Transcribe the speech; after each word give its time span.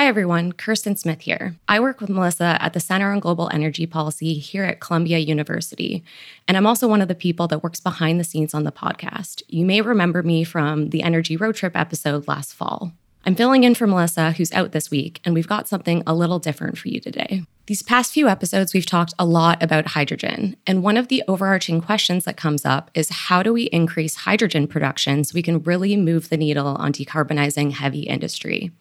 Hi, 0.00 0.06
everyone. 0.06 0.52
Kirsten 0.52 0.96
Smith 0.96 1.20
here. 1.20 1.56
I 1.68 1.78
work 1.78 2.00
with 2.00 2.08
Melissa 2.08 2.56
at 2.58 2.72
the 2.72 2.80
Center 2.80 3.12
on 3.12 3.20
Global 3.20 3.50
Energy 3.52 3.84
Policy 3.84 4.32
here 4.32 4.64
at 4.64 4.80
Columbia 4.80 5.18
University. 5.18 6.02
And 6.48 6.56
I'm 6.56 6.66
also 6.66 6.88
one 6.88 7.02
of 7.02 7.08
the 7.08 7.14
people 7.14 7.46
that 7.48 7.62
works 7.62 7.80
behind 7.80 8.18
the 8.18 8.24
scenes 8.24 8.54
on 8.54 8.64
the 8.64 8.72
podcast. 8.72 9.42
You 9.48 9.66
may 9.66 9.82
remember 9.82 10.22
me 10.22 10.42
from 10.42 10.88
the 10.88 11.02
Energy 11.02 11.36
Road 11.36 11.54
Trip 11.54 11.76
episode 11.76 12.26
last 12.26 12.54
fall. 12.54 12.92
I'm 13.26 13.34
filling 13.34 13.62
in 13.62 13.74
for 13.74 13.86
Melissa, 13.86 14.32
who's 14.32 14.50
out 14.52 14.72
this 14.72 14.90
week, 14.90 15.20
and 15.22 15.34
we've 15.34 15.46
got 15.46 15.68
something 15.68 16.02
a 16.06 16.14
little 16.14 16.38
different 16.38 16.78
for 16.78 16.88
you 16.88 16.98
today. 16.98 17.42
These 17.66 17.82
past 17.82 18.14
few 18.14 18.26
episodes, 18.26 18.72
we've 18.72 18.86
talked 18.86 19.12
a 19.18 19.26
lot 19.26 19.62
about 19.62 19.88
hydrogen. 19.88 20.56
And 20.66 20.82
one 20.82 20.96
of 20.96 21.08
the 21.08 21.22
overarching 21.28 21.82
questions 21.82 22.24
that 22.24 22.38
comes 22.38 22.64
up 22.64 22.90
is 22.94 23.10
how 23.10 23.42
do 23.42 23.52
we 23.52 23.64
increase 23.64 24.14
hydrogen 24.14 24.66
production 24.66 25.24
so 25.24 25.34
we 25.34 25.42
can 25.42 25.62
really 25.62 25.94
move 25.98 26.30
the 26.30 26.38
needle 26.38 26.68
on 26.68 26.94
decarbonizing 26.94 27.72
heavy 27.72 28.04
industry? 28.04 28.72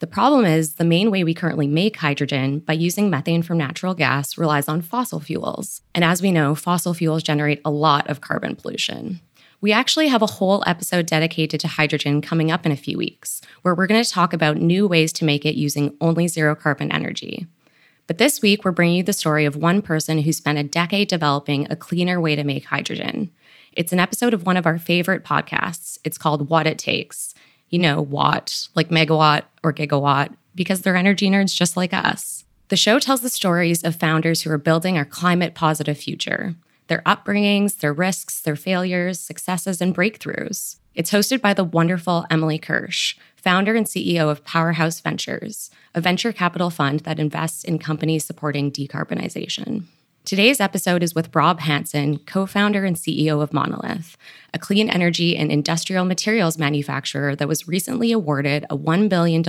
The 0.00 0.06
problem 0.06 0.46
is 0.46 0.74
the 0.74 0.84
main 0.84 1.10
way 1.10 1.24
we 1.24 1.34
currently 1.34 1.66
make 1.66 1.98
hydrogen 1.98 2.60
by 2.60 2.72
using 2.72 3.10
methane 3.10 3.42
from 3.42 3.58
natural 3.58 3.92
gas 3.92 4.38
relies 4.38 4.66
on 4.66 4.80
fossil 4.80 5.20
fuels. 5.20 5.82
And 5.94 6.02
as 6.02 6.22
we 6.22 6.32
know, 6.32 6.54
fossil 6.54 6.94
fuels 6.94 7.22
generate 7.22 7.60
a 7.66 7.70
lot 7.70 8.08
of 8.08 8.22
carbon 8.22 8.56
pollution. 8.56 9.20
We 9.60 9.72
actually 9.72 10.08
have 10.08 10.22
a 10.22 10.26
whole 10.26 10.64
episode 10.66 11.04
dedicated 11.04 11.60
to 11.60 11.68
hydrogen 11.68 12.22
coming 12.22 12.50
up 12.50 12.64
in 12.64 12.72
a 12.72 12.76
few 12.76 12.96
weeks, 12.96 13.42
where 13.60 13.74
we're 13.74 13.86
going 13.86 14.02
to 14.02 14.10
talk 14.10 14.32
about 14.32 14.56
new 14.56 14.88
ways 14.88 15.12
to 15.12 15.26
make 15.26 15.44
it 15.44 15.54
using 15.54 15.94
only 16.00 16.28
zero 16.28 16.54
carbon 16.54 16.90
energy. 16.90 17.46
But 18.06 18.16
this 18.16 18.40
week, 18.40 18.64
we're 18.64 18.72
bringing 18.72 18.96
you 18.96 19.02
the 19.02 19.12
story 19.12 19.44
of 19.44 19.54
one 19.54 19.82
person 19.82 20.20
who 20.20 20.32
spent 20.32 20.56
a 20.56 20.64
decade 20.64 21.08
developing 21.08 21.66
a 21.70 21.76
cleaner 21.76 22.18
way 22.22 22.36
to 22.36 22.42
make 22.42 22.64
hydrogen. 22.64 23.30
It's 23.72 23.92
an 23.92 24.00
episode 24.00 24.32
of 24.32 24.46
one 24.46 24.56
of 24.56 24.64
our 24.64 24.78
favorite 24.78 25.24
podcasts. 25.24 25.98
It's 26.04 26.18
called 26.18 26.48
Watt 26.48 26.66
It 26.66 26.78
Takes 26.78 27.29
you 27.70 27.78
know, 27.78 28.02
watt, 28.02 28.68
like 28.74 28.90
megawatt 28.90 29.44
or 29.62 29.72
gigawatt, 29.72 30.34
because 30.54 30.82
they're 30.82 30.96
energy 30.96 31.30
nerds 31.30 31.54
just 31.54 31.76
like 31.76 31.94
us. 31.94 32.44
The 32.68 32.76
show 32.76 32.98
tells 32.98 33.22
the 33.22 33.30
stories 33.30 33.82
of 33.82 33.96
founders 33.96 34.42
who 34.42 34.50
are 34.50 34.58
building 34.58 34.96
our 34.96 35.04
climate 35.04 35.54
positive 35.54 35.98
future, 35.98 36.54
their 36.88 37.02
upbringings, 37.06 37.78
their 37.78 37.92
risks, 37.92 38.40
their 38.40 38.56
failures, 38.56 39.18
successes, 39.18 39.80
and 39.80 39.94
breakthroughs. 39.94 40.76
It's 40.94 41.12
hosted 41.12 41.40
by 41.40 41.54
the 41.54 41.64
wonderful 41.64 42.26
Emily 42.30 42.58
Kirsch, 42.58 43.16
founder 43.36 43.74
and 43.74 43.86
CEO 43.86 44.28
of 44.28 44.44
Powerhouse 44.44 45.00
Ventures, 45.00 45.70
a 45.94 46.00
venture 46.00 46.32
capital 46.32 46.70
fund 46.70 47.00
that 47.00 47.18
invests 47.18 47.64
in 47.64 47.78
companies 47.78 48.24
supporting 48.24 48.70
decarbonization. 48.70 49.84
Today's 50.26 50.60
episode 50.60 51.02
is 51.02 51.14
with 51.14 51.34
Rob 51.34 51.60
Hanson, 51.60 52.18
co 52.18 52.44
founder 52.44 52.84
and 52.84 52.94
CEO 52.94 53.42
of 53.42 53.54
Monolith, 53.54 54.18
a 54.52 54.58
clean 54.58 54.90
energy 54.90 55.34
and 55.34 55.50
industrial 55.50 56.04
materials 56.04 56.58
manufacturer 56.58 57.34
that 57.34 57.48
was 57.48 57.66
recently 57.66 58.12
awarded 58.12 58.66
a 58.68 58.76
$1 58.76 59.08
billion 59.08 59.42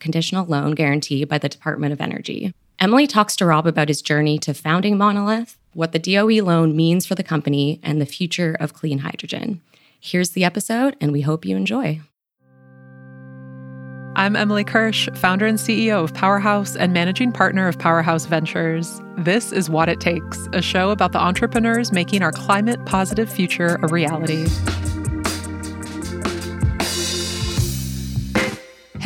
conditional 0.00 0.44
loan 0.44 0.72
guarantee 0.72 1.24
by 1.24 1.38
the 1.38 1.48
Department 1.48 1.92
of 1.92 2.00
Energy. 2.00 2.52
Emily 2.80 3.06
talks 3.06 3.36
to 3.36 3.46
Rob 3.46 3.66
about 3.66 3.88
his 3.88 4.02
journey 4.02 4.36
to 4.40 4.52
founding 4.52 4.98
Monolith, 4.98 5.56
what 5.74 5.92
the 5.92 5.98
DOE 5.98 6.44
loan 6.44 6.76
means 6.76 7.06
for 7.06 7.14
the 7.14 7.22
company, 7.22 7.80
and 7.82 8.00
the 8.00 8.04
future 8.04 8.56
of 8.58 8.74
clean 8.74 8.98
hydrogen. 8.98 9.62
Here's 10.00 10.30
the 10.30 10.44
episode, 10.44 10.96
and 11.00 11.12
we 11.12 11.22
hope 11.22 11.46
you 11.46 11.56
enjoy. 11.56 12.00
I'm 14.18 14.34
Emily 14.34 14.64
Kirsch, 14.64 15.10
founder 15.12 15.44
and 15.44 15.58
CEO 15.58 16.02
of 16.02 16.14
Powerhouse 16.14 16.74
and 16.74 16.94
managing 16.94 17.32
partner 17.32 17.68
of 17.68 17.78
Powerhouse 17.78 18.24
Ventures. 18.24 18.98
This 19.18 19.52
is 19.52 19.68
Watt 19.68 19.90
It 19.90 20.00
Takes, 20.00 20.48
a 20.54 20.62
show 20.62 20.88
about 20.88 21.12
the 21.12 21.18
entrepreneurs 21.18 21.92
making 21.92 22.22
our 22.22 22.32
climate 22.32 22.82
positive 22.86 23.30
future 23.30 23.78
a 23.82 23.88
reality. 23.88 24.46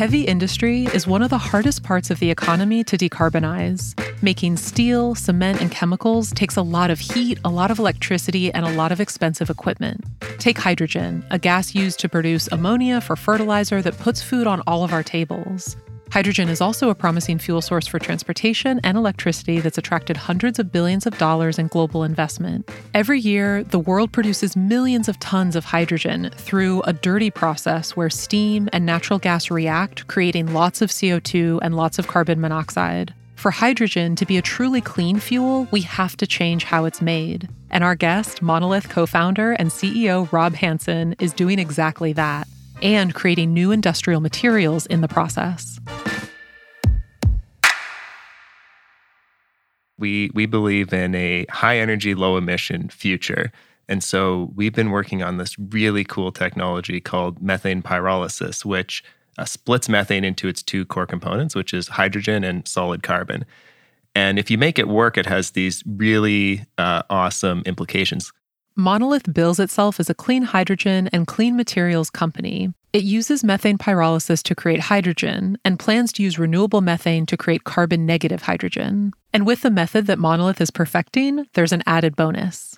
Heavy 0.01 0.23
industry 0.23 0.85
is 0.95 1.05
one 1.05 1.21
of 1.21 1.29
the 1.29 1.37
hardest 1.37 1.83
parts 1.83 2.09
of 2.09 2.17
the 2.17 2.31
economy 2.31 2.83
to 2.85 2.97
decarbonize. 2.97 3.93
Making 4.23 4.57
steel, 4.57 5.13
cement, 5.13 5.61
and 5.61 5.69
chemicals 5.69 6.31
takes 6.31 6.55
a 6.55 6.63
lot 6.63 6.89
of 6.89 6.97
heat, 6.97 7.37
a 7.45 7.51
lot 7.51 7.69
of 7.69 7.77
electricity, 7.77 8.51
and 8.51 8.65
a 8.65 8.71
lot 8.71 8.91
of 8.91 8.99
expensive 8.99 9.51
equipment. 9.51 10.03
Take 10.39 10.57
hydrogen, 10.57 11.23
a 11.29 11.37
gas 11.37 11.75
used 11.75 11.99
to 11.99 12.09
produce 12.09 12.49
ammonia 12.51 12.99
for 12.99 13.15
fertilizer 13.15 13.79
that 13.83 13.95
puts 13.99 14.23
food 14.23 14.47
on 14.47 14.63
all 14.65 14.83
of 14.83 14.91
our 14.91 15.03
tables. 15.03 15.77
Hydrogen 16.11 16.49
is 16.49 16.59
also 16.59 16.89
a 16.89 16.95
promising 16.95 17.39
fuel 17.39 17.61
source 17.61 17.87
for 17.87 17.97
transportation 17.97 18.81
and 18.83 18.97
electricity 18.97 19.61
that's 19.61 19.77
attracted 19.77 20.17
hundreds 20.17 20.59
of 20.59 20.69
billions 20.69 21.05
of 21.05 21.17
dollars 21.17 21.57
in 21.57 21.67
global 21.67 22.03
investment. 22.03 22.69
Every 22.93 23.17
year, 23.17 23.63
the 23.63 23.79
world 23.79 24.11
produces 24.11 24.57
millions 24.57 25.07
of 25.07 25.17
tons 25.19 25.55
of 25.55 25.63
hydrogen 25.63 26.29
through 26.35 26.81
a 26.81 26.91
dirty 26.91 27.31
process 27.31 27.95
where 27.95 28.09
steam 28.09 28.67
and 28.73 28.85
natural 28.85 29.19
gas 29.19 29.49
react, 29.49 30.05
creating 30.07 30.53
lots 30.53 30.81
of 30.81 30.89
CO2 30.89 31.59
and 31.61 31.77
lots 31.77 31.97
of 31.97 32.07
carbon 32.07 32.41
monoxide. 32.41 33.13
For 33.35 33.49
hydrogen 33.49 34.17
to 34.17 34.25
be 34.25 34.37
a 34.37 34.41
truly 34.41 34.81
clean 34.81 35.17
fuel, 35.17 35.65
we 35.71 35.79
have 35.83 36.17
to 36.17 36.27
change 36.27 36.65
how 36.65 36.83
it's 36.83 37.01
made. 37.01 37.47
And 37.69 37.85
our 37.85 37.95
guest, 37.95 38.41
Monolith 38.41 38.89
co 38.89 39.05
founder 39.05 39.53
and 39.53 39.69
CEO 39.69 40.29
Rob 40.33 40.55
Hanson, 40.55 41.15
is 41.19 41.31
doing 41.31 41.57
exactly 41.57 42.11
that 42.13 42.49
and 42.81 43.13
creating 43.13 43.53
new 43.53 43.71
industrial 43.71 44.21
materials 44.21 44.85
in 44.87 45.01
the 45.01 45.07
process. 45.07 45.79
We, 49.97 50.31
we 50.33 50.47
believe 50.47 50.93
in 50.93 51.13
a 51.13 51.45
high 51.49 51.77
energy, 51.77 52.15
low 52.15 52.37
emission 52.37 52.89
future. 52.89 53.51
And 53.87 54.03
so 54.03 54.51
we've 54.55 54.73
been 54.73 54.89
working 54.89 55.21
on 55.21 55.37
this 55.37 55.59
really 55.59 56.03
cool 56.03 56.31
technology 56.31 56.99
called 56.99 57.41
methane 57.41 57.81
pyrolysis, 57.81 58.65
which 58.65 59.03
uh, 59.37 59.45
splits 59.45 59.89
methane 59.89 60.23
into 60.23 60.47
its 60.47 60.63
two 60.63 60.85
core 60.85 61.05
components, 61.05 61.55
which 61.55 61.73
is 61.73 61.87
hydrogen 61.87 62.43
and 62.43 62.67
solid 62.67 63.03
carbon. 63.03 63.45
And 64.15 64.39
if 64.39 64.51
you 64.51 64.57
make 64.57 64.77
it 64.79 64.87
work, 64.87 65.17
it 65.17 65.25
has 65.25 65.51
these 65.51 65.83
really 65.85 66.65
uh, 66.77 67.03
awesome 67.09 67.61
implications. 67.65 68.31
Monolith 68.75 69.33
bills 69.33 69.59
itself 69.59 69.99
as 69.99 70.09
a 70.09 70.13
clean 70.13 70.43
hydrogen 70.43 71.09
and 71.11 71.27
clean 71.27 71.57
materials 71.57 72.09
company. 72.09 72.73
It 72.93 73.03
uses 73.03 73.43
methane 73.43 73.77
pyrolysis 73.77 74.41
to 74.43 74.55
create 74.55 74.79
hydrogen 74.79 75.57
and 75.65 75.77
plans 75.77 76.13
to 76.13 76.23
use 76.23 76.39
renewable 76.39 76.81
methane 76.81 77.25
to 77.27 77.37
create 77.37 77.65
carbon 77.65 78.05
negative 78.05 78.43
hydrogen. 78.43 79.11
And 79.33 79.45
with 79.45 79.61
the 79.61 79.71
method 79.71 80.07
that 80.07 80.19
Monolith 80.19 80.61
is 80.61 80.71
perfecting, 80.71 81.47
there's 81.53 81.73
an 81.73 81.83
added 81.85 82.15
bonus. 82.15 82.77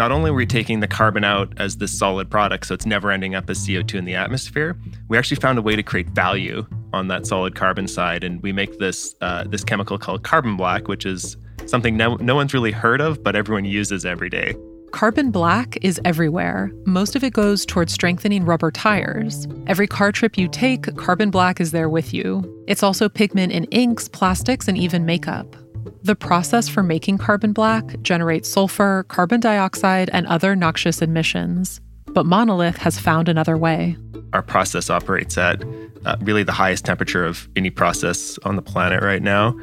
Not 0.00 0.12
only 0.12 0.30
are 0.30 0.34
we 0.34 0.46
taking 0.46 0.80
the 0.80 0.88
carbon 0.88 1.24
out 1.24 1.52
as 1.58 1.76
this 1.76 1.92
solid 1.98 2.30
product, 2.30 2.64
so 2.64 2.72
it's 2.72 2.86
never 2.86 3.10
ending 3.10 3.34
up 3.34 3.50
as 3.50 3.58
CO2 3.58 3.96
in 3.96 4.06
the 4.06 4.14
atmosphere, 4.14 4.74
we 5.08 5.18
actually 5.18 5.36
found 5.36 5.58
a 5.58 5.62
way 5.62 5.76
to 5.76 5.82
create 5.82 6.08
value 6.08 6.66
on 6.94 7.08
that 7.08 7.26
solid 7.26 7.54
carbon 7.54 7.86
side, 7.86 8.24
and 8.24 8.42
we 8.42 8.50
make 8.50 8.78
this 8.78 9.14
uh, 9.20 9.44
this 9.44 9.62
chemical 9.62 9.98
called 9.98 10.22
carbon 10.22 10.56
black, 10.56 10.88
which 10.88 11.04
is 11.04 11.36
something 11.66 11.98
no, 11.98 12.14
no 12.14 12.34
one's 12.34 12.54
really 12.54 12.70
heard 12.70 13.02
of, 13.02 13.22
but 13.22 13.36
everyone 13.36 13.66
uses 13.66 14.06
every 14.06 14.30
day. 14.30 14.54
Carbon 14.92 15.30
black 15.30 15.76
is 15.82 16.00
everywhere. 16.06 16.70
Most 16.86 17.14
of 17.14 17.22
it 17.22 17.34
goes 17.34 17.66
towards 17.66 17.92
strengthening 17.92 18.46
rubber 18.46 18.70
tires. 18.70 19.46
Every 19.66 19.86
car 19.86 20.12
trip 20.12 20.38
you 20.38 20.48
take, 20.48 20.96
carbon 20.96 21.30
black 21.30 21.60
is 21.60 21.72
there 21.72 21.90
with 21.90 22.14
you. 22.14 22.42
It's 22.66 22.82
also 22.82 23.10
pigment 23.10 23.52
in 23.52 23.64
inks, 23.64 24.08
plastics, 24.08 24.66
and 24.66 24.78
even 24.78 25.04
makeup. 25.04 25.54
The 26.02 26.16
process 26.16 26.68
for 26.68 26.82
making 26.82 27.18
carbon 27.18 27.52
black 27.52 28.00
generates 28.02 28.48
sulfur, 28.48 29.04
carbon 29.08 29.40
dioxide, 29.40 30.10
and 30.12 30.26
other 30.26 30.56
noxious 30.56 31.02
emissions. 31.02 31.80
But 32.06 32.26
Monolith 32.26 32.78
has 32.78 32.98
found 32.98 33.28
another 33.28 33.56
way. 33.56 33.96
Our 34.32 34.42
process 34.42 34.90
operates 34.90 35.36
at 35.38 35.62
uh, 36.04 36.16
really 36.20 36.42
the 36.42 36.52
highest 36.52 36.84
temperature 36.84 37.24
of 37.24 37.48
any 37.56 37.70
process 37.70 38.38
on 38.44 38.56
the 38.56 38.62
planet 38.62 39.02
right 39.02 39.22
now. 39.22 39.58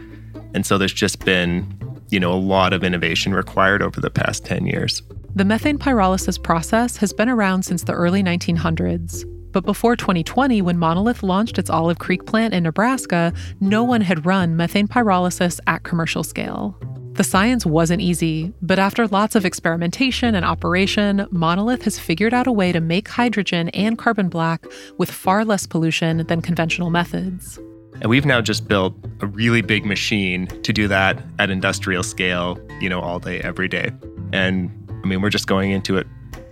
And 0.54 0.66
so 0.66 0.78
there's 0.78 0.94
just 0.94 1.26
been, 1.26 1.66
you 2.10 2.20
know, 2.20 2.32
a 2.32 2.36
lot 2.36 2.74
of 2.74 2.84
innovation 2.84 3.34
required 3.34 3.82
over 3.82 4.00
the 4.00 4.10
past 4.10 4.46
10 4.46 4.66
years. 4.66 5.02
The 5.36 5.46
methane 5.46 5.78
pyrolysis 5.78 6.42
process 6.42 6.98
has 6.98 7.14
been 7.14 7.30
around 7.30 7.64
since 7.64 7.84
the 7.84 7.94
early 7.94 8.24
1900s. 8.24 9.26
But 9.58 9.66
before 9.66 9.96
2020, 9.96 10.62
when 10.62 10.78
Monolith 10.78 11.24
launched 11.24 11.58
its 11.58 11.72
Olive 11.72 11.98
Creek 11.98 12.28
plant 12.28 12.54
in 12.54 12.62
Nebraska, 12.62 13.34
no 13.60 13.84
one 13.84 14.02
had 14.02 14.24
run 14.24 14.56
methane 14.56 14.88
pyrolysis 14.88 15.60
at 15.66 15.82
commercial 15.82 16.24
scale. 16.24 16.78
The 17.14 17.24
science 17.24 17.66
wasn't 17.66 18.04
easy, 18.04 18.54
but 18.62 18.78
after 18.78 19.08
lots 19.08 19.34
of 19.34 19.46
experimentation 19.46 20.36
and 20.36 20.46
operation, 20.46 21.26
Monolith 21.32 21.82
has 21.86 21.98
figured 21.98 22.36
out 22.36 22.46
a 22.46 22.52
way 22.52 22.72
to 22.72 22.80
make 22.80 23.08
hydrogen 23.08 23.70
and 23.70 23.98
carbon 23.98 24.30
black 24.30 24.64
with 25.00 25.10
far 25.10 25.44
less 25.44 25.66
pollution 25.66 26.18
than 26.28 26.40
conventional 26.44 26.92
methods. 26.92 27.58
And 27.94 28.12
we've 28.12 28.28
now 28.28 28.42
just 28.42 28.68
built 28.68 28.94
a 29.22 29.26
really 29.26 29.64
big 29.64 29.88
machine 29.88 30.46
to 30.62 30.72
do 30.72 30.88
that 30.88 31.20
at 31.40 31.50
industrial 31.50 32.04
scale, 32.04 32.60
you 32.80 32.90
know, 32.90 33.00
all 33.00 33.18
day, 33.18 33.40
every 33.40 33.68
day. 33.68 33.90
And 34.32 34.70
I 35.04 35.08
mean, 35.08 35.24
we're 35.24 35.32
just 35.32 35.48
going 35.48 35.72
into 35.72 35.98
it, 35.98 36.06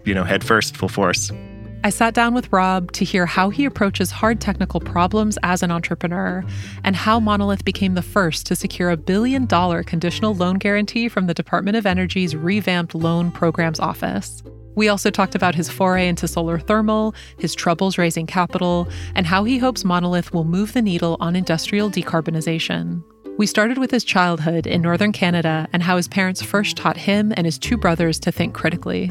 you 0.05 0.15
know, 0.15 0.23
head 0.23 0.43
first, 0.43 0.75
full 0.75 0.89
force. 0.89 1.31
I 1.85 1.89
sat 1.89 2.15
down 2.15 2.33
with 2.33 2.51
Rob 2.51 2.91
to 2.93 3.05
hear 3.05 3.27
how 3.27 3.51
he 3.51 3.63
approaches 3.63 4.09
hard 4.09 4.41
technical 4.41 4.79
problems 4.79 5.37
as 5.43 5.61
an 5.61 5.69
entrepreneur 5.69 6.43
and 6.83 6.95
how 6.95 7.19
Monolith 7.19 7.63
became 7.63 7.93
the 7.93 8.01
first 8.01 8.47
to 8.47 8.55
secure 8.55 8.89
a 8.89 8.97
billion 8.97 9.45
dollar 9.45 9.83
conditional 9.83 10.33
loan 10.33 10.55
guarantee 10.55 11.09
from 11.09 11.27
the 11.27 11.33
Department 11.35 11.77
of 11.77 11.85
Energy's 11.85 12.35
revamped 12.35 12.95
Loan 12.95 13.29
Programs 13.29 13.79
Office. 13.79 14.41
We 14.73 14.89
also 14.89 15.11
talked 15.11 15.35
about 15.35 15.53
his 15.53 15.69
foray 15.69 16.07
into 16.07 16.27
solar 16.27 16.57
thermal, 16.57 17.13
his 17.37 17.53
troubles 17.53 17.99
raising 17.99 18.25
capital, 18.25 18.89
and 19.13 19.27
how 19.27 19.43
he 19.43 19.59
hopes 19.59 19.85
Monolith 19.85 20.33
will 20.33 20.43
move 20.43 20.73
the 20.73 20.81
needle 20.81 21.17
on 21.19 21.35
industrial 21.35 21.91
decarbonization. 21.91 23.03
We 23.37 23.45
started 23.45 23.77
with 23.77 23.91
his 23.91 24.03
childhood 24.03 24.65
in 24.65 24.81
northern 24.81 25.11
Canada 25.11 25.67
and 25.71 25.83
how 25.83 25.97
his 25.97 26.07
parents 26.07 26.41
first 26.41 26.77
taught 26.77 26.97
him 26.97 27.31
and 27.37 27.45
his 27.45 27.59
two 27.59 27.77
brothers 27.77 28.19
to 28.21 28.31
think 28.31 28.55
critically. 28.55 29.07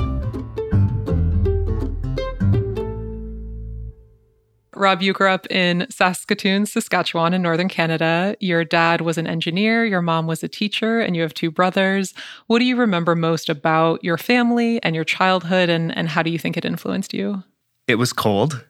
Rob, 4.76 5.02
you 5.02 5.12
grew 5.12 5.28
up 5.28 5.46
in 5.50 5.86
Saskatoon, 5.90 6.66
Saskatchewan, 6.66 7.34
in 7.34 7.42
northern 7.42 7.68
Canada. 7.68 8.36
Your 8.40 8.64
dad 8.64 9.00
was 9.00 9.18
an 9.18 9.26
engineer, 9.26 9.84
your 9.84 10.02
mom 10.02 10.26
was 10.26 10.42
a 10.42 10.48
teacher, 10.48 11.00
and 11.00 11.14
you 11.16 11.22
have 11.22 11.34
two 11.34 11.50
brothers. 11.50 12.14
What 12.46 12.58
do 12.58 12.64
you 12.64 12.76
remember 12.76 13.14
most 13.14 13.48
about 13.48 14.02
your 14.02 14.18
family 14.18 14.82
and 14.82 14.94
your 14.94 15.04
childhood, 15.04 15.68
and, 15.68 15.96
and 15.96 16.08
how 16.08 16.22
do 16.22 16.30
you 16.30 16.38
think 16.38 16.56
it 16.56 16.64
influenced 16.64 17.12
you? 17.14 17.42
It 17.86 17.96
was 17.96 18.12
cold. 18.12 18.64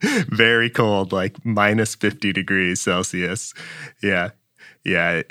Very 0.00 0.70
cold, 0.70 1.12
like 1.12 1.44
minus 1.44 1.94
50 1.94 2.32
degrees 2.32 2.80
Celsius. 2.80 3.54
Yeah 4.02 4.30
yeah, 4.88 5.22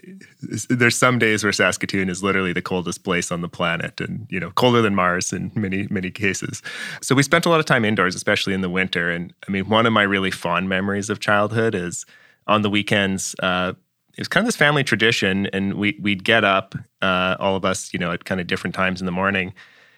there's 0.69 0.95
some 0.95 1.18
days 1.18 1.44
where 1.44 1.51
Saskatoon 1.51 2.09
is 2.09 2.21
literally 2.21 2.54
the 2.54 2.62
coldest 2.62 3.04
place 3.04 3.31
on 3.31 3.42
the 3.42 3.50
planet, 3.50 4.00
and 4.00 4.27
you 4.30 4.39
know, 4.39 4.51
colder 4.51 4.81
than 4.81 4.95
Mars 4.95 5.33
in 5.33 5.51
many 5.56 5.88
many 5.89 6.12
cases. 6.12 6.62
So 7.01 7.15
we 7.15 7.24
spent 7.24 7.45
a 7.45 7.50
lot 7.50 7.59
of 7.59 7.65
time 7.65 7.83
indoors, 7.83 8.15
especially 8.15 8.54
in 8.54 8.62
the 8.62 8.69
winter. 8.69 9.09
And 9.09 9.33
I 9.48 9.51
mean, 9.51 9.68
one 9.68 9.86
of 9.86 9.94
my 9.94 10.04
really 10.04 10.31
fond 10.31 10.69
memories 10.69 11.09
of 11.09 11.19
childhood 11.19 11.75
is 11.75 12.06
on 12.45 12.62
the 12.62 12.69
weekends. 12.69 13.36
Uh, 13.39 13.74
it 14.13 14.21
was 14.21 14.27
kind 14.27 14.44
of 14.44 14.48
this 14.48 14.56
family 14.56 14.83
tradition, 14.83 15.48
and 15.48 15.74
we 15.74 15.98
we'd 16.01 16.24
get 16.24 16.44
up, 16.44 16.75
uh, 17.01 17.36
all 17.39 17.56
of 17.56 17.65
us, 17.65 17.92
you 17.94 18.00
know, 18.00 18.12
at 18.12 18.25
kind 18.25 18.39
of 18.39 18.48
different 18.48 18.75
times 18.75 19.01
in 19.01 19.06
the 19.06 19.12
morning, 19.12 19.54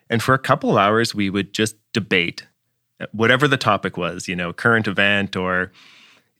and 0.10 0.24
for 0.24 0.34
a 0.34 0.40
couple 0.40 0.72
of 0.72 0.78
hours 0.78 1.14
we 1.14 1.30
would 1.30 1.54
just 1.54 1.76
debate 1.94 2.46
whatever 3.12 3.48
the 3.48 3.58
topic 3.58 3.98
was, 3.98 4.28
you 4.28 4.36
know, 4.36 4.52
current 4.52 4.88
event 4.88 5.36
or 5.36 5.72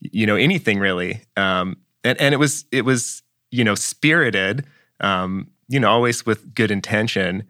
you 0.00 0.26
know 0.26 0.36
anything 0.36 0.78
really. 0.78 1.22
Um, 1.36 1.76
and 2.04 2.20
and 2.20 2.34
it 2.34 2.38
was 2.38 2.64
it 2.70 2.84
was 2.84 3.22
you 3.50 3.64
know 3.64 3.74
spirited, 3.74 4.66
um, 5.00 5.50
you 5.68 5.80
know, 5.80 5.90
always 5.90 6.24
with 6.26 6.54
good 6.54 6.70
intention. 6.70 7.44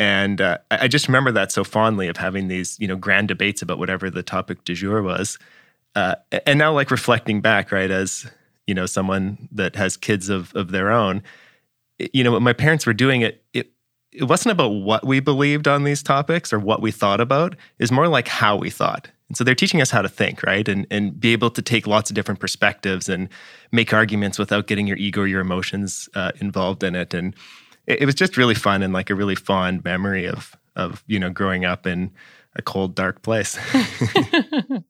And 0.00 0.40
uh, 0.40 0.58
I 0.70 0.86
just 0.86 1.08
remember 1.08 1.32
that 1.32 1.50
so 1.50 1.64
fondly 1.64 2.06
of 2.06 2.16
having 2.16 2.48
these 2.48 2.78
you 2.78 2.88
know 2.88 2.96
grand 2.96 3.28
debates 3.28 3.62
about 3.62 3.78
whatever 3.78 4.10
the 4.10 4.22
topic 4.22 4.64
du 4.64 4.74
jour 4.74 5.02
was. 5.02 5.38
Uh, 5.94 6.14
and 6.46 6.58
now, 6.58 6.72
like 6.72 6.90
reflecting 6.90 7.40
back, 7.40 7.72
right, 7.72 7.90
as 7.90 8.30
you 8.66 8.74
know, 8.74 8.86
someone 8.86 9.48
that 9.52 9.76
has 9.76 9.96
kids 9.96 10.28
of 10.28 10.54
of 10.54 10.70
their 10.70 10.90
own, 10.90 11.22
you 12.12 12.22
know, 12.22 12.32
when 12.32 12.42
my 12.42 12.52
parents 12.52 12.86
were 12.86 12.92
doing 12.92 13.22
it, 13.22 13.42
it 13.52 13.72
it 14.12 14.24
wasn't 14.24 14.52
about 14.52 14.68
what 14.68 15.06
we 15.06 15.20
believed 15.20 15.68
on 15.68 15.84
these 15.84 16.02
topics 16.02 16.52
or 16.52 16.58
what 16.58 16.80
we 16.80 16.90
thought 16.90 17.20
about. 17.20 17.56
It's 17.78 17.90
more 17.90 18.08
like 18.08 18.28
how 18.28 18.56
we 18.56 18.70
thought. 18.70 19.08
And 19.28 19.36
so 19.36 19.44
they're 19.44 19.54
teaching 19.54 19.80
us 19.82 19.90
how 19.90 20.02
to 20.02 20.08
think, 20.08 20.42
right? 20.42 20.66
And 20.66 20.86
and 20.90 21.18
be 21.18 21.32
able 21.32 21.50
to 21.50 21.62
take 21.62 21.86
lots 21.86 22.10
of 22.10 22.14
different 22.14 22.40
perspectives 22.40 23.08
and 23.08 23.28
make 23.72 23.92
arguments 23.92 24.38
without 24.38 24.66
getting 24.66 24.86
your 24.86 24.96
ego 24.96 25.22
or 25.22 25.26
your 25.26 25.40
emotions 25.40 26.08
uh, 26.14 26.32
involved 26.40 26.82
in 26.82 26.94
it. 26.94 27.14
And 27.14 27.34
it, 27.86 28.02
it, 28.02 28.06
was 28.06 28.14
just 28.14 28.36
really 28.36 28.54
fun 28.54 28.82
and 28.82 28.92
like 28.92 29.10
a 29.10 29.14
really 29.14 29.34
fond 29.34 29.84
memory 29.84 30.26
of 30.26 30.56
of 30.76 31.04
you 31.06 31.18
know 31.18 31.30
growing 31.30 31.64
up 31.64 31.86
in 31.86 32.10
a 32.56 32.62
cold, 32.62 32.94
dark 32.94 33.22
place. 33.22 33.58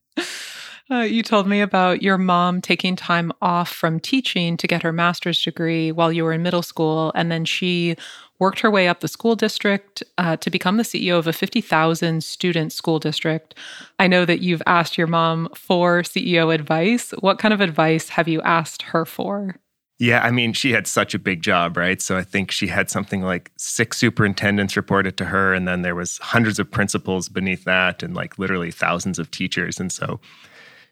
Uh, 0.90 1.00
you 1.00 1.22
told 1.22 1.46
me 1.46 1.60
about 1.60 2.02
your 2.02 2.16
mom 2.16 2.62
taking 2.62 2.96
time 2.96 3.30
off 3.42 3.68
from 3.68 4.00
teaching 4.00 4.56
to 4.56 4.66
get 4.66 4.82
her 4.82 4.92
master's 4.92 5.42
degree 5.42 5.92
while 5.92 6.10
you 6.10 6.24
were 6.24 6.32
in 6.32 6.42
middle 6.42 6.62
school. 6.62 7.12
And 7.14 7.30
then 7.30 7.44
she 7.44 7.94
worked 8.38 8.60
her 8.60 8.70
way 8.70 8.88
up 8.88 9.00
the 9.00 9.08
school 9.08 9.36
district 9.36 10.02
uh, 10.16 10.36
to 10.36 10.50
become 10.50 10.76
the 10.76 10.82
CEO 10.82 11.18
of 11.18 11.26
a 11.26 11.32
50,000 11.32 12.22
student 12.22 12.72
school 12.72 12.98
district. 12.98 13.54
I 13.98 14.06
know 14.06 14.24
that 14.24 14.40
you've 14.40 14.62
asked 14.66 14.96
your 14.96 15.06
mom 15.06 15.48
for 15.54 16.02
CEO 16.02 16.54
advice. 16.54 17.10
What 17.20 17.38
kind 17.38 17.52
of 17.52 17.60
advice 17.60 18.08
have 18.10 18.28
you 18.28 18.40
asked 18.42 18.82
her 18.82 19.04
for? 19.04 19.56
Yeah, 20.00 20.20
I 20.22 20.30
mean, 20.30 20.52
she 20.52 20.72
had 20.72 20.86
such 20.86 21.12
a 21.12 21.18
big 21.18 21.42
job, 21.42 21.76
right? 21.76 22.00
So 22.00 22.16
I 22.16 22.22
think 22.22 22.52
she 22.52 22.68
had 22.68 22.88
something 22.88 23.20
like 23.22 23.50
six 23.56 23.98
superintendents 23.98 24.76
reported 24.76 25.16
to 25.16 25.24
her, 25.24 25.52
and 25.52 25.66
then 25.66 25.82
there 25.82 25.96
was 25.96 26.18
hundreds 26.18 26.60
of 26.60 26.70
principals 26.70 27.28
beneath 27.28 27.64
that, 27.64 28.04
and 28.04 28.14
like 28.14 28.38
literally 28.38 28.70
thousands 28.70 29.18
of 29.18 29.28
teachers. 29.32 29.80
And 29.80 29.90
so 29.90 30.20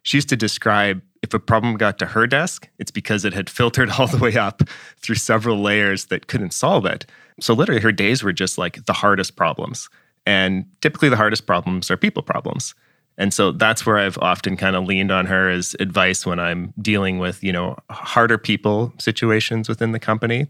she 0.06 0.18
used 0.18 0.28
to 0.28 0.36
describe 0.36 1.02
if 1.20 1.34
a 1.34 1.40
problem 1.40 1.76
got 1.76 1.98
to 1.98 2.06
her 2.06 2.28
desk, 2.28 2.68
it's 2.78 2.92
because 2.92 3.24
it 3.24 3.34
had 3.34 3.50
filtered 3.50 3.90
all 3.98 4.06
the 4.06 4.18
way 4.18 4.36
up 4.36 4.62
through 4.98 5.16
several 5.16 5.60
layers 5.60 6.06
that 6.06 6.28
couldn't 6.28 6.52
solve 6.52 6.86
it. 6.86 7.06
So 7.40 7.54
literally, 7.54 7.80
her 7.80 7.90
days 7.90 8.22
were 8.22 8.32
just 8.32 8.56
like 8.56 8.84
the 8.86 8.92
hardest 8.92 9.34
problems. 9.34 9.88
And 10.24 10.64
typically, 10.80 11.08
the 11.08 11.16
hardest 11.16 11.44
problems 11.44 11.90
are 11.90 11.96
people 11.96 12.22
problems. 12.22 12.72
And 13.18 13.34
so 13.34 13.50
that's 13.50 13.84
where 13.84 13.98
I've 13.98 14.16
often 14.18 14.56
kind 14.56 14.76
of 14.76 14.84
leaned 14.84 15.10
on 15.10 15.26
her 15.26 15.48
as 15.48 15.74
advice 15.80 16.24
when 16.24 16.38
I'm 16.38 16.72
dealing 16.80 17.18
with, 17.18 17.42
you 17.42 17.52
know, 17.52 17.76
harder 17.90 18.38
people 18.38 18.92
situations 18.98 19.68
within 19.68 19.90
the 19.90 19.98
company. 19.98 20.46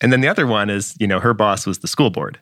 And 0.00 0.12
then 0.12 0.22
the 0.22 0.28
other 0.28 0.46
one 0.46 0.70
is, 0.70 0.96
you 0.98 1.06
know, 1.06 1.20
her 1.20 1.34
boss 1.34 1.66
was 1.66 1.80
the 1.80 1.88
school 1.88 2.08
board, 2.08 2.40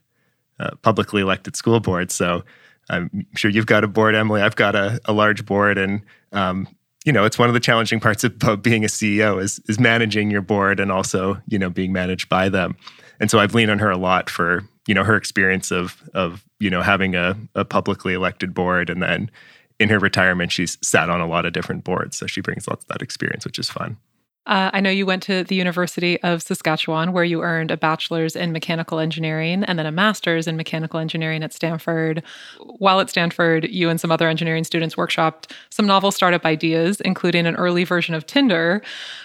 uh, 0.61 0.77
publicly 0.83 1.23
elected 1.23 1.57
school 1.57 1.81
board. 1.81 2.13
So 2.13 2.45
I'm 2.89 3.27
sure 3.37 3.51
you've 3.51 3.67
got 3.67 3.85
a 3.85 3.89
board, 3.89 4.15
Emily. 4.15 4.43
I've 4.43 4.57
got 4.57 4.75
a, 4.75 5.01
a 5.05 5.13
large 5.13 5.45
board, 5.45 5.79
and 5.79 6.03
um, 6.33 6.69
you 7.05 7.13
know, 7.13 7.25
it's 7.25 7.39
one 7.39 7.49
of 7.49 7.55
the 7.55 7.61
challenging 7.61 8.01
parts 8.01 8.25
about 8.25 8.63
being 8.63 8.85
a 8.85 8.89
CEO 8.89 9.43
is 9.43 9.61
is 9.69 9.81
managing 9.81 10.31
your 10.31 10.43
board 10.43 10.81
and 10.81 10.93
also, 10.93 11.41
you 11.49 11.59
know, 11.59 11.71
being 11.71 11.93
managed 11.93 12.29
by 12.29 12.49
them. 12.49 12.77
And 13.19 13.31
so 13.31 13.39
I've 13.39 13.55
leaned 13.55 13.71
on 13.71 13.79
her 13.79 13.91
a 13.91 13.97
lot 13.97 14.29
for, 14.29 14.69
you 14.87 14.95
know, 14.95 15.05
her 15.05 15.17
experience 15.17 15.71
of 15.71 16.03
of, 16.15 16.45
you 16.59 16.69
know, 16.69 16.83
having 16.83 17.15
a, 17.15 17.37
a 17.55 17.65
publicly 17.65 18.13
elected 18.15 18.53
board 18.53 18.91
and 18.91 19.03
then 19.03 19.31
in 19.79 19.89
her 19.91 19.99
retirement 19.99 20.51
she's 20.53 20.79
sat 20.83 21.11
on 21.11 21.21
a 21.21 21.27
lot 21.27 21.47
of 21.47 21.53
different 21.53 21.85
boards. 21.85 22.17
So 22.17 22.27
she 22.27 22.41
brings 22.41 22.67
lots 22.67 22.85
of 22.85 22.89
that 22.89 23.03
experience, 23.03 23.45
which 23.45 23.59
is 23.59 23.71
fun. 23.71 23.97
Uh, 24.47 24.71
I 24.73 24.81
know 24.81 24.91
you 24.91 25.07
went 25.07 25.23
to 25.25 25.43
the 25.43 25.57
University 25.57 26.23
of 26.23 26.43
Saskatchewan, 26.43 27.13
where 27.13 27.25
you 27.25 27.43
earned 27.43 27.71
a 27.71 27.77
bachelor's 27.77 28.37
in 28.37 28.53
mechanical 28.53 29.01
engineering 29.01 29.65
and 29.65 29.79
then 29.79 29.87
a 29.87 29.93
master's 29.93 30.47
in 30.47 30.57
mechanical 30.57 31.01
engineering 31.01 31.43
at 31.43 31.53
Stanford. 31.53 32.23
While 32.59 33.01
at 33.01 33.11
Stanford, 33.11 33.69
you 33.69 33.89
and 33.89 34.01
some 34.01 34.13
other 34.13 34.29
engineering 34.29 34.63
students 34.63 34.95
workshopped 34.95 35.51
some 35.71 35.87
novel 35.87 36.13
startup 36.13 36.45
ideas, 36.45 37.01
including 37.01 37.47
an 37.47 37.57
early 37.57 37.83
version 37.83 38.15
of 38.15 38.27
Tinder. 38.27 38.83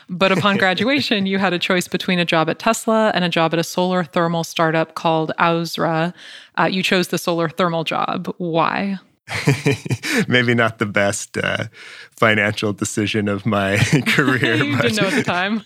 But 0.09 0.31
upon 0.31 0.57
graduation, 0.57 1.27
you 1.27 1.37
had 1.37 1.53
a 1.53 1.59
choice 1.59 1.87
between 1.87 2.17
a 2.17 2.25
job 2.25 2.49
at 2.49 2.57
Tesla 2.57 3.11
and 3.13 3.23
a 3.23 3.29
job 3.29 3.53
at 3.53 3.59
a 3.59 3.63
solar 3.63 4.03
thermal 4.03 4.43
startup 4.43 4.95
called 4.95 5.31
Ausra. 5.37 6.13
Uh, 6.57 6.65
you 6.65 6.81
chose 6.81 7.09
the 7.09 7.17
solar 7.19 7.47
thermal 7.47 7.83
job. 7.83 8.33
Why? 8.37 8.99
maybe 10.27 10.53
not 10.53 10.79
the 10.79 10.85
best 10.85 11.37
uh, 11.37 11.65
financial 12.11 12.73
decision 12.73 13.27
of 13.27 13.45
my 13.45 13.77
career. 14.07 14.55
you 14.63 14.77
didn't 14.81 14.95
know 14.97 15.07
at 15.07 15.13
the 15.13 15.23
time. 15.23 15.63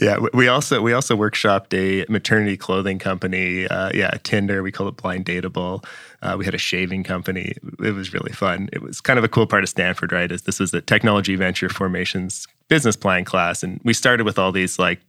yeah, 0.00 0.18
we 0.32 0.48
also 0.48 0.80
we 0.80 0.92
also 0.92 1.16
workshopped 1.16 1.74
a 1.74 2.10
maternity 2.10 2.56
clothing 2.56 2.98
company. 2.98 3.66
Uh, 3.66 3.90
yeah, 3.94 4.10
Tinder. 4.22 4.62
We 4.62 4.72
call 4.72 4.88
it 4.88 4.96
Blind 4.96 5.26
Dateable. 5.26 5.84
Uh, 6.22 6.36
we 6.38 6.44
had 6.44 6.54
a 6.54 6.58
shaving 6.58 7.04
company. 7.04 7.54
It 7.82 7.94
was 7.94 8.12
really 8.12 8.32
fun. 8.32 8.68
It 8.72 8.82
was 8.82 9.00
kind 9.00 9.18
of 9.18 9.24
a 9.24 9.28
cool 9.28 9.46
part 9.46 9.62
of 9.62 9.68
Stanford, 9.68 10.12
right? 10.12 10.30
Is 10.30 10.42
this 10.42 10.58
was 10.58 10.74
a 10.74 10.80
technology 10.80 11.36
venture 11.36 11.68
formations 11.68 12.46
business 12.68 12.96
plan 12.96 13.24
class, 13.24 13.62
and 13.62 13.80
we 13.84 13.92
started 13.92 14.24
with 14.24 14.38
all 14.38 14.52
these 14.52 14.78
like, 14.78 15.00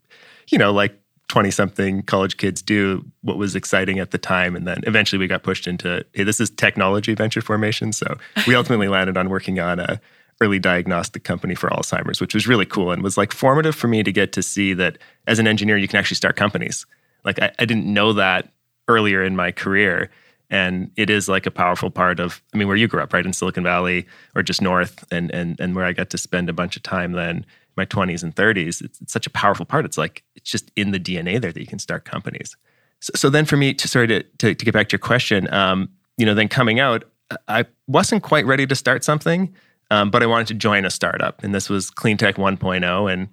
you 0.50 0.58
know, 0.58 0.72
like 0.72 0.99
20 1.30 1.52
something 1.52 2.02
college 2.04 2.38
kids 2.38 2.62
do 2.62 3.06
what 3.22 3.38
was 3.38 3.56
exciting 3.56 4.00
at 4.00 4.12
the 4.12 4.18
time 4.18 4.56
and 4.56 4.68
then 4.68 4.82
eventually 4.84 5.20
we 5.20 5.28
got 5.28 5.44
pushed 5.44 5.68
into 5.68 6.04
hey 6.14 6.24
this 6.24 6.42
is 6.42 6.50
technology 6.50 7.14
venture 7.14 7.42
formation. 7.42 7.94
So 7.94 8.18
we 8.48 8.56
ultimately 8.56 8.90
landed 8.90 9.16
on 9.16 9.30
working 9.30 9.60
on 9.60 9.80
a 9.80 10.02
early 10.42 10.60
diagnostic 10.60 11.24
company 11.24 11.54
for 11.56 11.70
alzheimer's 11.70 12.20
which 12.20 12.34
was 12.34 12.48
really 12.48 12.66
cool 12.66 12.92
and 12.92 13.04
was 13.04 13.18
like 13.18 13.32
formative 13.32 13.76
for 13.76 13.88
me 13.88 14.04
to 14.04 14.12
get 14.12 14.32
to 14.34 14.42
see 14.42 14.74
that 14.74 14.98
as 15.28 15.40
an 15.40 15.48
engineer 15.48 15.78
you 15.78 15.88
can 15.88 16.00
actually 16.00 16.16
start 16.16 16.36
companies. 16.36 16.86
Like 17.24 17.42
i, 17.42 17.52
I 17.60 17.66
didn't 17.66 17.86
know 17.86 18.14
that 18.14 18.52
earlier 18.88 19.24
in 19.24 19.36
my 19.36 19.52
career 19.52 20.10
and 20.50 20.90
it 20.96 21.10
is 21.12 21.30
like 21.30 21.46
a 21.46 21.52
powerful 21.52 21.92
part 21.92 22.20
of 22.20 22.42
i 22.54 22.58
mean 22.58 22.68
where 22.68 22.78
you 22.78 22.88
grew 22.88 23.02
up 23.02 23.14
right 23.14 23.26
in 23.26 23.34
silicon 23.34 23.64
valley 23.64 24.08
or 24.36 24.42
just 24.42 24.62
north 24.62 25.06
and 25.12 25.30
and 25.32 25.60
and 25.60 25.76
where 25.76 25.86
i 25.86 25.94
got 25.94 26.10
to 26.10 26.18
spend 26.18 26.50
a 26.50 26.54
bunch 26.54 26.76
of 26.76 26.82
time 26.82 27.12
then 27.12 27.46
my 27.80 27.86
20s 27.86 28.24
and 28.24 28.36
30s 28.36 28.82
it's, 28.82 29.02
it's, 29.02 29.14
such 29.14 29.26
a 29.26 29.30
powerful 29.30 29.66
part. 29.66 29.86
It's 29.86 29.98
like 29.98 30.24
it's 30.36 30.50
just 30.50 30.72
in 30.76 30.92
the 30.92 31.00
dna 31.00 31.42
there 31.42 31.52
that 31.52 31.60
you 31.60 31.68
can 31.68 31.80
start 31.80 32.06
companies. 32.06 32.56
So, 33.00 33.12
so 33.16 33.30
then 33.30 33.46
for 33.46 33.58
me 33.58 33.74
to 33.74 33.88
sorry 33.88 34.08
to, 34.08 34.24
to, 34.24 34.54
to, 34.54 34.66
get 34.66 34.74
back 34.74 34.90
to 34.90 34.94
your 34.94 35.00
question 35.00 35.52
um, 35.54 35.90
you 36.18 36.26
know 36.26 36.34
then 36.34 36.48
coming 36.48 36.80
out 36.80 37.06
i 37.48 37.66
wasn't 37.88 38.24
quite 38.24 38.46
ready 38.46 38.68
to 38.68 38.76
start 38.76 39.04
something 39.04 39.54
um, 39.92 40.12
but 40.12 40.22
i 40.22 40.26
wanted 40.26 40.48
to 40.48 40.54
join 40.54 40.84
a 40.84 40.90
startup 40.90 41.44
and 41.44 41.56
this 41.56 41.70
was 41.70 41.90
CleanTech 41.92 42.36
1.0 42.36 43.14
and 43.14 43.30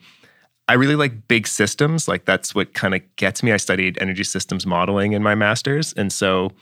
i 0.69 0.75
really 0.75 0.97
like 0.97 1.29
big 1.29 1.47
systems. 1.47 2.09
Like 2.09 2.25
that's 2.25 2.55
what 2.55 2.75
kind 2.75 2.95
of 2.95 3.01
gets 3.17 3.43
me. 3.43 3.53
I 3.53 3.57
studied 3.57 3.99
energy 4.01 4.25
systems 4.25 4.67
modeling 4.67 5.13
in 5.13 5.23
my 5.23 5.35
master's 5.35 5.93
and 5.95 6.13
so 6.13 6.53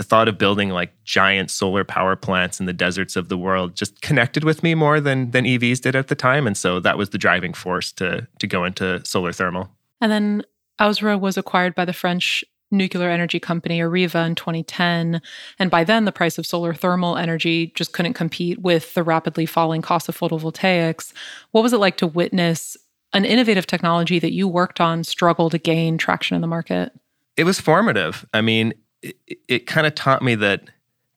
the 0.00 0.04
thought 0.04 0.28
of 0.28 0.38
building 0.38 0.70
like 0.70 0.94
giant 1.04 1.50
solar 1.50 1.84
power 1.84 2.16
plants 2.16 2.58
in 2.58 2.64
the 2.64 2.72
deserts 2.72 3.16
of 3.16 3.28
the 3.28 3.36
world 3.36 3.76
just 3.76 4.00
connected 4.00 4.44
with 4.44 4.62
me 4.62 4.74
more 4.74 4.98
than 4.98 5.30
than 5.32 5.44
EVs 5.44 5.82
did 5.82 5.94
at 5.94 6.08
the 6.08 6.14
time, 6.14 6.46
and 6.46 6.56
so 6.56 6.80
that 6.80 6.96
was 6.96 7.10
the 7.10 7.18
driving 7.18 7.52
force 7.52 7.92
to 7.92 8.26
to 8.38 8.46
go 8.46 8.64
into 8.64 9.04
solar 9.04 9.30
thermal. 9.30 9.68
And 10.00 10.10
then 10.10 10.42
Ausra 10.80 11.20
was 11.20 11.36
acquired 11.36 11.74
by 11.74 11.84
the 11.84 11.92
French 11.92 12.42
nuclear 12.70 13.10
energy 13.10 13.38
company 13.38 13.80
Areva 13.80 14.26
in 14.26 14.34
2010. 14.34 15.20
And 15.58 15.70
by 15.70 15.84
then, 15.84 16.06
the 16.06 16.12
price 16.12 16.38
of 16.38 16.46
solar 16.46 16.72
thermal 16.72 17.18
energy 17.18 17.72
just 17.74 17.92
couldn't 17.92 18.14
compete 18.14 18.62
with 18.62 18.94
the 18.94 19.02
rapidly 19.02 19.44
falling 19.44 19.82
cost 19.82 20.08
of 20.08 20.18
photovoltaics. 20.18 21.12
What 21.50 21.60
was 21.60 21.74
it 21.74 21.78
like 21.78 21.98
to 21.98 22.06
witness 22.06 22.74
an 23.12 23.26
innovative 23.26 23.66
technology 23.66 24.18
that 24.18 24.32
you 24.32 24.48
worked 24.48 24.80
on 24.80 25.04
struggle 25.04 25.50
to 25.50 25.58
gain 25.58 25.98
traction 25.98 26.36
in 26.36 26.40
the 26.40 26.46
market? 26.46 26.92
It 27.36 27.44
was 27.44 27.60
formative. 27.60 28.24
I 28.32 28.40
mean, 28.40 28.72
it, 29.02 29.16
it 29.48 29.66
kind 29.66 29.86
of 29.86 29.94
taught 29.94 30.22
me 30.22 30.34
that 30.36 30.64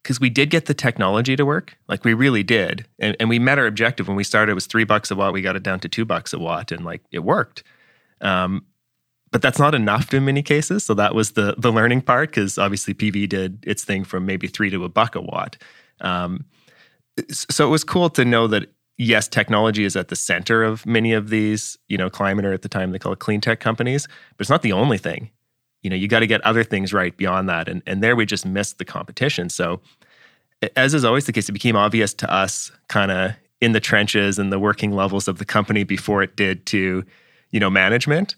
because 0.02 0.20
we 0.20 0.30
did 0.30 0.50
get 0.50 0.66
the 0.66 0.74
technology 0.74 1.36
to 1.36 1.46
work, 1.46 1.78
like 1.88 2.04
we 2.04 2.14
really 2.14 2.44
did, 2.44 2.86
and, 3.00 3.16
and 3.20 3.30
we 3.30 3.40
met 3.40 3.58
our 3.58 3.66
objective 3.66 4.08
when 4.08 4.18
we 4.18 4.24
started. 4.24 4.52
It 4.52 4.56
was 4.56 4.68
three 4.68 4.84
bucks 4.84 5.12
a 5.12 5.16
watt. 5.16 5.34
We 5.34 5.42
got 5.42 5.56
it 5.56 5.64
down 5.64 5.80
to 5.82 5.90
two 5.90 6.06
bucks 6.06 6.34
a 6.34 6.40
watt, 6.40 6.72
and 6.72 6.84
like 6.84 7.02
it 7.12 7.20
worked. 7.20 7.64
Um, 8.22 8.66
but 9.32 9.42
that's 9.42 9.60
not 9.60 9.74
enough 9.74 10.14
in 10.14 10.26
many 10.26 10.44
cases. 10.44 10.84
So 10.84 10.94
that 10.94 11.16
was 11.16 11.32
the 11.32 11.56
the 11.58 11.72
learning 11.72 12.02
part 12.02 12.30
because 12.30 12.58
obviously 12.58 12.94
PV 12.94 13.28
did 13.30 13.64
its 13.66 13.84
thing 13.84 14.04
from 14.04 14.26
maybe 14.26 14.48
three 14.48 14.70
to 14.70 14.84
a 14.84 14.90
buck 14.90 15.16
a 15.16 15.22
watt. 15.22 15.58
Um, 16.02 16.46
so 17.32 17.66
it 17.66 17.70
was 17.70 17.84
cool 17.84 18.10
to 18.12 18.26
know 18.26 18.48
that 18.48 18.70
yes, 18.98 19.28
technology 19.28 19.86
is 19.86 19.96
at 19.96 20.10
the 20.10 20.16
center 20.16 20.64
of 20.64 20.86
many 20.86 21.14
of 21.14 21.30
these, 21.30 21.78
you 21.88 21.98
know, 21.98 22.10
climate 22.10 22.46
or 22.46 22.54
at 22.54 22.62
the 22.62 22.70
time 22.70 22.92
they 22.92 23.00
call 23.00 23.14
it 23.14 23.20
clean 23.20 23.42
tech 23.42 23.60
companies, 23.60 24.08
but 24.38 24.42
it's 24.42 24.50
not 24.50 24.62
the 24.62 24.74
only 24.74 24.98
thing. 24.98 25.32
You 25.84 25.90
know, 25.90 25.96
you 25.96 26.08
got 26.08 26.20
to 26.22 26.28
get 26.28 26.42
other 26.42 26.64
things 26.64 26.94
right 26.94 27.16
beyond 27.16 27.48
that. 27.50 27.68
And, 27.68 27.84
and 27.86 28.02
there 28.02 28.16
we 28.16 28.26
just 28.26 28.46
missed 28.46 28.78
the 28.80 28.86
competition. 28.86 29.50
So, 29.50 29.82
as 30.76 30.94
is 30.94 31.04
always 31.04 31.26
the 31.26 31.34
case, 31.34 31.50
it 31.50 31.52
became 31.52 31.76
obvious 31.76 32.14
to 32.16 32.34
us 32.34 32.72
kind 32.88 33.12
of 33.12 33.34
in 33.62 33.74
the 33.74 33.80
trenches 33.80 34.40
and 34.40 34.52
the 34.52 34.60
working 34.60 34.92
levels 34.92 35.28
of 35.28 35.38
the 35.38 35.46
company 35.46 35.84
before 35.84 36.24
it 36.24 36.36
did 36.36 36.66
to, 36.68 37.04
you 37.52 37.60
know, 37.60 37.70
management. 37.70 38.36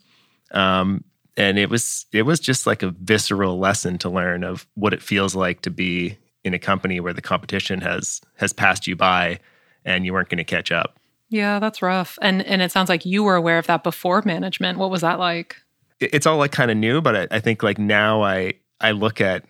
Um, 0.52 1.04
and 1.38 1.58
it 1.60 1.70
was 1.70 2.06
it 2.12 2.24
was 2.24 2.40
just 2.40 2.66
like 2.66 2.84
a 2.84 2.90
visceral 3.02 3.60
lesson 3.60 3.98
to 4.00 4.10
learn 4.10 4.44
of 4.44 4.68
what 4.76 4.94
it 4.94 5.02
feels 5.02 5.36
like 5.36 5.62
to 5.62 5.70
be 5.70 6.18
in 6.44 6.54
a 6.54 6.60
company 6.60 7.00
where 7.00 7.14
the 7.14 7.22
competition 7.22 7.82
has 7.82 8.22
has 8.38 8.54
passed 8.54 8.88
you 8.88 8.96
by 8.96 9.40
and 9.84 10.06
you 10.06 10.14
weren't 10.14 10.30
going 10.30 10.38
to 10.38 10.44
catch 10.44 10.72
up. 10.72 11.00
Yeah, 11.30 11.60
that's 11.60 11.82
rough. 11.82 12.18
And 12.22 12.46
and 12.46 12.62
it 12.62 12.72
sounds 12.72 12.90
like 12.90 13.06
you 13.06 13.24
were 13.24 13.36
aware 13.36 13.58
of 13.58 13.68
that 13.68 13.84
before 13.84 14.22
management. 14.24 14.78
What 14.78 14.92
was 14.92 15.02
that 15.02 15.20
like? 15.20 15.58
It's 16.00 16.26
all 16.26 16.38
like 16.38 16.52
kind 16.52 16.72
of 16.72 16.78
new, 16.78 17.02
but 17.02 17.16
I, 17.16 17.38
I 17.38 17.40
think 17.40 17.64
like 17.64 17.78
now 17.78 18.22
I 18.24 18.54
I 18.82 18.92
look 18.92 19.22
at 19.22 19.46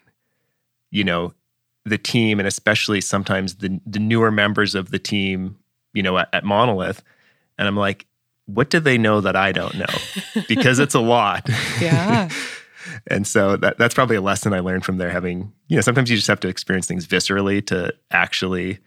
you 0.91 1.03
know 1.03 1.33
the 1.85 1.97
team 1.97 2.39
and 2.39 2.47
especially 2.47 3.01
sometimes 3.01 3.55
the 3.55 3.79
the 3.85 3.99
newer 3.99 4.31
members 4.31 4.75
of 4.75 4.91
the 4.91 4.99
team, 4.99 5.57
you 5.93 6.03
know, 6.03 6.17
at, 6.17 6.29
at 6.33 6.43
Monolith, 6.43 7.03
and 7.57 7.67
I'm 7.67 7.77
like, 7.77 8.05
what 8.45 8.69
do 8.69 8.79
they 8.79 8.97
know 8.97 9.21
that 9.21 9.35
I 9.35 9.51
don't 9.51 9.75
know? 9.75 9.85
Because 10.47 10.79
it's 10.79 10.93
a 10.93 10.99
lot. 10.99 11.49
Yeah. 11.81 12.29
and 13.07 13.25
so 13.25 13.55
that 13.57 13.77
that's 13.77 13.93
probably 13.93 14.17
a 14.17 14.21
lesson 14.21 14.53
I 14.53 14.59
learned 14.59 14.85
from 14.85 14.97
there 14.97 15.09
having, 15.09 15.53
you 15.67 15.75
know, 15.75 15.81
sometimes 15.81 16.09
you 16.09 16.17
just 16.17 16.27
have 16.27 16.41
to 16.41 16.47
experience 16.47 16.87
things 16.87 17.07
viscerally 17.07 17.65
to 17.67 17.93
actually 18.11 18.79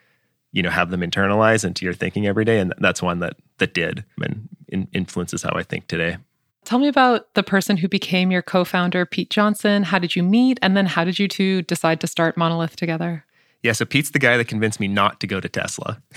you 0.53 0.62
know 0.62 0.71
have 0.71 0.91
them 0.91 1.00
internalize 1.00 1.65
into 1.65 1.85
your 1.85 1.95
thinking 1.95 2.27
every 2.27 2.45
day 2.45 2.59
and 2.59 2.73
that's 2.79 3.03
one 3.03 3.21
that 3.21 3.37
that 3.59 3.75
did 3.75 4.05
and 4.23 4.49
in, 4.69 4.88
influences 4.93 5.43
how 5.43 5.53
i 5.55 5.62
think 5.62 5.87
today 5.87 6.17
tell 6.65 6.79
me 6.79 6.88
about 6.88 7.35
the 7.35 7.43
person 7.43 7.77
who 7.77 7.88
became 7.88 8.31
your 8.31 8.43
co-founder 8.43 9.07
pete 9.07 9.31
johnson. 9.31 9.83
How 9.83 9.99
did 9.99 10.17
you 10.17 10.23
meet? 10.23 10.59
And 10.62 10.77
then 10.77 10.87
how 10.87 11.05
did 11.05 11.19
you 11.19 11.29
two 11.29 11.62
decide 11.62 12.00
to 12.00 12.07
start 12.07 12.37
monolith 12.37 12.77
together? 12.77 13.25
Yeah 13.62 13.73
so 13.73 13.85
pete's 13.85 14.11
the 14.11 14.19
guy 14.19 14.37
that 14.37 14.47
convinced 14.47 14.81
me 14.81 14.88
not 14.88 15.21
to 15.21 15.27
go 15.27 15.41
to 15.41 15.49
tesla. 15.49 16.00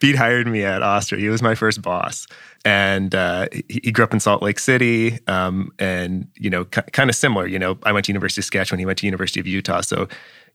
Pete 0.00 0.16
hired 0.16 0.46
me 0.46 0.62
at 0.62 0.82
Ausra 0.82 1.18
he 1.18 1.28
was 1.28 1.42
my 1.42 1.54
first 1.54 1.82
boss. 1.82 2.26
And 2.64 3.14
uh, 3.14 3.46
he, 3.68 3.92
grew 3.92 4.04
up 4.04 4.12
in 4.12 4.20
salt 4.20 4.42
lake 4.42 4.58
city 4.58 5.18
um, 5.26 5.72
and 5.78 6.28
you 6.34 6.50
know 6.50 6.64
k- 6.66 6.82
kind 6.92 7.08
of 7.10 7.16
similar 7.16 7.46
you 7.46 7.58
know 7.58 7.78
i 7.84 7.92
went 7.92 8.06
to 8.06 8.10
university 8.10 8.40
of 8.40 8.44
saskatchewan 8.44 8.78
he 8.78 8.86
went 8.86 8.98
to 8.98 9.06
university 9.06 9.40
of 9.40 9.46
utah. 9.46 9.80
So 9.80 10.08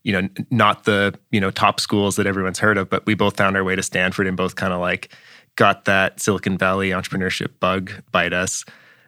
you 0.04 0.12
know, 0.12 0.28
not 0.50 0.84
the, 0.84 1.18
you 1.30 1.40
know, 1.40 1.50
top 1.50 1.80
schools 1.80 2.16
that 2.16 2.26
everyone's 2.26 2.58
heard 2.58 2.78
of, 2.78 2.88
but 2.88 3.04
we 3.06 3.14
both 3.14 3.36
found 3.36 3.56
our 3.56 3.64
way 3.64 3.74
to 3.74 3.82
Stanford 3.82 4.26
and 4.26 4.36
both 4.36 4.54
kind 4.54 4.72
of 4.72 4.80
like 4.80 5.10
got 5.56 5.84
that 5.84 6.20
Silicon 6.20 6.58
Valley 6.58 6.90
entrepreneurship 6.90 7.50
bug 7.60 7.90
bite 8.10 8.32
us. 8.32 8.64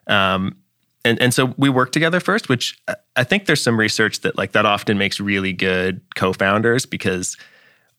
Um, 0.06 0.56
and, 1.04 1.20
and 1.20 1.32
so 1.32 1.54
we 1.56 1.68
worked 1.68 1.92
together 1.92 2.18
first, 2.20 2.48
which 2.48 2.80
I 3.14 3.24
think 3.24 3.46
there's 3.46 3.62
some 3.62 3.78
research 3.78 4.20
that 4.20 4.36
like 4.36 4.52
that 4.52 4.66
often 4.66 4.98
makes 4.98 5.20
really 5.20 5.52
good 5.52 6.00
co-founders 6.16 6.84
because 6.84 7.36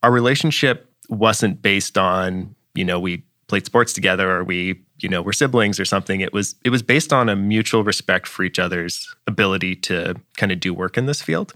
our 0.04 0.12
relationship 0.12 0.92
wasn't 1.10 1.62
based 1.62 1.98
on, 1.98 2.54
you 2.74 2.84
know, 2.84 3.00
we 3.00 3.24
played 3.48 3.66
sports 3.66 3.94
together 3.94 4.30
or 4.30 4.44
we, 4.44 4.82
you 5.00 5.08
know, 5.08 5.22
were 5.22 5.32
siblings 5.32 5.80
or 5.80 5.86
something. 5.86 6.20
It 6.20 6.34
was 6.34 6.56
it 6.66 6.70
was 6.70 6.84
based 6.84 7.14
on 7.14 7.30
a 7.30 7.36
mutual 7.36 7.84
respect 7.84 8.28
for 8.28 8.44
each 8.44 8.60
other's 8.60 9.08
ability 9.26 9.76
to 9.76 10.16
kind 10.36 10.52
of 10.52 10.60
do 10.60 10.74
work 10.74 10.98
in 10.98 11.06
this 11.06 11.22
field. 11.22 11.54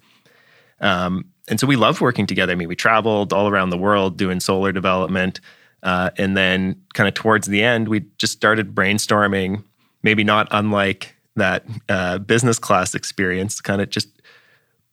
Um, 0.80 1.26
and 1.50 1.60
so 1.60 1.68
we 1.68 1.76
loved 1.76 2.00
working 2.00 2.26
together. 2.26 2.54
I 2.54 2.56
mean, 2.56 2.70
we 2.70 2.76
traveled 2.76 3.34
all 3.34 3.50
around 3.50 3.72
the 3.72 3.78
world 3.78 4.18
doing 4.18 4.40
solar 4.40 4.72
development. 4.72 5.42
Uh, 5.84 6.12
and 6.18 6.38
then, 6.38 6.82
kind 6.94 7.08
of 7.08 7.14
towards 7.14 7.48
the 7.48 7.64
end, 7.64 7.88
we 7.88 8.06
just 8.18 8.34
started 8.34 8.76
brainstorming, 8.76 9.64
maybe 10.04 10.24
not 10.24 10.48
unlike 10.52 11.16
that 11.36 11.66
uh, 11.90 12.18
business 12.20 12.60
class 12.60 12.94
experience, 12.94 13.62
kind 13.62 13.82
of 13.82 13.90
just 13.90 14.10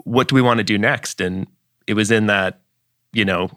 what 0.05 0.29
do 0.29 0.35
we 0.35 0.43
want 0.43 0.59
to 0.59 0.65
do 0.65 0.79
next? 0.79 1.21
And 1.21 1.47
it 1.87 1.95
was 1.95 2.11
in 2.11 2.27
that, 2.27 2.61
you 3.13 3.25
know, 3.25 3.51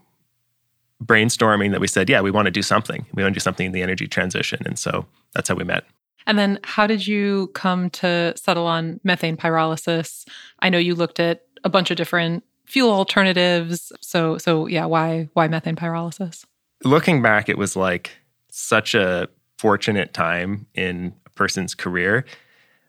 brainstorming 1.04 1.72
that 1.72 1.80
we 1.80 1.88
said, 1.88 2.10
yeah, 2.10 2.22
we 2.22 2.32
want 2.32 2.48
to 2.48 2.52
do 2.52 2.62
something. 2.62 3.06
We 3.14 3.24
want 3.24 3.34
to 3.34 3.40
do 3.40 3.44
something 3.44 3.68
in 3.68 3.72
the 3.72 3.82
energy 3.82 4.08
transition. 4.08 4.62
And 4.66 4.78
so 4.78 5.06
that's 5.34 5.50
how 5.50 5.56
we 5.56 5.64
met. 5.64 5.86
And 6.28 6.38
then, 6.38 6.60
how 6.64 6.86
did 6.86 7.08
you 7.08 7.48
come 7.56 7.90
to 7.92 8.34
settle 8.36 8.68
on 8.68 9.00
methane 9.04 9.38
pyrolysis? 9.38 10.28
I 10.60 10.70
know 10.70 10.78
you 10.78 10.94
looked 10.94 11.20
at 11.20 11.46
a 11.64 11.70
bunch 11.70 11.90
of 11.90 11.98
different 11.98 12.44
fuel 12.66 12.92
alternatives. 12.92 13.92
So 14.02 14.38
so 14.38 14.68
yeah, 14.68 14.86
why 14.86 15.30
why 15.34 15.48
methane 15.48 15.76
pyrolysis? 15.76 16.46
Looking 16.84 17.22
back, 17.22 17.50
it 17.50 17.58
was 17.58 17.76
like 17.76 18.12
such 18.50 18.96
a 18.96 19.30
fortunate 19.58 20.14
time 20.14 20.66
in 20.74 21.14
a 21.26 21.30
person's 21.32 21.76
career. 21.76 22.26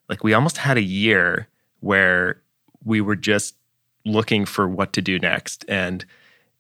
Like 0.09 0.25
we 0.25 0.35
almost 0.35 0.57
had 0.57 0.77
a 0.77 0.83
year 0.83 1.49
where 1.81 2.41
we 2.85 3.01
were 3.01 3.17
just 3.17 3.55
looking 4.05 4.45
for 4.45 4.69
what 4.69 4.93
to 4.95 5.03
do 5.03 5.19
next. 5.19 5.65
And 5.69 6.05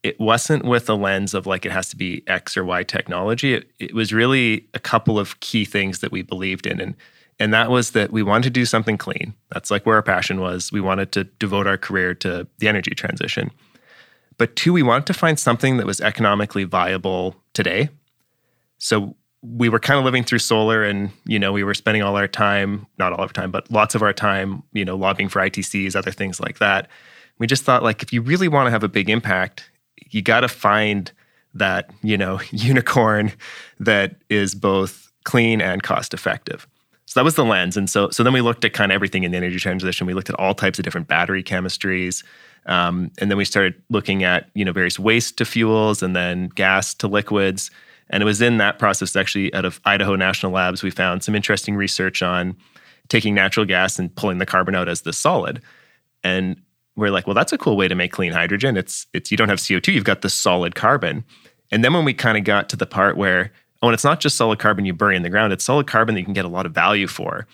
it 0.02 0.18
wasn't 0.18 0.64
with 0.64 0.88
a 0.88 0.94
lens 0.94 1.32
of 1.32 1.46
like 1.46 1.64
it 1.64 1.72
has 1.72 1.88
to 1.90 1.96
be 1.96 2.22
X 2.26 2.56
or 2.56 2.64
Y 2.64 2.82
technology. 2.82 3.54
It, 3.54 3.70
it 3.78 3.94
was 3.94 4.12
really 4.12 4.66
a 4.74 4.78
couple 4.78 5.18
of 5.18 5.38
key 5.40 5.64
things 5.64 6.00
that 6.00 6.12
we 6.12 6.22
believed 6.22 6.66
in. 6.66 6.80
And 6.80 6.94
and 7.38 7.52
that 7.54 7.70
was 7.70 7.92
that 7.92 8.12
we 8.12 8.22
wanted 8.22 8.44
to 8.44 8.50
do 8.50 8.64
something 8.64 8.98
clean. 8.98 9.34
That's 9.52 9.70
like 9.70 9.86
where 9.86 9.96
our 9.96 10.02
passion 10.02 10.40
was. 10.40 10.70
We 10.70 10.80
wanted 10.80 11.12
to 11.12 11.24
devote 11.24 11.66
our 11.66 11.78
career 11.78 12.14
to 12.16 12.46
the 12.58 12.68
energy 12.68 12.94
transition. 12.94 13.50
But 14.42 14.56
two, 14.56 14.72
we 14.72 14.82
wanted 14.82 15.06
to 15.06 15.14
find 15.14 15.38
something 15.38 15.76
that 15.76 15.86
was 15.86 16.00
economically 16.00 16.64
viable 16.64 17.36
today. 17.52 17.90
So 18.78 19.14
we 19.40 19.68
were 19.68 19.78
kind 19.78 20.00
of 20.00 20.04
living 20.04 20.24
through 20.24 20.40
solar 20.40 20.82
and, 20.82 21.12
you 21.26 21.38
know, 21.38 21.52
we 21.52 21.62
were 21.62 21.74
spending 21.74 22.02
all 22.02 22.16
our 22.16 22.26
time, 22.26 22.88
not 22.98 23.12
all 23.12 23.20
of 23.20 23.28
our 23.30 23.32
time, 23.32 23.52
but 23.52 23.70
lots 23.70 23.94
of 23.94 24.02
our 24.02 24.12
time, 24.12 24.64
you 24.72 24.84
know, 24.84 24.96
lobbying 24.96 25.28
for 25.28 25.40
ITCs, 25.40 25.94
other 25.94 26.10
things 26.10 26.40
like 26.40 26.58
that. 26.58 26.88
We 27.38 27.46
just 27.46 27.62
thought 27.62 27.84
like 27.84 28.02
if 28.02 28.12
you 28.12 28.20
really 28.20 28.48
want 28.48 28.66
to 28.66 28.72
have 28.72 28.82
a 28.82 28.88
big 28.88 29.08
impact, 29.08 29.70
you 30.10 30.22
got 30.22 30.40
to 30.40 30.48
find 30.48 31.12
that, 31.54 31.90
you 32.02 32.18
know, 32.18 32.40
unicorn 32.50 33.30
that 33.78 34.16
is 34.28 34.56
both 34.56 35.12
clean 35.22 35.60
and 35.60 35.84
cost 35.84 36.14
effective. 36.14 36.66
So 37.06 37.20
that 37.20 37.24
was 37.24 37.36
the 37.36 37.44
lens. 37.44 37.76
And 37.76 37.88
so, 37.88 38.10
so 38.10 38.24
then 38.24 38.32
we 38.32 38.40
looked 38.40 38.64
at 38.64 38.72
kind 38.72 38.90
of 38.90 38.94
everything 38.96 39.22
in 39.22 39.30
the 39.30 39.36
energy 39.36 39.60
transition. 39.60 40.04
We 40.04 40.14
looked 40.14 40.30
at 40.30 40.38
all 40.40 40.54
types 40.54 40.80
of 40.80 40.84
different 40.84 41.06
battery 41.06 41.44
chemistries. 41.44 42.24
Um, 42.66 43.10
and 43.18 43.30
then 43.30 43.38
we 43.38 43.44
started 43.44 43.74
looking 43.90 44.22
at, 44.24 44.48
you 44.54 44.64
know, 44.64 44.72
various 44.72 44.98
waste 44.98 45.38
to 45.38 45.44
fuels 45.44 46.02
and 46.02 46.14
then 46.14 46.48
gas 46.48 46.94
to 46.94 47.08
liquids. 47.08 47.70
And 48.10 48.22
it 48.22 48.26
was 48.26 48.40
in 48.42 48.58
that 48.58 48.78
process, 48.78 49.16
actually, 49.16 49.52
out 49.54 49.64
of 49.64 49.80
Idaho 49.84 50.16
National 50.16 50.52
Labs, 50.52 50.82
we 50.82 50.90
found 50.90 51.24
some 51.24 51.34
interesting 51.34 51.74
research 51.74 52.22
on 52.22 52.56
taking 53.08 53.34
natural 53.34 53.66
gas 53.66 53.98
and 53.98 54.14
pulling 54.14 54.38
the 54.38 54.46
carbon 54.46 54.74
out 54.74 54.88
as 54.88 55.02
the 55.02 55.12
solid. 55.12 55.60
And 56.22 56.60
we're 56.94 57.10
like, 57.10 57.26
well, 57.26 57.34
that's 57.34 57.52
a 57.52 57.58
cool 57.58 57.76
way 57.76 57.88
to 57.88 57.94
make 57.94 58.12
clean 58.12 58.32
hydrogen. 58.32 58.76
It's 58.76 59.06
it's 59.12 59.30
you 59.30 59.36
don't 59.36 59.48
have 59.48 59.58
CO2, 59.58 59.92
you've 59.92 60.04
got 60.04 60.22
the 60.22 60.30
solid 60.30 60.74
carbon. 60.74 61.24
And 61.70 61.82
then 61.82 61.94
when 61.94 62.04
we 62.04 62.12
kind 62.12 62.36
of 62.36 62.44
got 62.44 62.68
to 62.68 62.76
the 62.76 62.86
part 62.86 63.16
where 63.16 63.50
Oh, 63.82 63.88
and 63.88 63.94
it's 63.94 64.04
not 64.04 64.20
just 64.20 64.36
solid 64.36 64.60
carbon 64.60 64.84
you 64.84 64.94
bury 64.94 65.16
in 65.16 65.22
the 65.22 65.28
ground, 65.28 65.52
it's 65.52 65.64
solid 65.64 65.88
carbon 65.88 66.14
that 66.14 66.20
you 66.20 66.24
can 66.24 66.34
get 66.34 66.44
a 66.44 66.48
lot 66.48 66.66
of 66.66 66.72
value 66.72 67.08
for. 67.08 67.46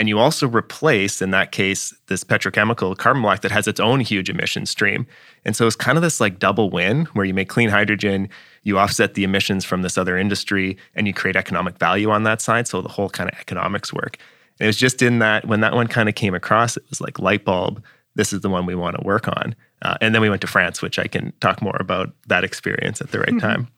And 0.00 0.08
you 0.08 0.18
also 0.18 0.48
replace, 0.48 1.22
in 1.22 1.30
that 1.30 1.52
case, 1.52 1.94
this 2.08 2.24
petrochemical 2.24 2.96
carbon 2.96 3.22
black 3.22 3.42
that 3.42 3.52
has 3.52 3.68
its 3.68 3.78
own 3.78 4.00
huge 4.00 4.28
emission 4.28 4.66
stream. 4.66 5.06
And 5.44 5.54
so 5.54 5.66
it's 5.66 5.76
kind 5.76 5.96
of 5.96 6.02
this 6.02 6.20
like 6.20 6.40
double 6.40 6.68
win 6.68 7.04
where 7.12 7.24
you 7.24 7.32
make 7.32 7.48
clean 7.48 7.68
hydrogen, 7.68 8.28
you 8.64 8.76
offset 8.76 9.14
the 9.14 9.22
emissions 9.22 9.64
from 9.64 9.82
this 9.82 9.96
other 9.96 10.18
industry, 10.18 10.76
and 10.96 11.06
you 11.06 11.14
create 11.14 11.36
economic 11.36 11.78
value 11.78 12.10
on 12.10 12.24
that 12.24 12.40
side. 12.40 12.66
So 12.66 12.82
the 12.82 12.88
whole 12.88 13.08
kind 13.08 13.30
of 13.30 13.38
economics 13.38 13.92
work. 13.92 14.18
And 14.58 14.64
it 14.64 14.68
was 14.68 14.76
just 14.76 15.00
in 15.00 15.20
that, 15.20 15.46
when 15.46 15.60
that 15.60 15.74
one 15.74 15.86
kind 15.86 16.08
of 16.08 16.16
came 16.16 16.34
across, 16.34 16.76
it 16.76 16.84
was 16.90 17.00
like 17.00 17.20
light 17.20 17.44
bulb, 17.44 17.82
this 18.16 18.32
is 18.32 18.40
the 18.40 18.48
one 18.48 18.66
we 18.66 18.74
want 18.74 18.96
to 18.96 19.04
work 19.04 19.28
on. 19.28 19.54
Uh, 19.84 19.96
and 20.00 20.14
then 20.14 20.22
we 20.22 20.30
went 20.30 20.40
to 20.40 20.46
France, 20.46 20.80
which 20.80 20.98
I 20.98 21.06
can 21.06 21.32
talk 21.40 21.60
more 21.60 21.76
about 21.78 22.10
that 22.28 22.42
experience 22.42 23.02
at 23.02 23.10
the 23.10 23.18
right 23.20 23.38
time. 23.38 23.68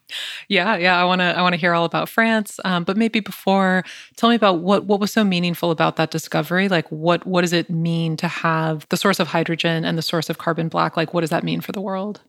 yeah, 0.49 0.77
yeah, 0.77 1.01
I 1.01 1.05
want 1.05 1.21
to 1.21 1.37
I 1.37 1.43
want 1.43 1.55
to 1.55 1.61
hear 1.61 1.75
all 1.75 1.85
about 1.85 2.09
France. 2.09 2.61
Um, 2.65 2.85
but 2.85 2.97
maybe 2.97 3.19
before, 3.19 3.85
tell 4.17 4.31
me 4.31 4.37
about 4.37 4.61
what 4.61 4.85
what 4.85 5.01
was 5.01 5.13
so 5.13 5.25
meaningful 5.25 5.73
about 5.73 5.97
that 5.97 6.13
discovery. 6.13 6.69
Like, 6.69 6.87
what 6.93 7.27
what 7.27 7.41
does 7.41 7.53
it 7.53 7.69
mean 7.69 8.17
to 8.19 8.29
have 8.29 8.87
the 8.89 8.97
source 8.97 9.19
of 9.19 9.27
hydrogen 9.27 9.85
and 9.85 9.99
the 9.99 10.03
source 10.03 10.31
of 10.31 10.39
carbon 10.39 10.69
black? 10.69 10.97
Like, 10.97 11.13
what 11.13 11.23
does 11.23 11.31
that 11.31 11.43
mean 11.43 11.61
for 11.61 11.73
the 11.73 11.81
world? 11.81 12.21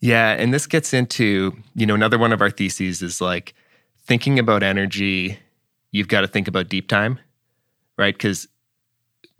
Yeah, 0.00 0.32
and 0.32 0.52
this 0.52 0.66
gets 0.66 0.92
into 0.92 1.56
you 1.76 1.86
know 1.86 1.94
another 1.94 2.18
one 2.18 2.32
of 2.32 2.40
our 2.40 2.50
theses 2.50 3.02
is 3.02 3.20
like 3.20 3.54
thinking 4.04 4.40
about 4.40 4.64
energy. 4.64 5.38
You've 5.92 6.08
got 6.08 6.22
to 6.22 6.28
think 6.28 6.48
about 6.48 6.68
deep 6.68 6.88
time, 6.88 7.20
right? 7.96 8.14
Because 8.14 8.48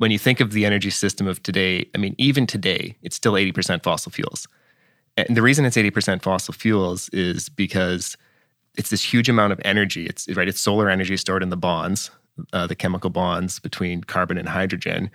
when 0.03 0.11
you 0.11 0.19
think 0.19 0.41
of 0.41 0.51
the 0.51 0.67
energy 0.67 0.91
system 0.91 1.29
of 1.29 1.41
today, 1.45 1.89
I 1.95 1.99
mean, 1.99 2.17
even 2.19 2.45
today, 2.45 2.97
it's 3.03 3.15
still 3.15 3.35
80% 3.35 3.85
fossil 3.85 4.11
fuels. 4.11 4.49
And 5.17 5.37
the 5.37 5.43
reason 5.43 5.65
it's 5.65 5.77
80% 5.77 6.23
fossil 6.23 6.53
fuels 6.53 7.09
is 7.11 7.49
because 7.49 8.17
it's 8.75 8.91
this 8.91 9.05
huge 9.05 9.29
amount 9.29 9.53
of 9.53 9.61
energy. 9.65 10.07
It's 10.07 10.29
right, 10.35 10.49
it's 10.49 10.61
solar 10.61 10.91
energy 10.91 11.17
stored 11.17 11.45
in 11.45 11.51
the 11.51 11.57
bonds, 11.57 12.11
uh, 12.53 12.67
the 12.67 12.75
chemical 12.75 13.11
bonds 13.11 13.61
between 13.61 14.03
carbon 14.03 14.39
and 14.39 14.49
hydrogen, 14.49 15.09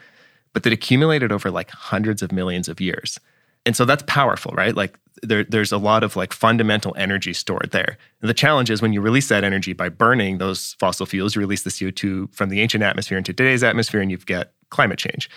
but 0.54 0.64
that 0.64 0.72
accumulated 0.72 1.34
over 1.34 1.52
like 1.52 1.70
hundreds 1.70 2.22
of 2.22 2.32
millions 2.32 2.70
of 2.70 2.80
years. 2.80 3.20
And 3.66 3.76
so 3.76 3.84
that's 3.84 4.04
powerful, 4.08 4.54
right? 4.56 4.74
Like 4.74 4.98
there, 5.22 5.44
there's 5.44 5.74
a 5.74 5.78
lot 5.78 6.06
of 6.06 6.16
like 6.16 6.32
fundamental 6.32 6.96
energy 6.98 7.34
stored 7.34 7.72
there. 7.74 7.98
And 8.22 8.30
the 8.30 8.34
challenge 8.34 8.70
is 8.70 8.82
when 8.82 8.94
you 8.94 9.02
release 9.02 9.28
that 9.28 9.44
energy 9.44 9.74
by 9.74 9.90
burning 9.90 10.38
those 10.38 10.78
fossil 10.80 11.06
fuels, 11.06 11.36
you 11.36 11.42
release 11.42 11.64
the 11.64 11.72
CO2 11.72 12.34
from 12.34 12.48
the 12.48 12.62
ancient 12.62 12.86
atmosphere 12.86 13.18
into 13.18 13.34
today's 13.34 13.64
atmosphere, 13.64 14.00
and 14.00 14.10
you've 14.10 14.26
got 14.26 14.52
climate 14.70 15.00
change. 15.00 15.30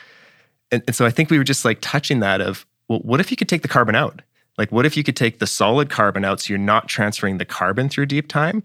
And, 0.71 0.83
and 0.87 0.97
so 0.97 1.07
I 1.07 1.11
think 1.11 1.31
we 1.31 1.39
were 1.39 1.45
just 1.45 1.65
like 1.65 1.79
touching 1.81 2.21
that 2.21 2.41
of, 2.41 2.67
well, 2.89 3.01
what 3.01 3.21
if 3.21 3.31
you 3.31 3.37
could 3.37 3.49
take 3.49 3.63
the 3.63 3.69
carbon 3.69 3.95
out? 3.95 4.23
Like, 4.59 4.73
what 4.73 4.85
if 4.85 4.97
you 4.97 5.03
could 5.03 5.17
take 5.17 5.39
the 5.39 5.47
solid 5.47 5.91
carbon 5.91 6.25
out 6.25 6.41
so 6.41 6.51
you're 6.51 6.59
not 6.59 6.89
transferring 6.89 7.39
the 7.39 7.45
carbon 7.45 7.89
through 7.89 8.07
deep 8.07 8.29
time? 8.29 8.63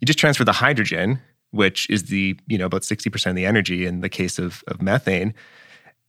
You 0.00 0.06
just 0.06 0.18
transfer 0.18 0.44
the 0.44 0.52
hydrogen, 0.52 1.20
which 1.50 1.88
is 1.88 2.04
the, 2.04 2.36
you 2.46 2.58
know, 2.58 2.66
about 2.66 2.82
60% 2.82 3.26
of 3.26 3.36
the 3.36 3.46
energy 3.46 3.86
in 3.86 4.00
the 4.00 4.08
case 4.08 4.38
of, 4.38 4.64
of 4.66 4.82
methane. 4.82 5.34